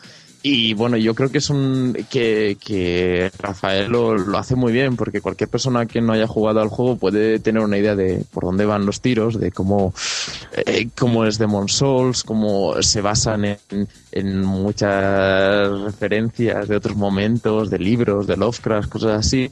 [0.49, 4.95] Y bueno, yo creo que es un que, que Rafael lo, lo hace muy bien,
[4.95, 8.45] porque cualquier persona que no haya jugado al juego puede tener una idea de por
[8.45, 9.93] dónde van los tiros, de cómo,
[10.53, 17.69] eh, cómo es Demon Souls, cómo se basan en, en muchas referencias de otros momentos,
[17.69, 19.51] de libros, de Lovecraft, cosas así.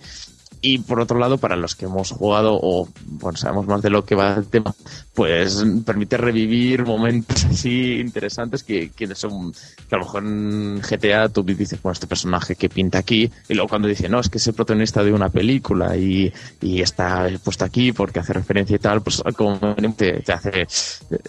[0.67, 4.07] Y por otro lado, para los que hemos jugado o bueno, sabemos más de lo
[4.07, 4.75] que va el tema,
[5.13, 11.29] pues permite revivir momentos así interesantes que, que son que a lo mejor en GTA
[11.29, 14.39] tú dices, bueno, este personaje que pinta aquí, y luego cuando dice, no, es que
[14.39, 16.33] es el protagonista de una película y,
[16.63, 19.59] y está puesto aquí porque hace referencia y tal, pues como
[19.99, 20.67] te, te hace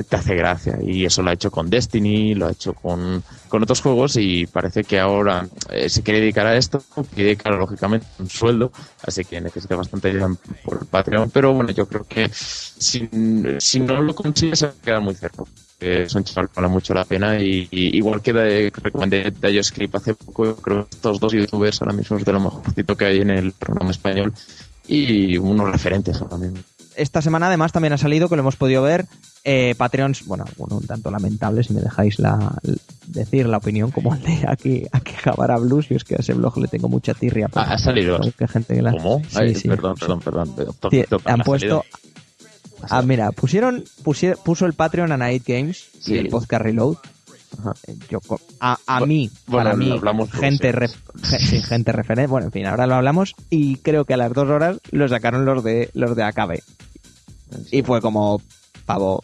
[0.10, 0.78] te hace gracia.
[0.82, 4.46] Y eso lo ha hecho con Destiny, lo ha hecho con, con otros juegos y
[4.48, 8.72] parece que ahora eh, se quiere dedicar a esto, quiere dedicar lógicamente un sueldo,
[9.04, 10.30] así que necesita bastante ayuda
[10.64, 13.10] por Patreon, pero bueno, yo creo que si,
[13.60, 15.44] si no lo consigues se va a quedar muy cerca.
[15.80, 19.64] Es un chaval que vale mucho la pena y, y igual que de, recomendé Dayo
[19.64, 23.06] Script hace poco, creo que estos dos youtubers ahora mismo es de lo mejorcito que
[23.06, 24.34] hay en el programa español
[24.88, 26.60] y unos referentes ahora mismo.
[26.98, 29.06] Esta semana además también ha salido, que lo hemos podido ver,
[29.44, 32.58] eh, Patreons, bueno, alguno un tanto lamentable, si me dejáis la,
[33.08, 36.34] decir la opinión, como el de aquí, aquí Javara Blues, y es que a ese
[36.34, 37.50] blog le tengo mucha tirria.
[37.56, 38.20] Ah, ha salido.
[38.38, 39.22] que gente que la- ¿Cómo?
[39.28, 39.68] Sí, Ay, sí.
[39.68, 40.54] perdón, perdón, perdón.
[41.26, 41.84] Han ¿ha puesto...
[42.90, 46.14] Ah, mira, pusieron, pusie- puso el Patreon a Night Games Sí.
[46.14, 46.98] y el podcast Reload.
[47.58, 47.74] Ajá.
[47.88, 48.20] Eh, Yo,
[48.60, 50.74] a, a mí, bueno, para mí, hablamos gente,
[51.24, 52.28] sí, gente referente.
[52.30, 55.46] Bueno, en fin, ahora lo hablamos y creo que a las dos horas lo sacaron
[55.46, 56.64] los de los de Acabe.
[57.72, 58.42] Y fue como,
[58.86, 59.22] pavo,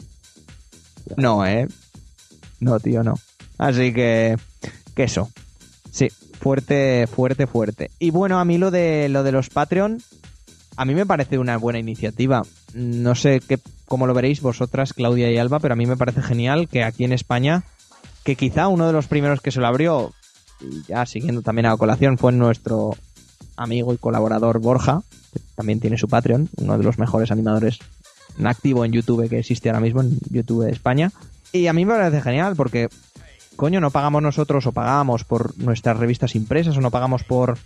[1.18, 1.68] no, ¿eh?
[2.60, 3.16] No, tío, no.
[3.58, 4.38] Así que,
[4.96, 5.30] que eso.
[5.92, 7.92] Sí, fuerte, fuerte, fuerte.
[8.00, 10.02] Y bueno, a mí lo de lo de los Patreon,
[10.78, 12.44] a mí me parece una buena iniciativa.
[12.74, 16.22] No sé qué, cómo lo veréis vosotras, Claudia y Alba, pero a mí me parece
[16.22, 17.64] genial que aquí en España,
[18.24, 20.14] que quizá uno de los primeros que se lo abrió,
[20.62, 22.96] y ya siguiendo también a colación, fue nuestro
[23.58, 25.02] amigo y colaborador Borja,
[25.34, 27.80] que también tiene su Patreon, uno de los mejores animadores
[28.44, 31.12] activo en YouTube que existe ahora mismo en YouTube de España.
[31.52, 32.90] Y a mí me parece genial porque,
[33.56, 37.58] coño, no pagamos nosotros o pagamos por nuestras revistas impresas o no pagamos por,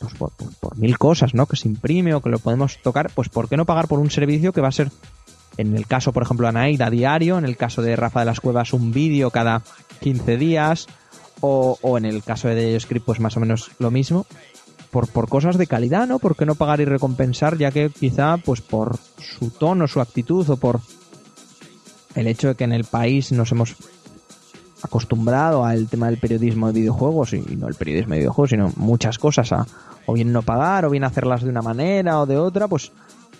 [0.00, 1.46] pues por, por- mil cosas, ¿no?
[1.46, 3.10] Que se imprime o que lo podemos tocar.
[3.14, 4.90] Pues ¿por qué no pagar por un servicio que va a ser,
[5.56, 8.26] en el caso, por ejemplo, de Anaid, a diario, en el caso de Rafa de
[8.26, 9.62] las Cuevas, un vídeo cada
[10.00, 10.86] 15 días,
[11.40, 14.26] o, o en el caso de Script, pues más o menos lo mismo
[14.94, 16.20] por, por cosas de calidad, ¿no?
[16.20, 17.58] ¿Por qué no pagar y recompensar?
[17.58, 20.80] Ya que quizá, pues por su tono, su actitud o por
[22.14, 23.74] el hecho de que en el país nos hemos
[24.82, 29.18] acostumbrado al tema del periodismo de videojuegos y no el periodismo de videojuegos, sino muchas
[29.18, 29.66] cosas a
[30.06, 32.92] o bien no pagar o bien hacerlas de una manera o de otra, pues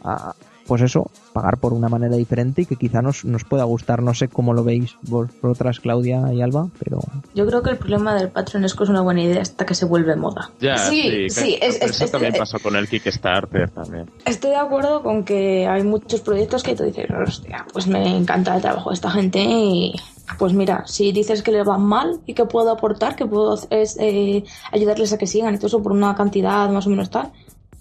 [0.03, 0.35] a-
[0.67, 4.03] pues eso, pagar por una manera diferente y que quizá nos, nos pueda gustar.
[4.03, 7.01] No sé cómo lo veis vosotras, Claudia y Alba, pero
[7.35, 9.75] Yo creo que el problema del Patreon es que es una buena idea hasta que
[9.75, 10.51] se vuelve moda.
[10.61, 14.11] Ya, sí, sí, es, es- eso es- también pasó con el Kickstarter también.
[14.25, 18.55] Estoy de acuerdo con que hay muchos proyectos que tú dices, hostia, pues me encanta
[18.57, 19.95] el trabajo de esta gente y
[20.39, 23.69] pues mira, si dices que les va mal y que puedo aportar, que puedo hacer
[23.79, 24.43] es eh,
[24.73, 27.31] ayudarles a que sigan y todo eso por una cantidad más o menos tal,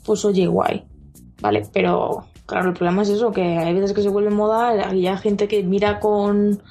[0.05, 0.83] pues oye, guay,
[1.41, 1.65] ¿vale?
[1.71, 5.17] Pero claro, el problema es eso, que hay veces que se vuelve moda y hay
[5.17, 6.61] gente que mira con,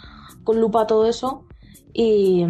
[0.44, 1.44] con lupa todo eso
[1.93, 2.44] y,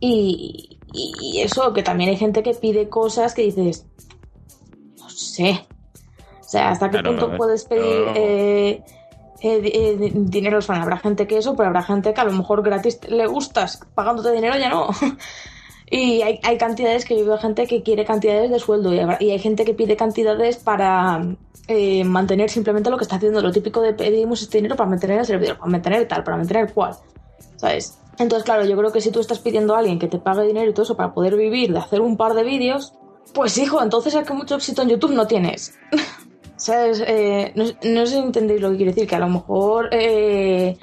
[0.00, 3.86] y, y eso, que también hay gente que pide cosas que dices,
[4.98, 5.66] no sé.
[6.40, 8.12] O sea, ¿hasta qué Claro, punto es- puedes pedir no.
[8.16, 8.82] eh,
[9.42, 10.58] eh, eh, di- dinero?
[10.68, 14.32] Habrá gente que eso, pero habrá gente que a lo mejor gratis le gustas, pagándote
[14.32, 14.88] dinero ya no.
[15.90, 19.38] Y hay, hay cantidades que yo veo gente que quiere cantidades de sueldo y, hay
[19.40, 21.20] gente que pide cantidades para
[21.66, 23.40] eh, mantener simplemente lo que está haciendo.
[23.42, 26.72] Lo típico de pedimos este dinero para mantener el servidor, para mantener tal, para mantener
[26.72, 26.94] cual.
[27.56, 27.98] ¿Sabes?
[28.18, 30.70] Entonces, claro, yo creo que si tú estás pidiendo a alguien que te pague dinero
[30.70, 32.92] y todo eso para poder vivir de hacer un par de vídeos,
[33.34, 35.74] pues hijo, entonces es que mucho éxito en YouTube no tienes.
[36.56, 37.02] ¿Sabes?
[37.06, 40.76] Eh, no, no sé si entendéis lo que quiero decir, que a lo mejor eh,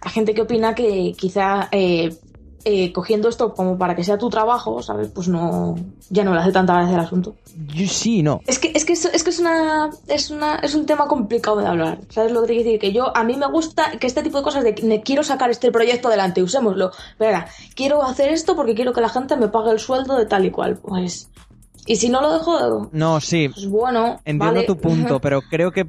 [0.00, 2.16] hay gente que opina que quizá eh,
[2.64, 5.08] eh, cogiendo esto como para que sea tu trabajo, ¿sabes?
[5.08, 5.76] Pues no,
[6.10, 7.34] ya no le hace tanta gracia el asunto.
[7.74, 8.40] yo sí, no.
[8.46, 11.58] Es que, es que, es, es que es una, es una, es un tema complicado
[11.58, 12.00] de hablar.
[12.10, 12.80] ¿Sabes lo que te quiero decir?
[12.80, 15.50] Que yo, a mí me gusta que este tipo de cosas de me quiero sacar
[15.50, 16.90] este proyecto adelante, usémoslo.
[17.18, 20.44] Ahora, quiero hacer esto porque quiero que la gente me pague el sueldo de tal
[20.44, 20.78] y cual.
[20.78, 21.30] Pues,
[21.86, 24.20] y si no lo dejo, No, sí, pues bueno.
[24.24, 24.66] Entiendo vale.
[24.66, 25.86] tu punto, pero creo que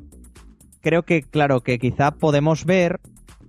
[0.82, 3.00] creo que claro que quizá podemos ver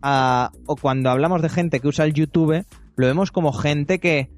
[0.02, 2.64] o cuando hablamos de gente que usa el YouTube
[2.96, 4.30] lo vemos como gente que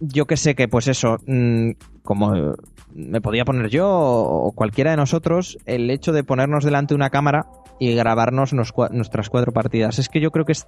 [0.00, 1.72] yo que sé que pues eso mm,
[2.02, 2.54] como
[2.94, 7.10] me podía poner yo o cualquiera de nosotros el hecho de ponernos delante de una
[7.10, 7.46] cámara
[7.78, 9.98] y grabarnos nuestras cuatro partidas.
[9.98, 10.66] Es que yo creo que es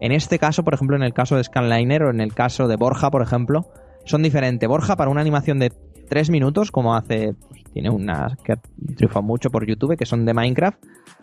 [0.00, 2.76] en este caso por ejemplo en el caso de Scanliner o en el caso de
[2.76, 3.66] Borja por ejemplo
[4.04, 4.68] son diferentes.
[4.68, 5.72] Borja para una animación de
[6.08, 8.54] tres minutos como hace pues, tiene unas que
[8.96, 10.78] triunfan mucho por YouTube que son de Minecraft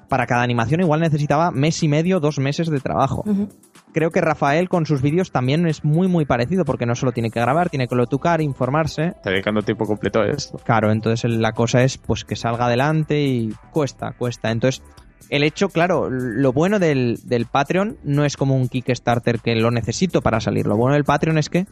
[0.10, 3.24] para cada animación igual necesitaba mes y medio dos meses de trabajo.
[3.26, 3.50] Ujú.
[3.96, 7.32] Creo que Rafael con sus vídeos también es muy muy parecido porque no solo tiene
[7.32, 10.58] que grabar tiene que lotucar informarse Está dedicando tiempo completo a esto.
[10.58, 14.52] Claro, entonces la cosa es pues que salga adelante y cuesta, cuesta.
[14.52, 14.84] Entonces,
[15.30, 19.72] el hecho, claro, lo bueno del, del Patreon no es como un Kickstarter que lo
[19.72, 20.68] necesito para salir.
[20.68, 21.66] Lo bueno del Patreon es que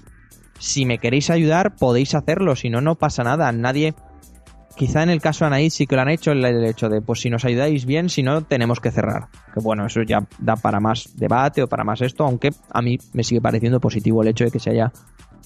[0.59, 3.51] si me queréis ayudar, podéis hacerlo, si no, no pasa nada.
[3.51, 3.93] Nadie.
[4.75, 7.21] Quizá en el caso de Anaís sí que lo han hecho, el, hecho de, pues
[7.21, 9.27] si nos ayudáis bien, si no, tenemos que cerrar.
[9.53, 12.97] Que bueno, eso ya da para más debate o para más esto, aunque a mí
[13.13, 14.91] me sigue pareciendo positivo el hecho de que se haya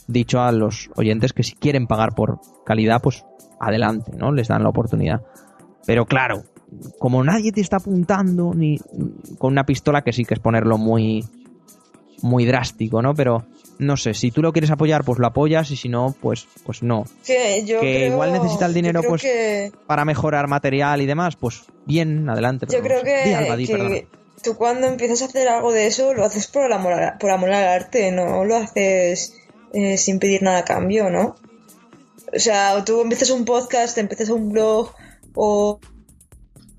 [0.07, 3.25] dicho a los oyentes que si quieren pagar por calidad, pues
[3.59, 4.31] adelante, ¿no?
[4.31, 5.21] Les dan la oportunidad.
[5.85, 6.43] Pero claro,
[6.99, 8.77] como nadie te está apuntando ni
[9.37, 11.25] con una pistola que sí que es ponerlo muy
[12.21, 13.13] muy drástico, ¿no?
[13.13, 13.45] Pero
[13.79, 16.81] no sé, si tú lo quieres apoyar, pues lo apoyas y si no, pues pues
[16.83, 17.05] no.
[17.25, 21.35] Que yo Que creo- igual necesita el dinero, pues, que- Para mejorar material y demás,
[21.35, 22.65] pues bien, adelante.
[22.69, 23.17] Yo creo no sé.
[23.17, 23.89] Di, que, Alba, di, perdona.
[23.91, 24.07] que
[24.43, 27.51] tú cuando empiezas a hacer algo de eso lo haces por amor, a- por amor
[27.51, 29.33] al arte, no lo haces
[29.73, 31.35] eh, sin pedir nada a cambio, ¿no?
[32.35, 34.91] O sea, tú empiezas un podcast, empiezas un blog
[35.35, 35.79] o,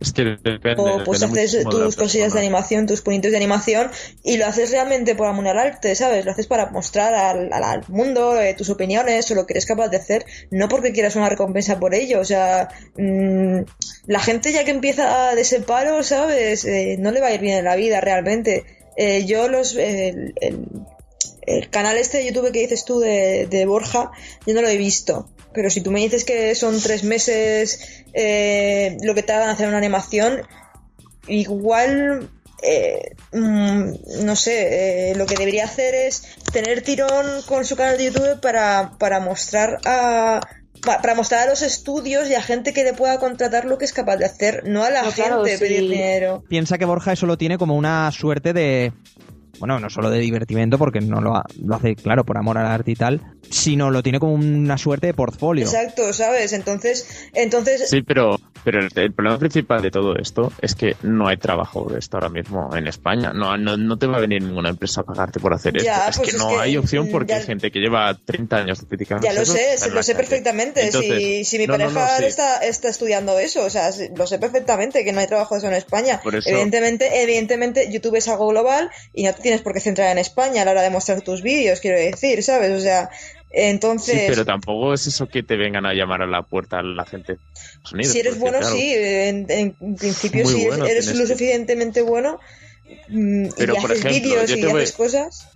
[0.01, 0.75] Es que depende.
[0.77, 3.91] o pues depende haces tus cosillas de animación, tus punitos de animación
[4.23, 6.25] y lo haces realmente por amor al arte, ¿sabes?
[6.25, 9.89] Lo haces para mostrar al, al- mundo eh, tus opiniones o lo que eres capaz
[9.89, 13.61] de hacer, no porque quieras una recompensa por ello, o sea, mm,
[14.07, 16.65] la gente ya que empieza de ese palo, ¿sabes?
[16.65, 18.65] Eh, no le va a ir bien en la vida realmente.
[18.97, 19.75] Eh, yo los...
[19.77, 20.65] el- el-
[21.43, 24.11] el canal este de YouTube que dices tú de, de Borja,
[24.47, 25.31] yo no lo he visto.
[25.59, 27.81] Pero si tú me dices que son tres meses
[28.15, 30.43] eh, lo que te hagan hacer una animación,
[31.27, 32.31] igual,
[32.63, 36.23] eh, mm, no sé, eh, lo que debería hacer es
[36.53, 40.41] tener tirón con su canal de YouTube para, para mostrar a
[40.85, 43.85] pa- para mostrar a los estudios y a gente que le pueda contratar lo que
[43.85, 45.89] es capaz de hacer, no a la No, claro, gente pedir sí.
[45.89, 46.45] dinero.
[46.49, 48.93] Piensa que Borja eso lo tiene como una suerte de.
[49.59, 52.67] Bueno, no solo de divertimento, porque no lo, ha- lo hace, claro, por amor al
[52.67, 53.21] arte y tal,
[53.51, 55.65] sino lo tiene como una suerte de portfolio.
[55.65, 56.53] Exacto, ¿sabes?
[56.53, 61.29] Entonces, entonces Sí, pero, pero el, el problema principal de todo esto es que no
[61.29, 63.33] hay trabajo de esto ahora mismo en España.
[63.33, 66.19] No, no, no te va a venir ninguna empresa a pagarte por hacer Ya, esto.
[66.23, 68.57] pues es que es no que, hay opción porque ya- hay gente que lleva 30
[68.59, 69.25] años criticando.
[69.27, 70.85] Ya lo eso, sé, lo sé perfectamente.
[70.85, 72.25] Entonces, si, si mi no, no, no, pareja sí.
[72.25, 75.69] está, está estudiando eso, o sea, lo sé perfectamente que no hay trabajo de eso
[75.69, 76.21] en España.
[76.23, 80.11] Por eso- Evidentemente, evidentemente, YouTube es algo global y no te tienes por qué centrar
[80.13, 82.71] en España a la hora de mostrar tus vídeos, quiero decir, ¿sabes?
[82.73, 83.11] O sea,
[83.51, 84.15] entonces.
[84.15, 87.33] Sí, pero tampoco es eso que te vengan a llamar a la puerta la gente
[87.35, 88.13] de Estados Unidos.
[88.13, 92.03] si eres bueno, claro, sí, en, en principio, Muy si eres- bueno eres lo suficientemente
[92.03, 92.39] bueno
[93.09, 95.49] mm, Pero, y por haces ejemplo, vídeos y voy- haces cosas.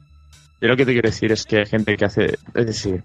[0.60, 3.02] Yo lo que te quiero decir es que hay gente que hace, es decir,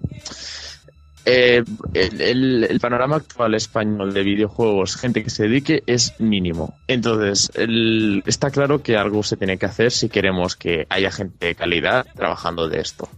[1.28, 1.64] eh,
[1.94, 6.78] el, el- panorama actual español de videojuegos, gente que se dedique, es mínimo.
[6.88, 11.48] Entonces, el- está claro que algo se tiene que hacer si queremos que haya gente
[11.48, 13.10] de calidad trabajando de esto.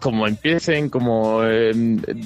[0.00, 1.72] Como empiecen, como eh,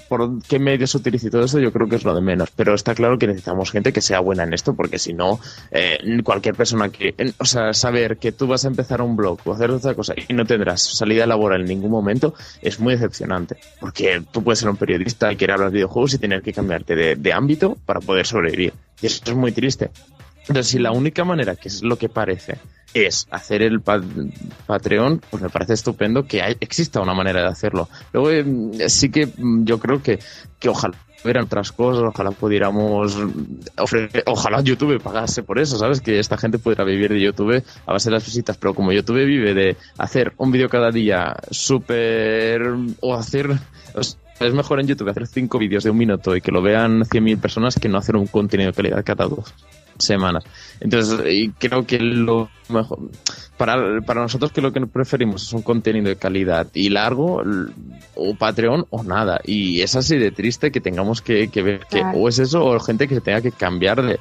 [0.09, 2.51] por qué medios utilice y todo eso, yo creo que es lo de menos.
[2.51, 5.39] Pero está claro que necesitamos gente que sea buena en esto, porque si no,
[5.70, 9.53] eh, cualquier persona que, o sea, saber que tú vas a empezar un blog o
[9.53, 13.57] hacer otra cosa y no tendrás salida laboral en ningún momento es muy decepcionante.
[13.81, 16.97] Porque tú puedes ser un periodista y querer hablar de videojuegos y tener que cambiarte
[16.97, 18.73] de, de ámbito para poder sobrevivir.
[19.01, 19.91] Y eso es muy triste.
[20.43, 22.59] Entonces, si la única manera, que es lo que parece,
[22.94, 24.02] es hacer el pa-
[24.66, 27.89] Patreon, pues me parece estupendo que hay- exista una manera de hacerlo.
[28.12, 30.19] Luego, eh, sí que mm, yo creo que,
[30.59, 30.94] que ojalá
[31.24, 33.16] hubieran otras cosas, ojalá pudiéramos
[33.78, 36.01] ofrecer, ojalá YouTube pagase por eso, ¿sabes?
[36.01, 39.24] Que esta gente pudiera vivir de YouTube a base de las visitas, pero como YouTube
[39.24, 42.62] vive de hacer un vídeo cada día súper...
[43.01, 43.51] o hacer...
[44.40, 47.40] es mejor en YouTube hacer cinco vídeos de un minuto y que lo vean 100.000
[47.40, 49.55] personas que no hacer un contenido de calidad cada dos
[50.03, 50.45] semanas.
[50.81, 52.99] Entonces, y creo que lo mejor
[53.57, 57.43] para, para nosotros que lo que preferimos es un contenido de calidad y largo,
[58.15, 59.41] o Patreon o nada.
[59.45, 62.81] Y es así de triste que tengamos que, que ver que o es eso o
[62.81, 64.19] gente que tenga que cambiar de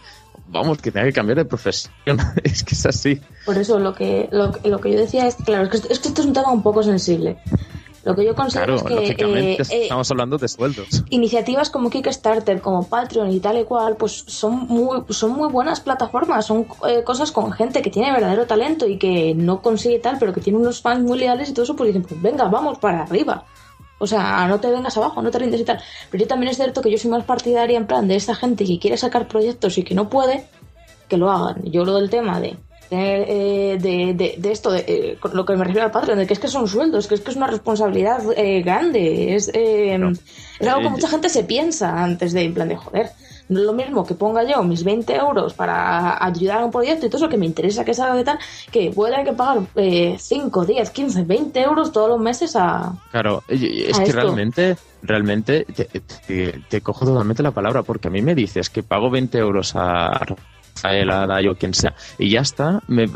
[0.48, 1.91] vamos, que tenga que cambiar de profesión.
[2.44, 3.22] es que es así.
[3.45, 6.10] Por eso lo que, lo, lo que yo decía es, claro, es que, es que
[6.10, 7.38] esto es un tema un poco sensible.
[8.03, 11.03] Lo que yo considero Claro, es que lógicamente eh, eh, estamos hablando de sueldos.
[11.10, 15.82] iniciativas como Kickstarter, como Patreon y tal y cual, pues son muy, son muy buenas
[15.82, 20.18] plataformas, son eh, cosas con gente que tiene verdadero talento y que no consigue tal,
[20.19, 22.80] pero que tiene unos fans muy leales y todo eso, pues dicen, pues venga, vamos
[22.80, 23.45] para arriba.
[23.99, 25.80] O sea, no te vengas abajo, no te rindes y tal.
[26.10, 28.65] Pero yo también es cierto que yo soy más partidaria en plan de esta gente
[28.65, 30.48] que quiere sacar proyectos y que no puede,
[31.07, 31.61] que lo hagan.
[31.65, 32.57] Yo lo del tema de
[32.92, 36.20] tener, eh, de, de, de esto, de, eh, con lo que me refiero al Patreon,
[36.20, 39.50] de que es que son sueldos, que es que es una responsabilidad eh, grande, es,
[39.54, 40.12] eh, No.
[40.12, 43.10] es algo que Eh, mucha gente se piensa antes de, en plan de joder.
[43.50, 47.06] No es lo mismo que ponga yo mis 20 euros para ayudar a un proyecto
[47.06, 48.40] y todo eso que me interesa que salga de tal,
[48.72, 52.56] que voy a tener que pagar eh, 5, 10, 15, 20 euros todos los meses
[52.56, 52.94] a...
[53.12, 54.22] Claro, es a que esto.
[54.22, 55.84] realmente, realmente te,
[56.28, 59.74] te- te cojo totalmente la palabra, porque a mí me dices que pago 20 euros
[59.76, 60.26] a
[60.84, 63.10] Rafael, a Dayo, quien sea, y ya está, me,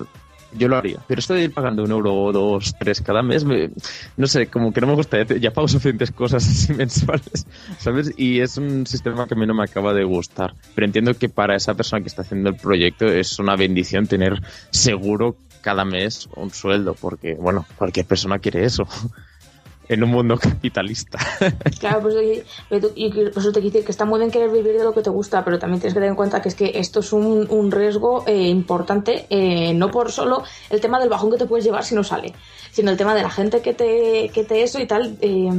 [0.57, 0.99] yo lo haría.
[1.07, 3.71] Pero esto de ir pagando un euro o dos, tres cada mes, me-
[4.17, 7.45] no sé, como que no me gusta, ya pago suficientes cosas así mensuales,
[7.77, 8.13] ¿sabes?
[8.17, 10.53] Y es un sistema que a mí no me acaba de gustar.
[10.73, 14.39] Pero entiendo que para esa persona que está haciendo el proyecto es una bendición tener
[14.71, 18.87] seguro cada mes un sueldo, porque, bueno, cualquier persona quiere eso.
[19.87, 21.19] En un mundo capitalista.
[21.79, 22.15] Claro, pues
[22.95, 25.01] y, por eso te quiero decir que está muy bien querer vivir de lo que
[25.01, 27.47] te gusta, pero también tienes que tener en cuenta que es que esto es un,
[27.49, 31.65] un riesgo eh, importante, eh, no por solo el tema del bajón que te puedes
[31.65, 32.33] llevar si no sale,
[32.71, 35.17] sino el tema de la gente que te, que te eso y tal.
[35.21, 35.49] eh,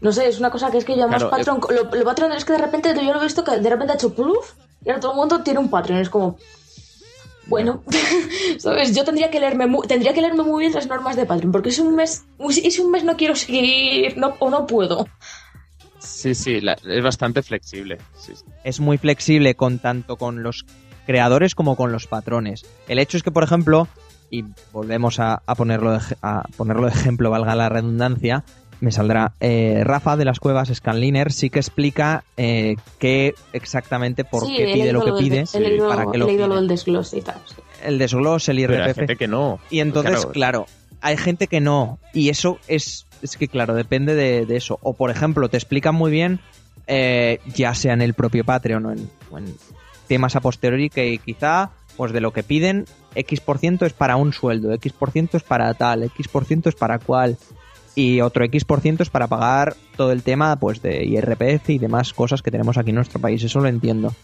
[0.00, 1.60] no sé, es una cosa que es que llamamos Claro, Patreon.
[1.70, 3.96] Lo, lo Patreon es que de repente yo lo he visto que de repente ha
[3.96, 4.52] hecho pluf
[4.84, 6.00] y ahora todo el mundo tiene un Patreon.
[6.00, 6.38] Es como.
[7.46, 7.82] Bueno,
[8.58, 8.94] ¿sabes?
[8.94, 11.70] Yo tendría que leerme muy, tendría que leerme muy bien las normas de Patreon, porque
[11.70, 15.06] si un mes, si un mes no quiero seguir no, o no puedo.
[15.98, 17.98] Sí, sí, la- es bastante flexible.
[18.18, 18.44] Sí, sí.
[18.64, 20.64] es muy flexible con tanto con los
[21.06, 22.64] creadores como con los patrones.
[22.88, 23.86] El hecho es que, por ejemplo,
[24.30, 28.44] y volvemos a, a ponerlo, de, a ponerlo de ejemplo, valga la redundancia,
[28.80, 34.44] me saldrá eh, Rafa de las Cuevas Scanliner sí que explica eh, qué exactamente por
[34.46, 35.44] Sí, qué pide lo que pide,
[35.88, 36.48] para qué lo leído pide.
[36.48, 37.36] lo del desglose y tal.
[37.46, 37.54] sí.
[37.84, 38.96] el desglose, el Pero hay IRPF.
[38.98, 39.58] gente que no.
[39.70, 40.66] Y entonces, Claro, claro,
[41.00, 41.98] hay gente que no.
[42.12, 44.78] Y eso es, es que, claro, depende de, de eso.
[44.82, 46.40] O, por ejemplo, te explican muy bien,
[46.86, 49.54] eh, ya sea en el propio Patreon o en, o en
[50.06, 52.84] temas a posteriori, que quizá, pues de lo que piden,
[53.14, 57.36] X% es para un sueldo, X% es para tal, X% es para cual.
[57.96, 62.42] Y otro X% es para pagar todo el tema pues de IRPF y demás cosas
[62.42, 63.42] que tenemos aquí en nuestro país.
[63.42, 64.14] Eso lo entiendo.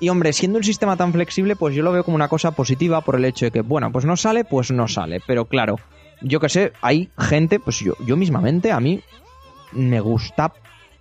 [0.00, 3.00] Y hombre, siendo un sistema tan flexible, pues yo lo veo como una cosa positiva
[3.00, 5.20] por el hecho de que, bueno, pues no sale, pues no sale.
[5.24, 5.76] Pero claro,
[6.20, 9.00] yo que sé, hay gente, pues yo, yo mismamente, a mí
[9.72, 10.52] me gusta,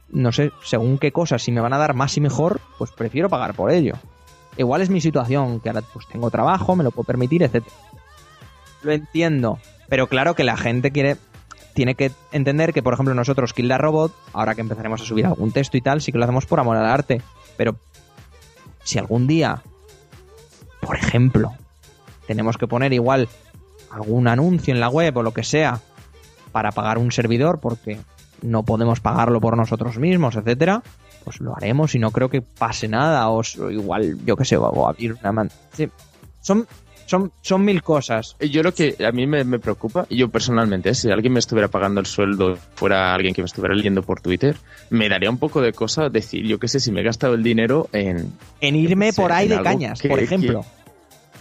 [0.10, 3.30] no sé, según qué cosas, si me van a dar más y mejor, pues prefiero
[3.30, 3.96] pagar por ello.
[4.58, 7.66] Igual es mi situación, que ahora pues tengo trabajo, me lo puedo permitir, etc.
[8.84, 9.60] Lo entiendo,
[9.90, 11.18] pero claro que la gente quiere
[11.76, 15.52] tiene que entender que, por ejemplo, nosotros Kill Robot, ahora que empezaremos a subir algún
[15.52, 17.22] texto y tal, sí que lo hacemos por amor al arte.
[17.58, 17.76] Pero
[18.84, 19.62] si algún día,
[20.82, 21.52] por ejemplo,
[22.28, 23.28] tenemos que poner igual
[23.92, 25.82] algún anuncio en la web o lo que sea
[26.54, 28.00] para pagar un servidor porque
[28.42, 30.82] no podemos pagarlo por nosotros mismos, etcétera,
[31.26, 34.88] pues lo haremos y no creo que pase nada o, igual, yo qué sé, o
[34.88, 35.52] abrir una man...
[35.74, 35.90] Sí.
[36.40, 36.68] Son,
[37.06, 38.36] son, son mil cosas.
[38.40, 40.96] Yo lo que a mí me, me preocupa, y yo personalmente, ¿eh?
[40.96, 44.56] si alguien me estuviera pagando el sueldo, fuera alguien que me estuviera leyendo por Twitter,
[44.90, 47.44] me daría un poco de cosa decir, yo qué sé, si me he gastado el
[47.44, 48.34] dinero en...
[48.62, 50.66] En irme por ahí de cañas, que- por ejemplo.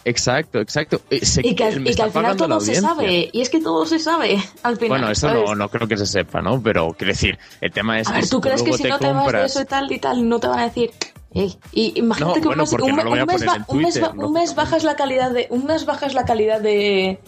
[0.06, 1.00] Exacto, exacto.
[1.10, 3.30] Eh, Y que, al- y que al final todo se sabe.
[3.32, 4.88] Y es que todo se sabe al final.
[4.90, 6.60] Bueno, eso no, no creo que se sepa, ¿no?
[6.62, 8.98] Pero quiero decir, el tema es A ver, que ¿tú crees que si te no
[8.98, 10.90] te vas de eso y tal y tal, no te van a decir...
[11.34, 11.58] "Ey"?
[11.72, 14.26] Y imagínate No, que bueno, un mes, no un mes ba- un mes Twitter, ba-
[14.26, 17.18] un mes bajas la calidad de un mes bajas la calidad de,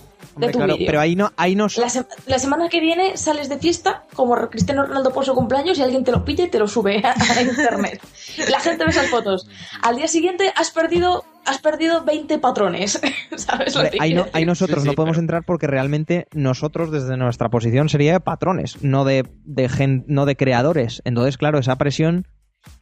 [0.41, 3.59] tu claro, pero ahí no, ahí no La, se- la semana que viene sales de
[3.59, 6.69] fiesta como Cristiano Ronaldo por su cumpleaños y alguien te lo pilla y te lo
[6.69, 8.01] sube a, a internet.
[8.51, 9.49] La gente ve esas fotos.
[9.83, 13.01] Al día siguiente has perdido has perdido 20 patrones.
[13.37, 16.27] ¿Sabes lo que ahí, no, ahí nosotros Sí, no sí, podemos pero- entrar porque realmente
[16.33, 21.03] nosotros desde nuestra posición sería de patrones, no de, de gen- no de creadores.
[21.05, 22.27] Entonces, claro, esa presión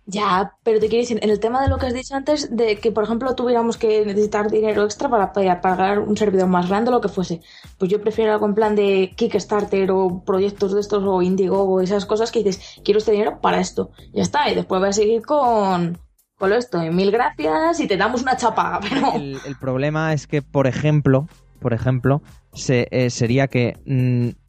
[0.06, 2.76] Ya, pero te quiero decir, en el tema de lo que has dicho antes, de
[2.76, 6.92] que, por ejemplo, tuviéramos que necesitar dinero extra para, pagar un servidor más grande o
[6.92, 7.40] lo que fuese,
[7.78, 12.04] pues yo prefiero algo en plan de Kickstarter o proyectos de estos o Indiegogo, esas
[12.04, 13.90] cosas que dices, quiero este dinero para esto.
[14.12, 15.98] Ya está, y después voy a seguir con,
[16.36, 16.84] con esto.
[16.84, 19.14] Y mil gracias y te damos una chapa, pero...
[19.14, 21.28] el, el problema es que, por ejemplo,
[21.64, 22.20] por ejemplo,
[22.52, 24.43] se, eh, sería que, mm,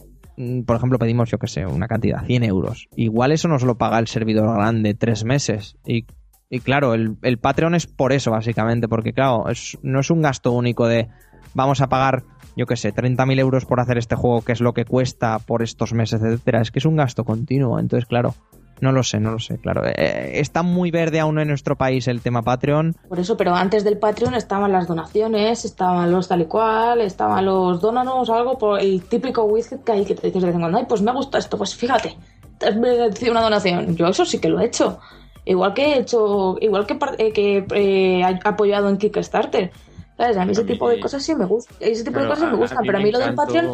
[0.66, 2.90] por ejemplo, pedimos, yo que sé, una cantidad, 100 euros.
[2.96, 5.78] Igual eso nos lo paga el servidor grande tres meses.
[5.86, 6.06] Y,
[6.50, 10.22] y claro, el, el Patreon es por eso, básicamente, porque claro, es, no es un
[10.22, 11.08] gasto único de
[11.54, 12.24] vamos a pagar,
[12.56, 15.64] yo que sé, 30.000 euros por hacer este juego, que es lo que cuesta por
[15.64, 16.62] estos meses, etcétera.
[16.62, 17.80] Es que es un gasto continuo.
[17.80, 18.36] Entonces, claro,
[18.82, 19.82] no lo sé, no lo sé, claro.
[19.86, 22.96] Eh, está muy verde aún en nuestro país el tema Patreon.
[23.08, 27.46] Por eso, pero antes del Patreon estaban las donaciones, estaban los tal y cual, estaban
[27.46, 30.62] los dónanos, algo por el típico widget que hay que te dices de vez en
[30.62, 32.18] cuando, ay, pues me gusta esto, pues fíjate,
[32.58, 33.96] te has merecido una donación.
[33.96, 35.00] Yo eso sí que lo he hecho.
[35.46, 39.72] Igual que he hecho, igual que, par- eh, que eh, he apoyado en Kickstarter.
[40.18, 40.38] ¿Sabes?
[40.38, 41.76] A mí ese A mí- tipo de cosas sí me gustan.
[41.82, 43.36] Ese tipo de cosas sí me a- gustan, a mí pero a mí lo del
[43.36, 43.72] Patreon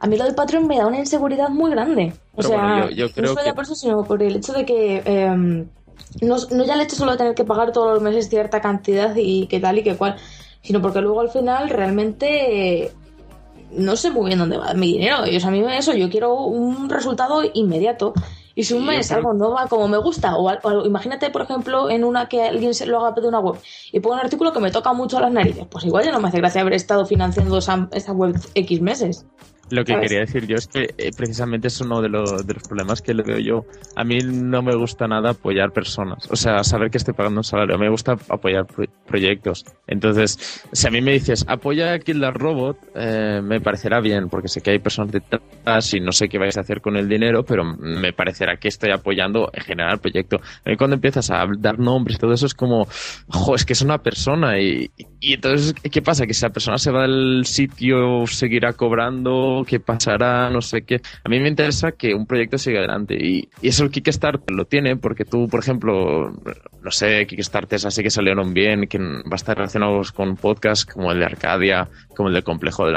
[0.00, 2.12] a mí lo del Patreon me da una inseguridad muy grande.
[2.32, 4.22] O Pero sea, bueno, yo- yo no creo solo ya que- por eso, sino por
[4.22, 5.68] el hecho de que em,
[6.22, 9.14] no, no ya el hecho solo de tener que pagar todos los meses cierta cantidad
[9.16, 10.16] y que tal y que cual,
[10.62, 12.92] sino porque luego al final realmente eh,
[13.72, 15.26] no sé muy bien dónde va mi dinero.
[15.26, 18.14] Y, o sea, a mí me- eso, yo quiero un resultado inmediato.
[18.54, 21.90] Y si un mes algo no va como me gusta, o, o imagínate, por ejemplo,
[21.90, 23.54] en una que alguien se lo haga de una web
[23.92, 26.18] y ponga un artículo que me toca mucho a las narices, pues igual ya no
[26.18, 29.26] me hace gracia haber estado financiando esa, esa web X meses.
[29.70, 30.08] Lo que ¿sabes?
[30.08, 33.14] quería decir yo es que eh, precisamente es uno de, los de los problemas que
[33.14, 33.64] le veo yo.
[33.96, 36.26] A mí no me gusta nada apoyar personas.
[36.30, 37.78] O sea, saber que estoy pagando un salario.
[37.78, 39.64] Me gusta apoyar pro- proyectos.
[39.86, 44.28] Entonces, si a mí me dices, apoya a Kill the Robot, eh, me parecerá bien,
[44.28, 47.08] porque sé que hay personas detrás y no sé qué vais a hacer con el
[47.08, 50.36] dinero, pero me parecerá que estoy apoyando en general el proyecto.
[50.64, 52.86] A mí cuando empiezas a dar nombres y todo eso es como,
[53.28, 56.26] jo, es que es una persona y, y entonces, ¿qué pasa?
[56.26, 60.48] Que si la persona se va del sitio, seguirá cobrando, ¿qué pasará?
[60.50, 61.00] No sé qué.
[61.24, 64.64] A mí me interesa que un proyecto siga adelante y, y eso el Kickstarter lo
[64.66, 66.32] tiene porque tú, por ejemplo,
[66.82, 71.10] no sé, Kickstarters así que salieron bien, que va a estar relacionados con podcasts como
[71.10, 72.92] el de Arcadia, como el de Complejo de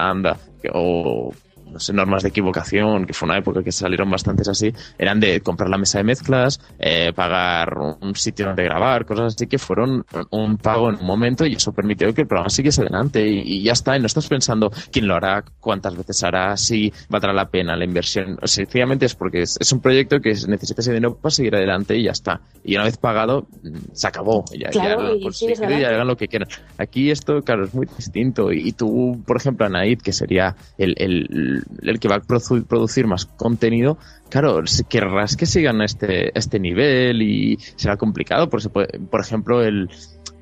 [0.61, 1.33] que- o
[1.71, 5.41] no sé, normas de equivocación, que fue una época que salieron bastantes así, eran de
[5.41, 10.05] comprar la mesa de mezclas, eh, pagar un sitio donde grabar, cosas así que fueron
[10.31, 13.63] un pago en un momento y eso permitió que el programa siguiese adelante y, y
[13.63, 13.95] ya está.
[13.95, 17.85] Y no estás pensando quién lo hará, cuántas veces hará, si valdrá la pena la
[17.85, 18.37] inversión.
[18.41, 21.95] O sencillamente es porque es, es un proyecto que necesita ese dinero para seguir adelante
[21.95, 22.41] y ya está.
[22.63, 24.45] Y una vez pagado, mm, se acabó.
[24.57, 26.47] Ya, Claro, ya, y pues, ya hagan lo que quieran.
[26.77, 28.51] Aquí esto, claro, es muy distinto.
[28.51, 32.65] Y, y tú, por ejemplo, Anaid, que sería el, el, el que va a produ-
[32.65, 33.97] producir más contenido,
[34.29, 38.49] claro, querrás que sigan este, este nivel y será complicado.
[38.49, 39.89] Por ejemplo, el,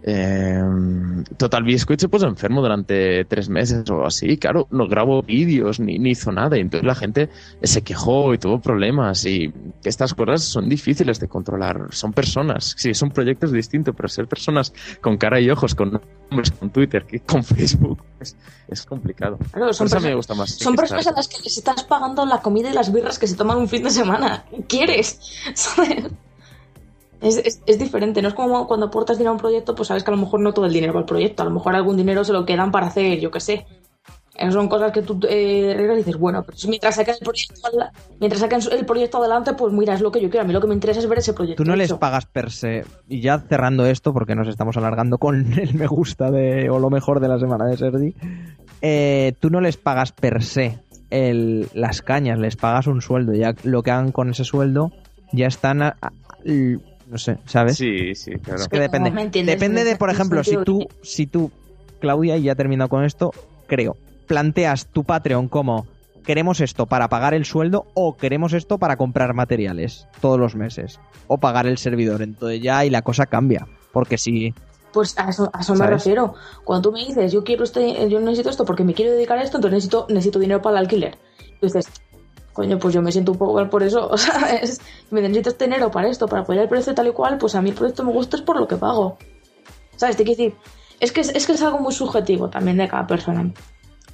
[0.03, 0.61] eh,
[1.37, 5.99] Total Biscuit se puso enfermo durante tres meses o así, claro, no grabó vídeos ni,
[5.99, 7.29] ni hizo nada y entonces la gente
[7.61, 9.51] se quejó y tuvo problemas y
[9.83, 14.73] estas cosas son difíciles de controlar, son personas, sí, son proyectos distintos, pero ser personas
[15.01, 15.99] con cara y ojos, con
[16.31, 18.35] nombres, con Twitter, con Facebook, es,
[18.69, 19.37] es complicado.
[19.51, 20.49] Claro, Por son, eso a mí perso- me gusta más.
[20.51, 23.35] son personas a las que les estás pagando la comida y las birras que se
[23.35, 24.45] toman un fin de semana.
[24.67, 25.19] ¿Quieres?
[25.53, 26.05] ¿Sabes?
[27.21, 30.03] Es, es, es diferente, no es como cuando aportas dinero a un proyecto, pues sabes
[30.03, 31.97] que a lo mejor no todo el dinero va al proyecto, a lo mejor algún
[31.97, 33.65] dinero se lo quedan para hacer, yo qué sé.
[34.51, 37.55] Son cosas que tú eh, y dices, bueno, pero mientras saquen el proyecto,
[38.21, 40.45] mientras saquen el proyecto adelante, pues mira, es lo que yo quiero.
[40.45, 41.61] A mí lo que me interesa es ver ese proyecto.
[41.61, 42.85] Tú no les pagas per se.
[43.09, 46.89] Y ya cerrando esto, porque nos estamos alargando con el me gusta de o lo
[46.89, 48.15] mejor de la semana de Sergi.
[48.81, 50.79] eh, tú no les pagas per se
[51.09, 53.33] el, las cañas, les pagas un sueldo.
[53.33, 54.93] Ya lo que hagan con ese sueldo
[55.33, 55.81] ya están.
[55.81, 56.11] a- a-
[56.45, 56.79] l-
[57.09, 57.77] no sé, ¿sabes?
[57.77, 58.61] Sí, sí, claro.
[58.61, 59.11] Es que depende.
[59.43, 61.51] Depende de, por ejemplo, si tú, si tú,
[61.99, 63.31] Claudia, y ya he terminado con esto,
[63.67, 65.87] creo, planteas tu Patreon como
[66.23, 70.99] queremos esto para pagar el sueldo o queremos esto para comprar materiales todos los meses
[71.27, 72.21] o pagar el servidor.
[72.21, 73.67] Entonces ya y la cosa cambia.
[73.91, 74.53] Porque si
[74.93, 76.35] Pues a eso, a eso me refiero.
[76.63, 79.43] Cuando tú me dices, yo quiero este, yo necesito esto porque me quiero dedicar a
[79.43, 81.17] esto, entonces necesito, necesito dinero para el alquiler.
[81.61, 81.87] Y dices,
[82.59, 84.81] coño, pues yo me siento un poco mal por eso, ¿sabes?
[85.11, 87.61] Me necesito este dinero para esto, para apoyar el proyecto tal y cual, pues a
[87.61, 89.17] mí el proyecto me gusta es por lo que pago.
[89.95, 90.17] ¿Sabes?
[90.17, 90.55] Te quiero decir,
[90.99, 93.49] es que es, es algo muy subjetivo también de cada persona.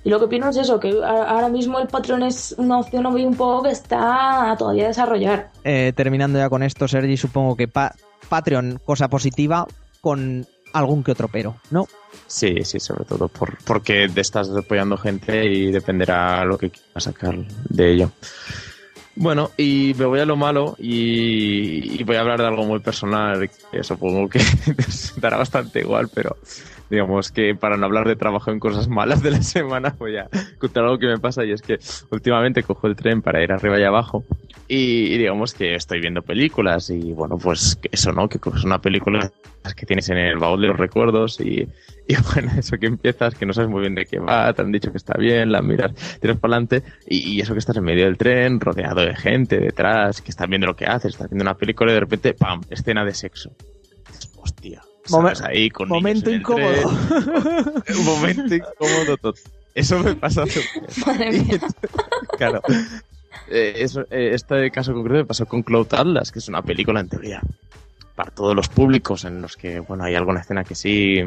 [0.04, 3.26] Y lo que opino es eso, que ahora mismo el Patreon es una opción muy
[3.26, 5.50] un poco que está todavía a desarrollar.
[5.64, 7.96] eh, terminando ya con esto, Sergi, supongo que pa-
[8.30, 9.66] Patreon, cosa positiva,
[10.02, 10.46] con
[10.76, 11.88] algún que otro pero, ¿no?
[12.28, 17.04] Sí, sí, sobre todo por, porque te estás apoyando gente y dependerá lo que quieras
[17.04, 17.36] sacar
[17.70, 18.12] de ello.
[19.16, 22.80] Bueno, y me voy a lo malo y, y voy a hablar de algo muy
[22.80, 24.40] personal que supongo que
[24.76, 26.36] te dará bastante igual, pero
[26.90, 30.28] digamos que para no hablar de trabajo en cosas malas de la semana voy a
[30.58, 31.78] contar algo que me pasa y es que
[32.12, 34.24] últimamente cojo el tren para ir arriba y abajo
[34.68, 38.28] y, digamos que estoy viendo películas y bueno, pues eso, ¿no?
[38.28, 39.32] Que coges una película
[39.76, 41.68] que tienes en el baúl de los recuerdos y,
[42.08, 44.72] y bueno, eso que empiezas, que no sabes muy bien de qué va, te han
[44.72, 48.06] dicho que está bien, la miras, tiras para adelante y, eso que estás en medio
[48.06, 51.56] del tren, rodeado de gente detrás, que están viendo lo que haces, estás viendo una
[51.56, 53.52] película y de repente, ¡pam!, escena de sexo.
[54.38, 55.42] Hostia, Momen- ¿sabes?
[55.42, 56.72] ahí con momento incómodo.
[56.74, 57.74] tren.
[58.00, 59.34] Un momento incómodo total.
[59.74, 60.92] Eso me pasa hace un tiempo.
[61.06, 61.60] Madre mía.
[62.38, 62.62] Claro.
[63.50, 67.00] Eh, eso, eh, este caso concreto me pasó con Cloud Atlas, que es una película
[67.00, 67.42] en teoría
[68.16, 71.22] para todos los públicos, en los que, bueno, hay alguna escena que sí,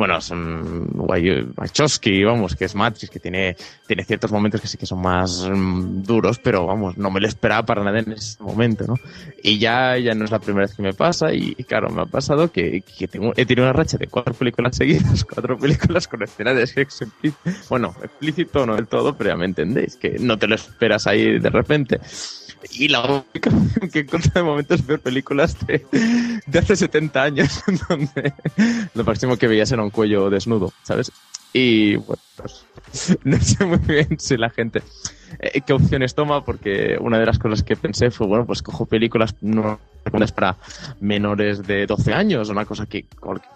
[0.00, 3.54] bueno, son Wai- Wachowski, vamos, que es Matrix, que tiene,
[3.86, 7.28] tiene ciertos momentos que sí que son más mm, duros, pero vamos, no me lo
[7.28, 8.94] esperaba para nada en ese momento, ¿no?
[9.42, 12.06] Y ya, ya no es la primera vez que me pasa, y, claro, me ha
[12.06, 16.22] pasado que, que tengo, he tenido una racha de cuatro películas seguidas, cuatro películas con
[16.22, 16.66] escena de.
[17.68, 21.38] Bueno, explícito no del todo, pero ya me entendéis, que no te lo esperas ahí
[21.38, 22.00] de repente.
[22.70, 23.50] Y la única
[23.92, 25.84] que encontré de momento es ver películas de,
[26.46, 28.32] de hace 70 años, donde
[28.94, 31.12] lo máximo que veías era un cuello desnudo, ¿sabes?
[31.52, 32.66] Y bueno, pues
[33.24, 34.82] no sé muy bien si la gente
[35.38, 38.86] eh, qué opciones toma, porque una de las cosas que pensé fue, bueno, pues cojo
[38.86, 39.78] películas no
[40.34, 40.56] para
[41.00, 43.04] menores de 12 años, una cosa que,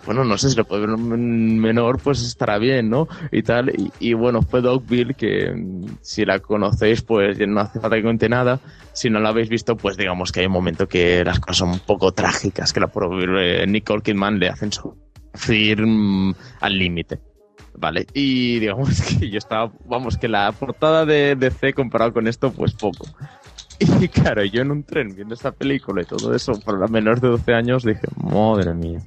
[0.05, 3.09] bueno, no sé si lo puede ver un menor, pues estará bien, ¿no?
[3.33, 5.55] Y tal, y, bueno, fue Dogville, que
[6.03, 8.61] si la conocéis, pues no hace falta que cuente nada,
[8.93, 11.71] si no la habéis visto, pues digamos que hay un momento que las cosas son
[11.71, 17.34] un poco trágicas, que la propia Nicole Kidman le hacen sufrir mm, al límite.
[17.77, 22.53] Vale, y digamos que yo estaba, vamos, que la portada de DC comparado con esto,
[22.53, 23.07] pues poco.
[24.01, 27.21] Y claro, yo en un tren viendo esta película y todo eso, para la menor
[27.21, 29.01] de 12 años, dije, madre mía,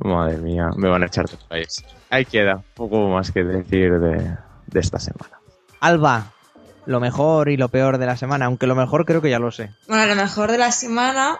[0.00, 1.84] madre mía, me van a echar del país.
[2.10, 4.36] Ahí queda, poco más que decir de,
[4.66, 5.38] de esta semana.
[5.78, 6.32] Alba,
[6.86, 9.52] lo mejor y lo peor de la semana, aunque lo mejor creo que ya lo
[9.52, 9.70] sé.
[9.86, 11.38] Bueno, lo mejor de la semana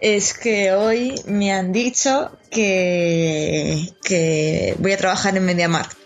[0.00, 5.96] es que hoy me han dicho que, que voy a trabajar en MediaMarkt,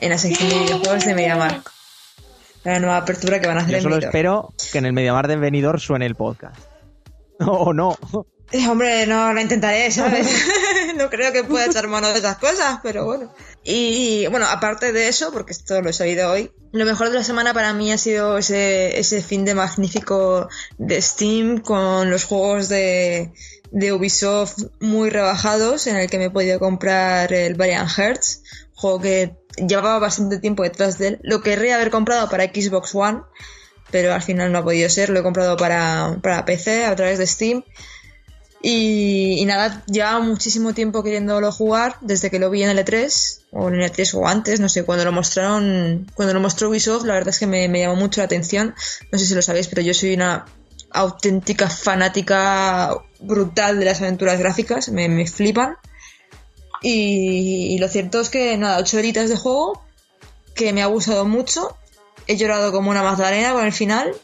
[0.00, 1.68] en la sección de videojuegos de MediaMarkt.
[2.64, 5.36] la nueva apertura que van a hacer Yo solo espero que en el Mediamar de
[5.36, 6.60] Benidorm suene el podcast.
[7.38, 7.96] O no.
[8.70, 10.26] Hombre, no lo intentaré, ¿sabes?
[10.96, 13.32] no creo que pueda echar mano de esas cosas, pero bueno.
[13.62, 17.24] Y bueno, aparte de eso, porque esto lo he sabido hoy, lo mejor de la
[17.24, 20.48] semana para mí ha sido ese, ese fin de magnífico
[20.78, 23.32] de Steam con los juegos de,
[23.70, 28.42] de Ubisoft muy rebajados, en el que me he podido comprar el Valiant Hearts,
[28.74, 31.18] juego que llevaba bastante tiempo detrás de él.
[31.22, 33.22] Lo querría haber comprado para Xbox One,
[33.90, 35.10] pero al final no ha podido ser.
[35.10, 37.64] Lo he comprado para, para PC a través de Steam.
[38.62, 43.68] Y, nada, llevaba muchísimo tiempo queriéndolo jugar desde que lo vi en el E3, o
[43.68, 47.14] en el E3 o antes, no sé, cuando lo mostraron, cuando lo mostró Ubisoft, la
[47.14, 48.74] verdad es que me, me llamó mucho la atención.
[49.12, 50.46] No sé si lo sabéis, pero yo soy una
[50.90, 55.76] auténtica fanática brutal de las aventuras gráficas, me, me flipan.
[56.82, 59.82] Y, y lo cierto es que nada, ocho horitas de juego,
[60.54, 61.76] que me ha gustado mucho.
[62.26, 64.16] He llorado como una magdalena con el final,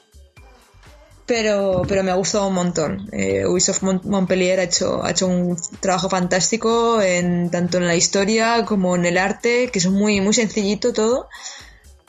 [1.34, 3.09] pero, pero me ha gustado un montón.
[3.10, 7.94] Eh, Ubisoft Mon- Montpellier ha hecho, ha hecho un trabajo fantástico en, tanto en la
[7.96, 11.28] historia como en el arte, que es muy, muy sencillito todo.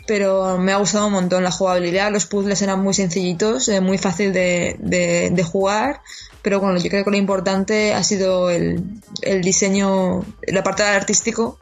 [0.06, 3.98] Pero me ha gustado un montón la jugabilidad, los puzzles eran muy sencillitos, eh, muy
[3.98, 6.02] fácil de, de, de jugar,
[6.42, 8.84] pero bueno, yo creo que lo importante ha sido el,
[9.22, 11.58] el diseño, el apartado artístico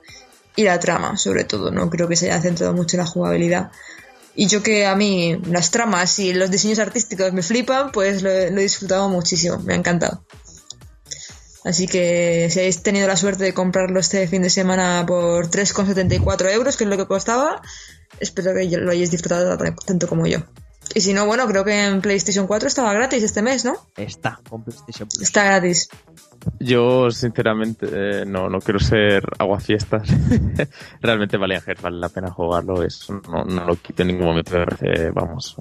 [0.56, 3.72] y la trama, sobre todo, no creo que se haya centrado mucho en la jugabilidad.
[4.36, 8.30] Y yo que a mí las tramas y los diseños artísticos me flipan, pues lo,
[8.30, 10.24] lo he disfrutado muchísimo, me ha encantado.
[11.64, 16.52] Así que si habéis tenido la suerte de comprarlo este fin de semana por 3,74
[16.54, 17.62] euros, que es lo que costaba,
[18.20, 20.40] espero que lo hayáis disfrutado tanto como yo.
[20.96, 23.76] Y si no, bueno, creo que en PlayStation 4 estaba gratis este mes, ¿no?
[23.96, 25.22] Está con PlayStation Plus.
[25.22, 25.90] Está gratis.
[26.60, 30.08] Yo, sinceramente, eh, no, no quiero ser aguafiestas.
[31.02, 32.84] Realmente Valiant vale la pena jugarlo.
[32.84, 34.58] Es, no, no lo quito en ningún momento.
[34.58, 35.56] Me parece, vamos,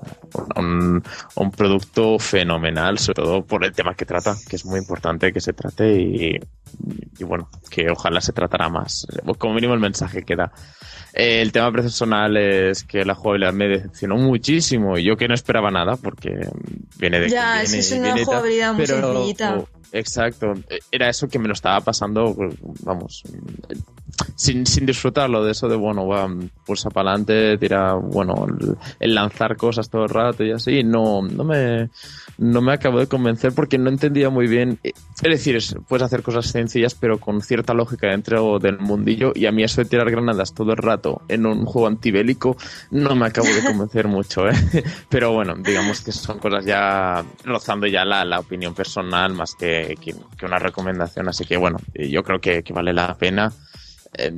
[0.57, 1.03] un,
[1.35, 5.41] un producto fenomenal, sobre todo por el tema que trata, que es muy importante que
[5.41, 6.39] se trate y,
[7.19, 9.07] y bueno, que ojalá se tratara más.
[9.39, 10.53] Como mínimo el mensaje que da.
[11.13, 15.35] Eh, el tema personal es que la jugabilidad me decepcionó muchísimo y yo que no
[15.35, 16.31] esperaba nada porque
[16.99, 19.65] viene de Ya, viene- es una viene jugabilidad muy sencillita.
[19.93, 20.53] Exacto,
[20.93, 22.55] era eso que me lo estaba pasando, pues,
[22.85, 23.25] vamos,
[24.35, 26.29] sin, sin disfrutarlo de eso de, bueno, va,
[26.65, 28.47] pulsa para adelante, tira, bueno,
[28.99, 31.91] el, lanzar cosas todo el rato y así, no, no me,
[32.39, 36.23] no me acabo de convencer porque no entendía muy bien, es decir, es- puedes hacer
[36.23, 40.11] cosas sencillas pero con cierta lógica dentro del mundillo y a mí eso de tirar
[40.11, 42.57] granadas todo el rato en un juego antibélico
[42.91, 44.55] no me acabo de convencer mucho, ¿eh?
[45.09, 49.97] Pero bueno, digamos que son cosas ya rozando ya la, la opinión personal más que,
[50.01, 50.15] que,
[50.45, 51.29] una recomendación.
[51.29, 53.53] Así que bueno, yo creo que vale la pena
[54.15, 54.33] eh,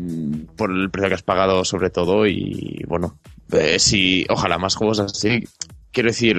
[0.57, 3.19] por el precio que has pagado sobre todo y bueno,
[3.53, 5.45] eh, si ojalá más juegos así.
[5.93, 6.37] Quiero decir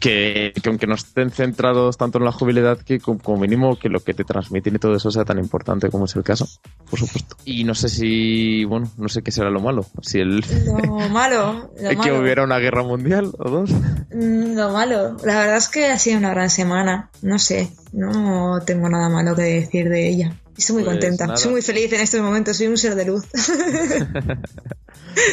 [0.00, 3.88] que, que aunque no estén centrados tanto en la jugabilidad que co- como mínimo que
[3.88, 6.48] lo que te transmiten y todo eso sea tan importante como es el caso,
[6.90, 7.36] por supuesto.
[7.44, 9.86] Y no sé si, bueno, no sé qué será lo malo.
[10.02, 12.20] Si el Lo malo, lo que malo.
[12.20, 13.70] hubiera una guerra mundial o dos.
[14.12, 17.10] Mm, Lo malo, la verdad es que ha sido una gran semana.
[17.22, 20.34] No sé, no tengo nada malo que decir de ella.
[20.58, 21.36] Estoy muy Pues contenta, nada.
[21.38, 23.24] soy muy feliz en estos momentos, soy un ser de luz.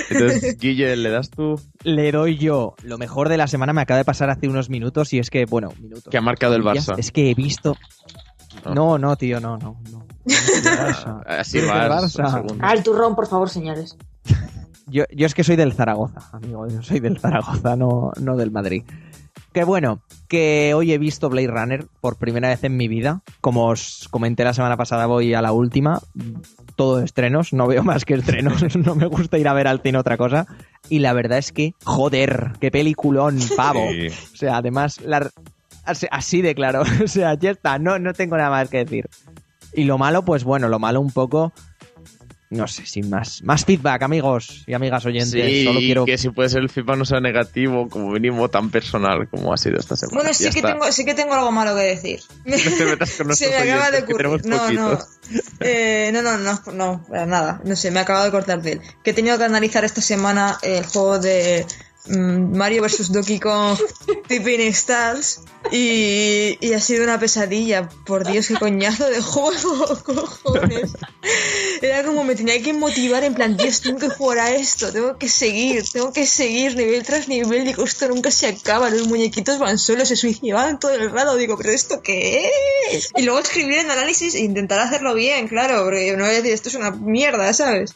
[0.09, 2.75] Entonces, Guille, ¿le das tú Le doy yo.
[2.83, 5.45] Lo mejor de la semana me acaba de pasar hace unos minutos y es que,
[5.45, 6.05] bueno, minutos.
[6.11, 6.95] que ha marcado el Barça?
[6.97, 7.75] Es que he visto.
[8.65, 8.73] No.
[8.73, 9.79] No, no, tío, no, no.
[9.91, 10.05] no.
[10.25, 11.23] Del Barça.
[11.25, 12.23] Así Barça.
[12.23, 12.65] un segundo.
[12.65, 13.97] Al turrón, por favor, señores.
[14.87, 16.67] Yo, yo es que soy del Zaragoza, amigo.
[16.67, 18.83] Yo soy del Zaragoza, no, no del Madrid.
[19.55, 23.21] Que bueno, que hoy he visto Blade Runner por primera vez en mi vida.
[23.39, 26.01] Como os comenté la semana pasada, voy a la última.
[26.75, 28.75] Todo estrenos, no veo más que estrenos.
[28.75, 30.45] no me gusta ir a ver al cine otra cosa.
[30.89, 33.87] Y la verdad es que, joder, qué peliculón, pavo.
[33.91, 34.07] Sí.
[34.07, 35.31] O sea, además, la-
[35.85, 36.83] así, así de claro.
[37.05, 39.07] O sea, ya está, no, no tengo nada más que decir.
[39.71, 41.53] Y lo malo, pues bueno, lo malo un poco.
[42.49, 43.41] No sé, sin más.
[43.43, 45.31] Más feedback, amigos y amigas oyentes.
[45.31, 46.05] Sí, Solo quiero.
[46.05, 49.57] que si puede ser el feedback no sea negativo, como mínimo tan personal como ha
[49.57, 50.15] sido esta semana.
[50.19, 50.73] Bueno, sí Ya que, está.
[50.73, 52.19] tengo, sí que tengo algo malo que decir.
[52.45, 54.45] No te metas con Se me acaba de oyentes, ocurrir.
[54.45, 54.99] No, no.
[55.59, 57.61] Eh, no, no, no, no, para nada.
[57.63, 58.81] No sé, me acabo de cortar de él.
[59.03, 61.65] Que he tenido que analizar esta semana el juego de
[62.07, 63.11] mm, Mario vs.
[63.11, 63.75] Donkey Kong
[64.27, 67.89] Tipping Stars y, y ha sido una pesadilla.
[68.05, 70.93] Por Dios, qué coñazo de juego, cojones.
[71.81, 75.17] Era como me tenía que motivar en plan, Dios, tengo que jugar a esto, tengo
[75.17, 77.65] que seguir, tengo que seguir nivel tras nivel.
[77.65, 81.35] Digo, esto nunca se acaba, los muñequitos van solos, se suicidaban todo el rato.
[81.35, 82.49] Digo, ¿pero esto qué
[82.91, 83.11] es?
[83.15, 86.53] Y luego escribir el análisis e intentar hacerlo bien, claro, porque no voy a decir,
[86.53, 87.95] esto es una mierda, ¿sabes?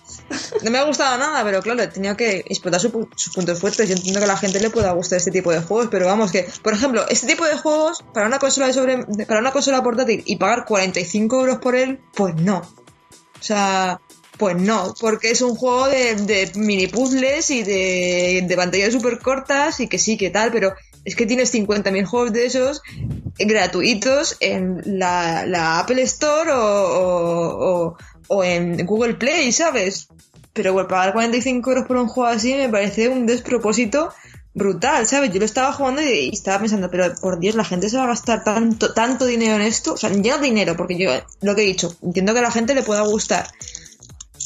[0.61, 3.89] No me ha gustado nada, pero claro, he tenido que explotar su sus puntos fuertes.
[3.89, 6.31] Y entiendo que a la gente le pueda gustar este tipo de juegos, pero vamos
[6.31, 9.83] que, por ejemplo, este tipo de juegos para una consola de sobre, para una consola
[9.83, 12.59] portátil y pagar 45 euros por él, pues no.
[12.59, 14.01] O sea,
[14.37, 19.19] pues no, porque es un juego de, de mini puzzles y de, de pantallas súper
[19.19, 20.73] cortas y que sí, que tal, pero
[21.03, 22.81] es que tienes 50.000 juegos de esos
[23.37, 30.07] gratuitos en la, la Apple Store o, o, en Google Play, ¿sabes?
[30.53, 34.13] Pero bueno, pagar 45 euros por un juego así me parece un despropósito
[34.53, 35.31] brutal, ¿sabes?
[35.31, 38.03] Yo lo estaba jugando y, y estaba pensando, pero por Dios, la gente se va
[38.03, 39.93] a gastar tanto, tanto dinero en esto.
[39.93, 41.11] O sea, ya dinero, porque yo,
[41.41, 43.47] lo que he dicho, entiendo que a la gente le pueda gustar.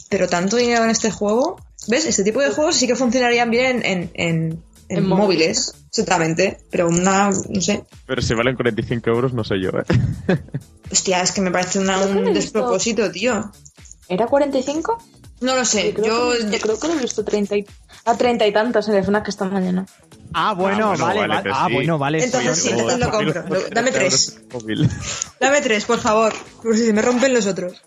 [0.10, 2.06] Pero tanto dinero en este juego, ¿ves?
[2.06, 5.18] Este tipo de juegos sí que funcionarían bien en, en, en, en En móviles.
[5.18, 5.76] móviles.
[5.90, 6.60] Exactamente.
[6.70, 7.84] Pero una, no sé.
[8.06, 9.84] Pero si valen 45 euros, no sé yo, ¿eh?
[10.92, 13.52] Hostia, es que me parece una- Creo un despropósito, tío.
[14.10, 14.98] ¿Era 45?
[15.42, 15.94] No lo sé.
[15.94, 17.66] creo, Yo, que, yo creo que lo he visto 30 y,
[18.06, 19.86] a 30 y tantas en el FNAC esta mañana.
[20.34, 21.52] Ah, bueno, Ah, bueno, vale, vale, vale.
[21.54, 21.74] Ah, sí.
[21.74, 22.24] bueno, vale.
[22.24, 23.44] Entonces sí, entonces lo compro.
[23.74, 24.42] dame 30 tres.
[25.40, 26.34] dame tres, por favor.
[26.62, 27.82] Por si se me rompen los otros.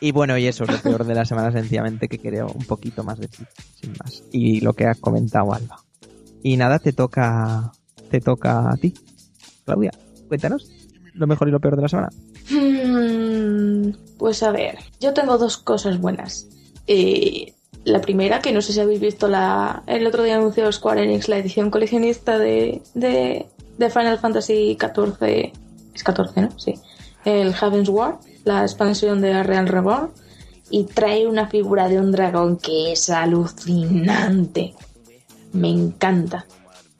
[0.00, 3.04] Y bueno, y eso es lo peor de la semana, sencillamente, que creo un poquito
[3.04, 3.44] más de ti,
[3.80, 4.24] sin más.
[4.32, 5.80] Y lo que has comentado, Alba.
[6.42, 7.70] Y nada, te toca,
[8.10, 8.94] te toca a ti.
[9.64, 9.92] Claudia,
[10.26, 10.68] cuéntanos
[11.14, 12.08] lo mejor y lo peor de la semana.
[12.50, 16.46] Hmm, pues a ver, yo tengo dos cosas buenas.
[16.86, 17.54] Eh,
[17.84, 19.82] la primera, que no sé si habéis visto la.
[19.86, 23.46] El otro día anunció Square Enix la edición coleccionista de, de,
[23.78, 25.52] de Final Fantasy XIV.
[25.94, 26.58] Es 14, ¿no?
[26.58, 26.74] Sí.
[27.24, 30.10] El Heaven's War, la expansión de Real Reborn.
[30.70, 34.74] Y trae una figura de un dragón que es alucinante.
[35.52, 36.46] Me encanta.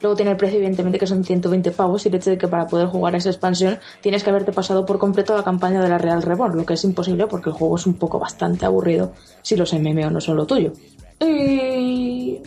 [0.03, 2.67] Luego tiene el precio, evidentemente, que son 120 pavos y el hecho de que para
[2.67, 5.97] poder jugar a esa expansión tienes que haberte pasado por completo la campaña de la
[5.97, 9.13] Real Reborn, lo que es imposible porque el juego es un poco bastante aburrido
[9.43, 10.73] si los MMO no son lo tuyo.
[11.21, 12.41] Y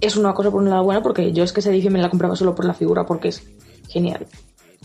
[0.00, 2.08] es una cosa por un lado buena porque yo es que esa edición me la
[2.08, 3.42] compraba solo por la figura porque es
[3.90, 4.26] genial.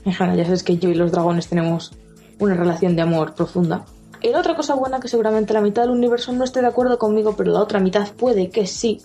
[0.04, 1.94] En ya sabes que yo y los dragones tenemos
[2.38, 3.86] una relación de amor profunda.
[4.22, 7.00] Y la otra cosa buena que seguramente la mitad del universo no esté de acuerdo
[7.00, 9.02] conmigo, pero la otra mitad puede que sí,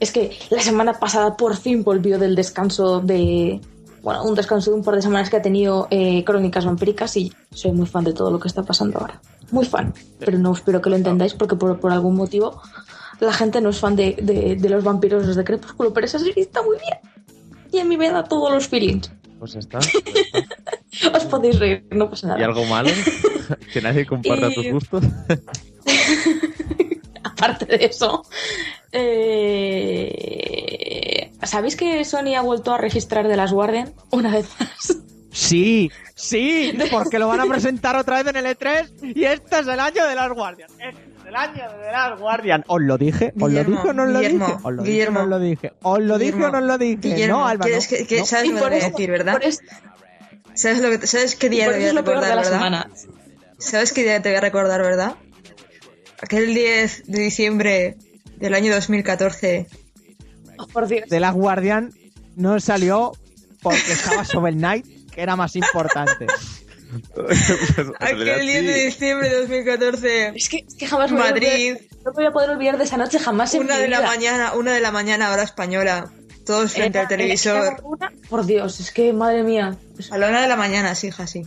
[0.00, 3.60] es que la semana pasada por fin volvió del descanso de.
[4.02, 7.32] Bueno, un descanso de un par de semanas que ha tenido eh, Crónicas Vampíricas y
[7.50, 9.20] soy muy fan de todo lo que está pasando ahora.
[9.50, 9.92] Muy fan.
[10.20, 12.62] Pero no espero que lo entendáis porque por, por algún motivo
[13.20, 16.18] la gente no es fan de, de- de los vampiros los de Crepúsculo, pero esa
[16.20, 16.98] serie está muy bien.
[17.72, 19.10] Y a mí me da todos los feelings.
[19.40, 19.78] Pues está.
[21.14, 22.44] Os podéis reír, no pasa ¿Y nada.
[22.46, 22.90] algo malo?
[23.72, 25.04] que nadie comparta Y- tus gustos.
[27.38, 28.24] Aparte de eso,
[30.00, 34.98] eh, ¿sabéis que Sony ha vuelto a registrar de las Guardian una vez más?
[35.30, 39.68] Sí, sí, porque lo van a presentar otra vez en el E3 y este es
[39.68, 40.68] el año de las Guardian.
[40.80, 42.64] Este es el año de las Guardian.
[42.66, 43.32] ¿Os lo dije?
[43.40, 44.34] ¿Os lo dije o no os lo dije?
[44.62, 45.18] ¿Os lo dije o Guillermo.
[45.18, 45.72] no os lo dije?
[45.82, 46.96] ¿Os lo dije o no os lo dije?
[47.00, 47.98] Guillermo, no, Alba, ¿quieres no.
[47.98, 48.26] que- que- No.
[48.26, 49.40] ¿sabes lo que voy a decir, verdad?
[50.54, 52.86] ¿Sabes, lo que, ¿Sabes qué día te voy a recordar, verdad?
[53.58, 55.14] ¿Sabes qué día te voy a recordar, verdad?
[56.20, 57.96] Aquel 10 de diciembre
[58.36, 59.66] del año 2014.
[60.58, 61.08] Oh, por Dios.
[61.08, 61.92] De las Guardian
[62.36, 63.12] no salió
[63.62, 66.26] porque estaba Shovel Knight, que era más importante.
[68.00, 70.32] Aquel realidad, 10 de diciembre de 2014.
[70.34, 71.48] Es que, es que jamás me voy a Madrid.
[71.76, 73.88] olvidar- no me voy a poder olvidar de esa noche jamás en Una mi de
[73.88, 74.08] la vida.
[74.08, 76.10] mañana, una de la mañana, hora española.
[76.46, 77.76] Todos frente Era- al televisor.
[77.84, 79.76] una- Por Dios, es que madre mía.
[80.10, 81.42] A la una de la mañana, sí, hija, sí.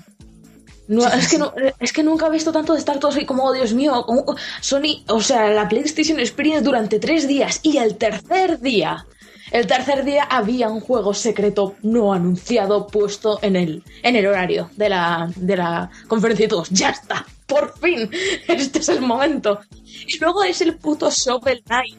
[0.95, 3.45] No, es, que no- es que nunca he visto tanto de estar todos ahí como,
[3.45, 7.95] oh, Dios mío, como- Sony, o sea, la PlayStation Experience durante tres días y el
[7.95, 9.05] tercer día,
[9.51, 14.69] el tercer día había un juego secreto no anunciado puesto en el, en el horario
[14.75, 18.09] de la, de la conferencia y todos, ya está, por fin,
[18.49, 19.61] este es el momento.
[20.07, 21.95] Y luego es el puto Shovel Knight.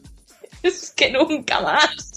[0.62, 2.11] es que nunca más.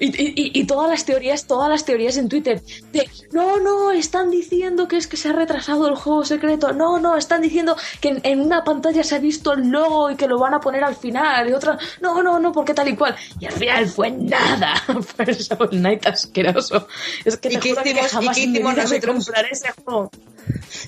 [0.00, 2.62] Y, y- y todas las teorías, todas las teorías en Twitter
[2.92, 6.98] de no, no, están diciendo que es que se ha retrasado el juego secreto, no,
[7.00, 10.26] no, están diciendo que en, en una pantalla se ha visto el logo y que
[10.28, 13.16] lo van a poner al final, y otra, no, no, no, porque tal y cual.
[13.40, 14.74] Y al final fue nada,
[15.16, 16.86] fue el Shovel Knight asqueroso.
[17.24, 19.30] Es que ¿Y te que hicimos- y qué hicimos nosotros?
[19.50, 20.10] ese juego.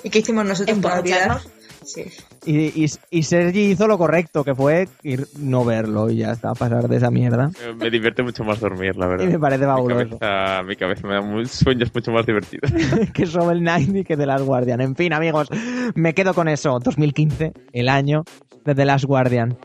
[0.03, 1.41] ¿Y qué hicimos nosotros para.
[1.85, 2.05] Sí.
[2.47, 6.55] Y, y, y Sergi hizo lo correcto, que fue ir, no verlo y ya está,
[6.55, 7.51] pasar de esa mierda.
[7.63, 9.25] Eh, Me divierte mucho más dormir, la verdad.
[9.25, 10.19] Y me parece mi fabuloso.
[10.19, 12.71] cabeza, mi cabeza me da muy, sueños mucho más divertidos.
[13.13, 14.81] que Shovel Knight y que The Last Guardian.
[14.81, 15.49] En fin, amigos,
[15.95, 16.79] me quedo con eso.
[16.83, 18.25] 2015, el año
[18.65, 19.57] de The Last Guardian.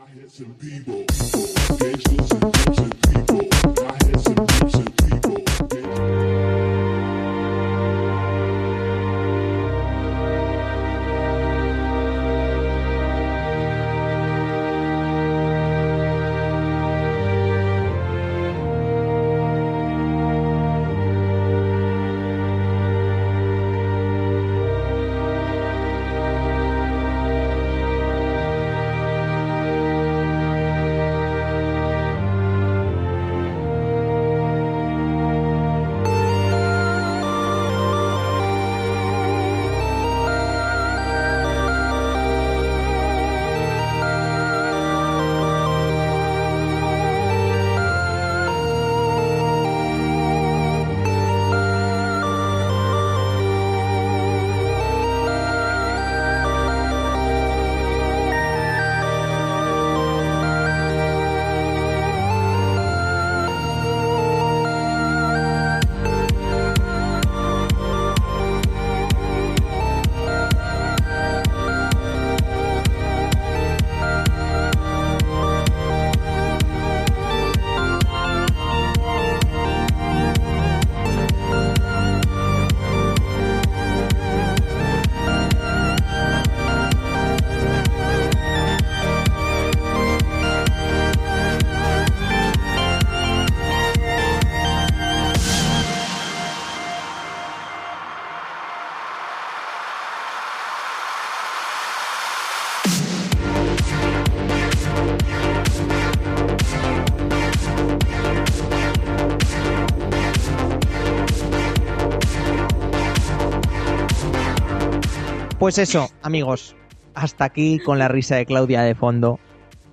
[115.70, 116.74] Pues eso, amigos,
[117.14, 119.38] hasta aquí con la risa de Claudia de fondo.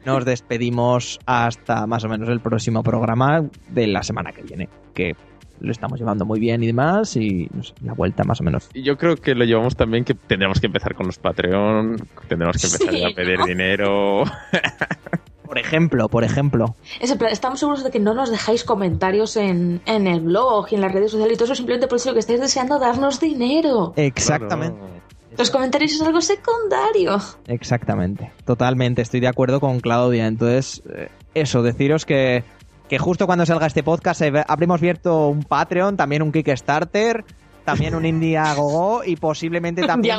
[0.07, 5.15] Nos despedimos hasta más o menos el próximo programa de la semana que viene, que
[5.59, 8.71] lo estamos llevando muy bien y demás, y no sé, la vuelta más o menos.
[8.73, 11.97] Y yo creo que lo llevamos también que tendremos que empezar con los Patreon,
[12.27, 13.45] tendremos que empezar Sí, a pedir ¿no?
[13.45, 14.23] dinero.
[15.45, 20.21] Por ejemplo, por ejemplo, estamos seguros de que no nos dejáis comentarios en, en el
[20.21, 22.79] blog y en las redes sociales y todo eso simplemente por eso que estáis deseando
[22.79, 23.93] darnos dinero.
[23.95, 24.97] exactamente.
[25.37, 27.19] Los comentarios es algo secundario.
[27.47, 30.25] Exactamente, totalmente, estoy de acuerdo con Claudia.
[30.25, 32.43] Entonces, eh, eso, deciros que,
[32.89, 37.23] que justo cuando salga este podcast eh, habremos abierto un Patreon, también un Kickstarter,
[37.65, 40.17] también un Indiegogo y posiblemente también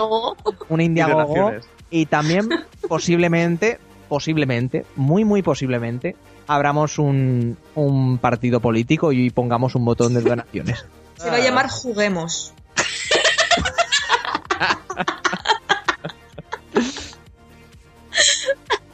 [0.68, 1.68] un Y Indiegogo donaciones.
[1.90, 2.48] y también
[2.88, 6.14] posiblemente, posiblemente, muy muy posiblemente,
[6.46, 10.86] abramos un, un partido político y pongamos un botón de donaciones.
[11.16, 12.54] Se va a llamar Juguemos.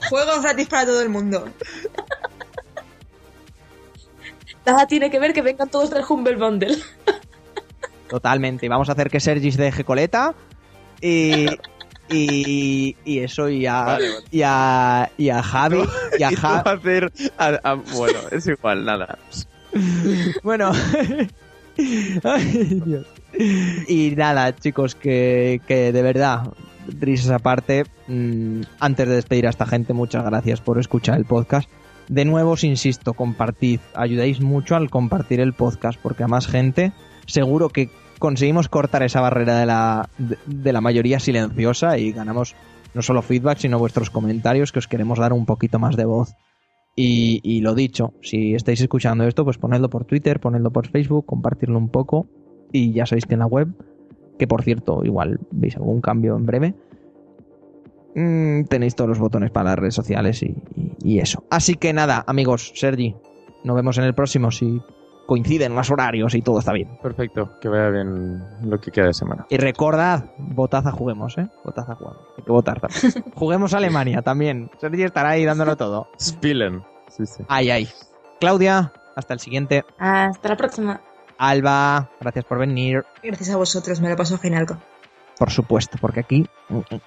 [0.08, 1.48] Juegos gratis para todo el mundo.
[4.66, 6.76] nada tiene que ver que vengan todos del Humble Bundle.
[8.08, 8.68] Totalmente.
[8.68, 10.34] Vamos a hacer que Sergi se deje coleta.
[11.00, 11.46] Y,
[12.08, 14.24] y, y eso, y a, Vale, vale.
[14.30, 15.82] y a, y a Javi.
[16.18, 17.12] Y a Y tú Ja- vas a hacer.
[17.38, 19.18] a- a- bueno, es igual, nada.
[20.42, 20.72] Bueno.
[23.88, 26.52] Y nada, chicos, que, que de verdad,
[26.86, 31.68] risas aparte, mm, antes de despedir a esta gente, muchas gracias por escuchar el podcast.
[32.08, 36.92] De nuevo os insisto, compartid, ayudáis mucho al compartir el podcast, porque a más gente
[37.26, 37.88] seguro que
[38.18, 42.54] conseguimos cortar esa barrera de la, de la mayoría silenciosa y ganamos
[42.92, 46.34] no solo feedback, sino vuestros comentarios, que os queremos dar un poquito más de voz.
[46.96, 51.78] Y, lo dicho, si estáis escuchando esto, pues ponedlo por Twitter, ponedlo por Facebook, compartirlo
[51.78, 52.26] un poco.
[52.70, 53.68] Y ya sabéis que en la web,
[54.38, 56.74] que por cierto, igual veis algún cambio en breve,
[58.14, 60.44] mm, tenéis todos los botones para las redes sociales
[61.02, 61.44] y eso.
[61.50, 63.16] Así que nada, amigos, Sergi,
[63.64, 64.80] nos vemos en el próximo si
[65.26, 66.98] coinciden los horarios y todo está bien.
[67.02, 69.46] Perfecto, que vaya bien lo que queda de semana.
[69.48, 71.48] Y recordad, votad a juguemos, ¿eh?
[71.64, 72.22] Votad a juguemos.
[72.36, 73.24] Hay que votar también.
[73.34, 74.70] juguemos a Alemania también.
[74.78, 76.08] Sergi estará ahí dándolo todo.
[76.20, 76.82] Spillen.
[77.08, 77.44] Sí, sí.
[77.48, 77.88] Ay, ay.
[78.40, 79.84] Claudia, hasta el siguiente.
[79.98, 81.00] Hasta la próxima.
[81.38, 83.04] Alba, gracias por venir.
[83.22, 84.66] Gracias a vosotros, me lo paso genial.
[85.38, 86.46] Por supuesto, porque aquí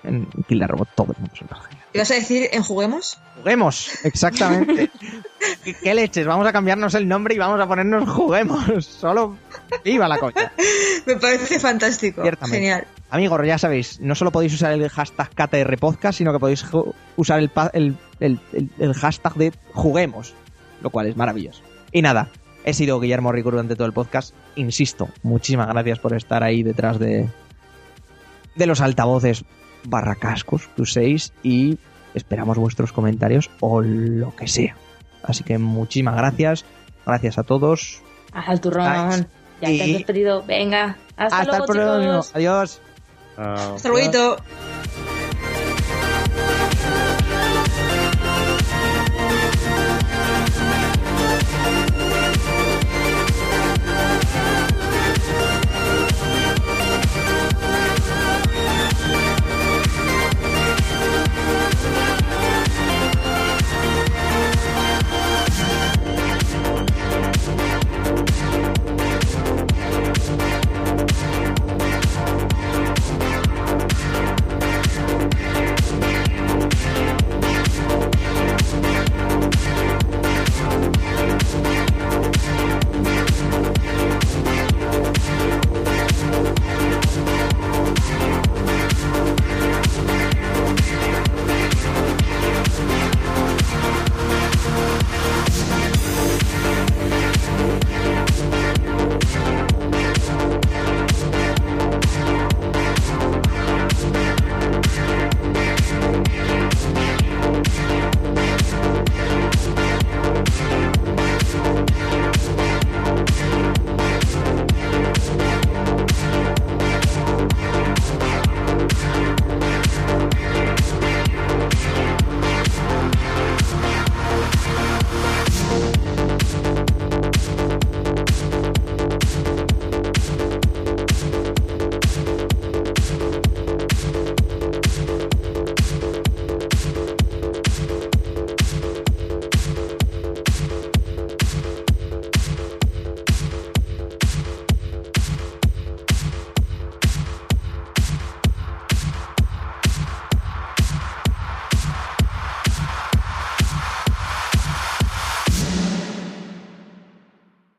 [0.03, 1.61] en Kill la Robot todo el mundo se lo.
[1.93, 3.17] ¿Qué vas a decir en Juguemos?
[3.37, 4.91] Juguemos, exactamente.
[5.63, 6.25] ¿Qué, qué leches?
[6.27, 8.85] Vamos a cambiarnos el nombre y vamos a ponernos Juguemos.
[8.85, 9.37] Solo
[9.85, 10.51] viva la coña.
[11.05, 12.21] Me parece fantástico.
[12.45, 12.85] Genial.
[13.09, 16.65] Amigos, ya sabéis, no solo podéis usar el hashtag KTR Podcast, sino que podéis
[17.15, 20.33] usar el- el hashtag de Juguemos,
[20.81, 21.61] lo cual es maravilloso.
[21.93, 22.29] Y nada,
[22.65, 24.35] he sido Guillermo Rico durante todo el podcast.
[24.57, 27.29] Insisto, muchísimas gracias por estar ahí detrás de,
[28.57, 29.45] de los altavoces
[29.85, 31.77] barra cascos que uséis y
[32.13, 34.75] esperamos vuestros comentarios o lo que sea.
[35.23, 36.65] Así que muchísimas gracias,
[37.05, 38.01] gracias a todos.
[38.33, 39.27] Al turrón.
[39.61, 40.43] Ya te Y- has despedido.
[40.45, 40.97] Venga.
[41.15, 42.21] Hasta, Hasta el próximo.
[42.33, 42.81] Adiós.
[43.37, 44.37] Ah, Hasta luego.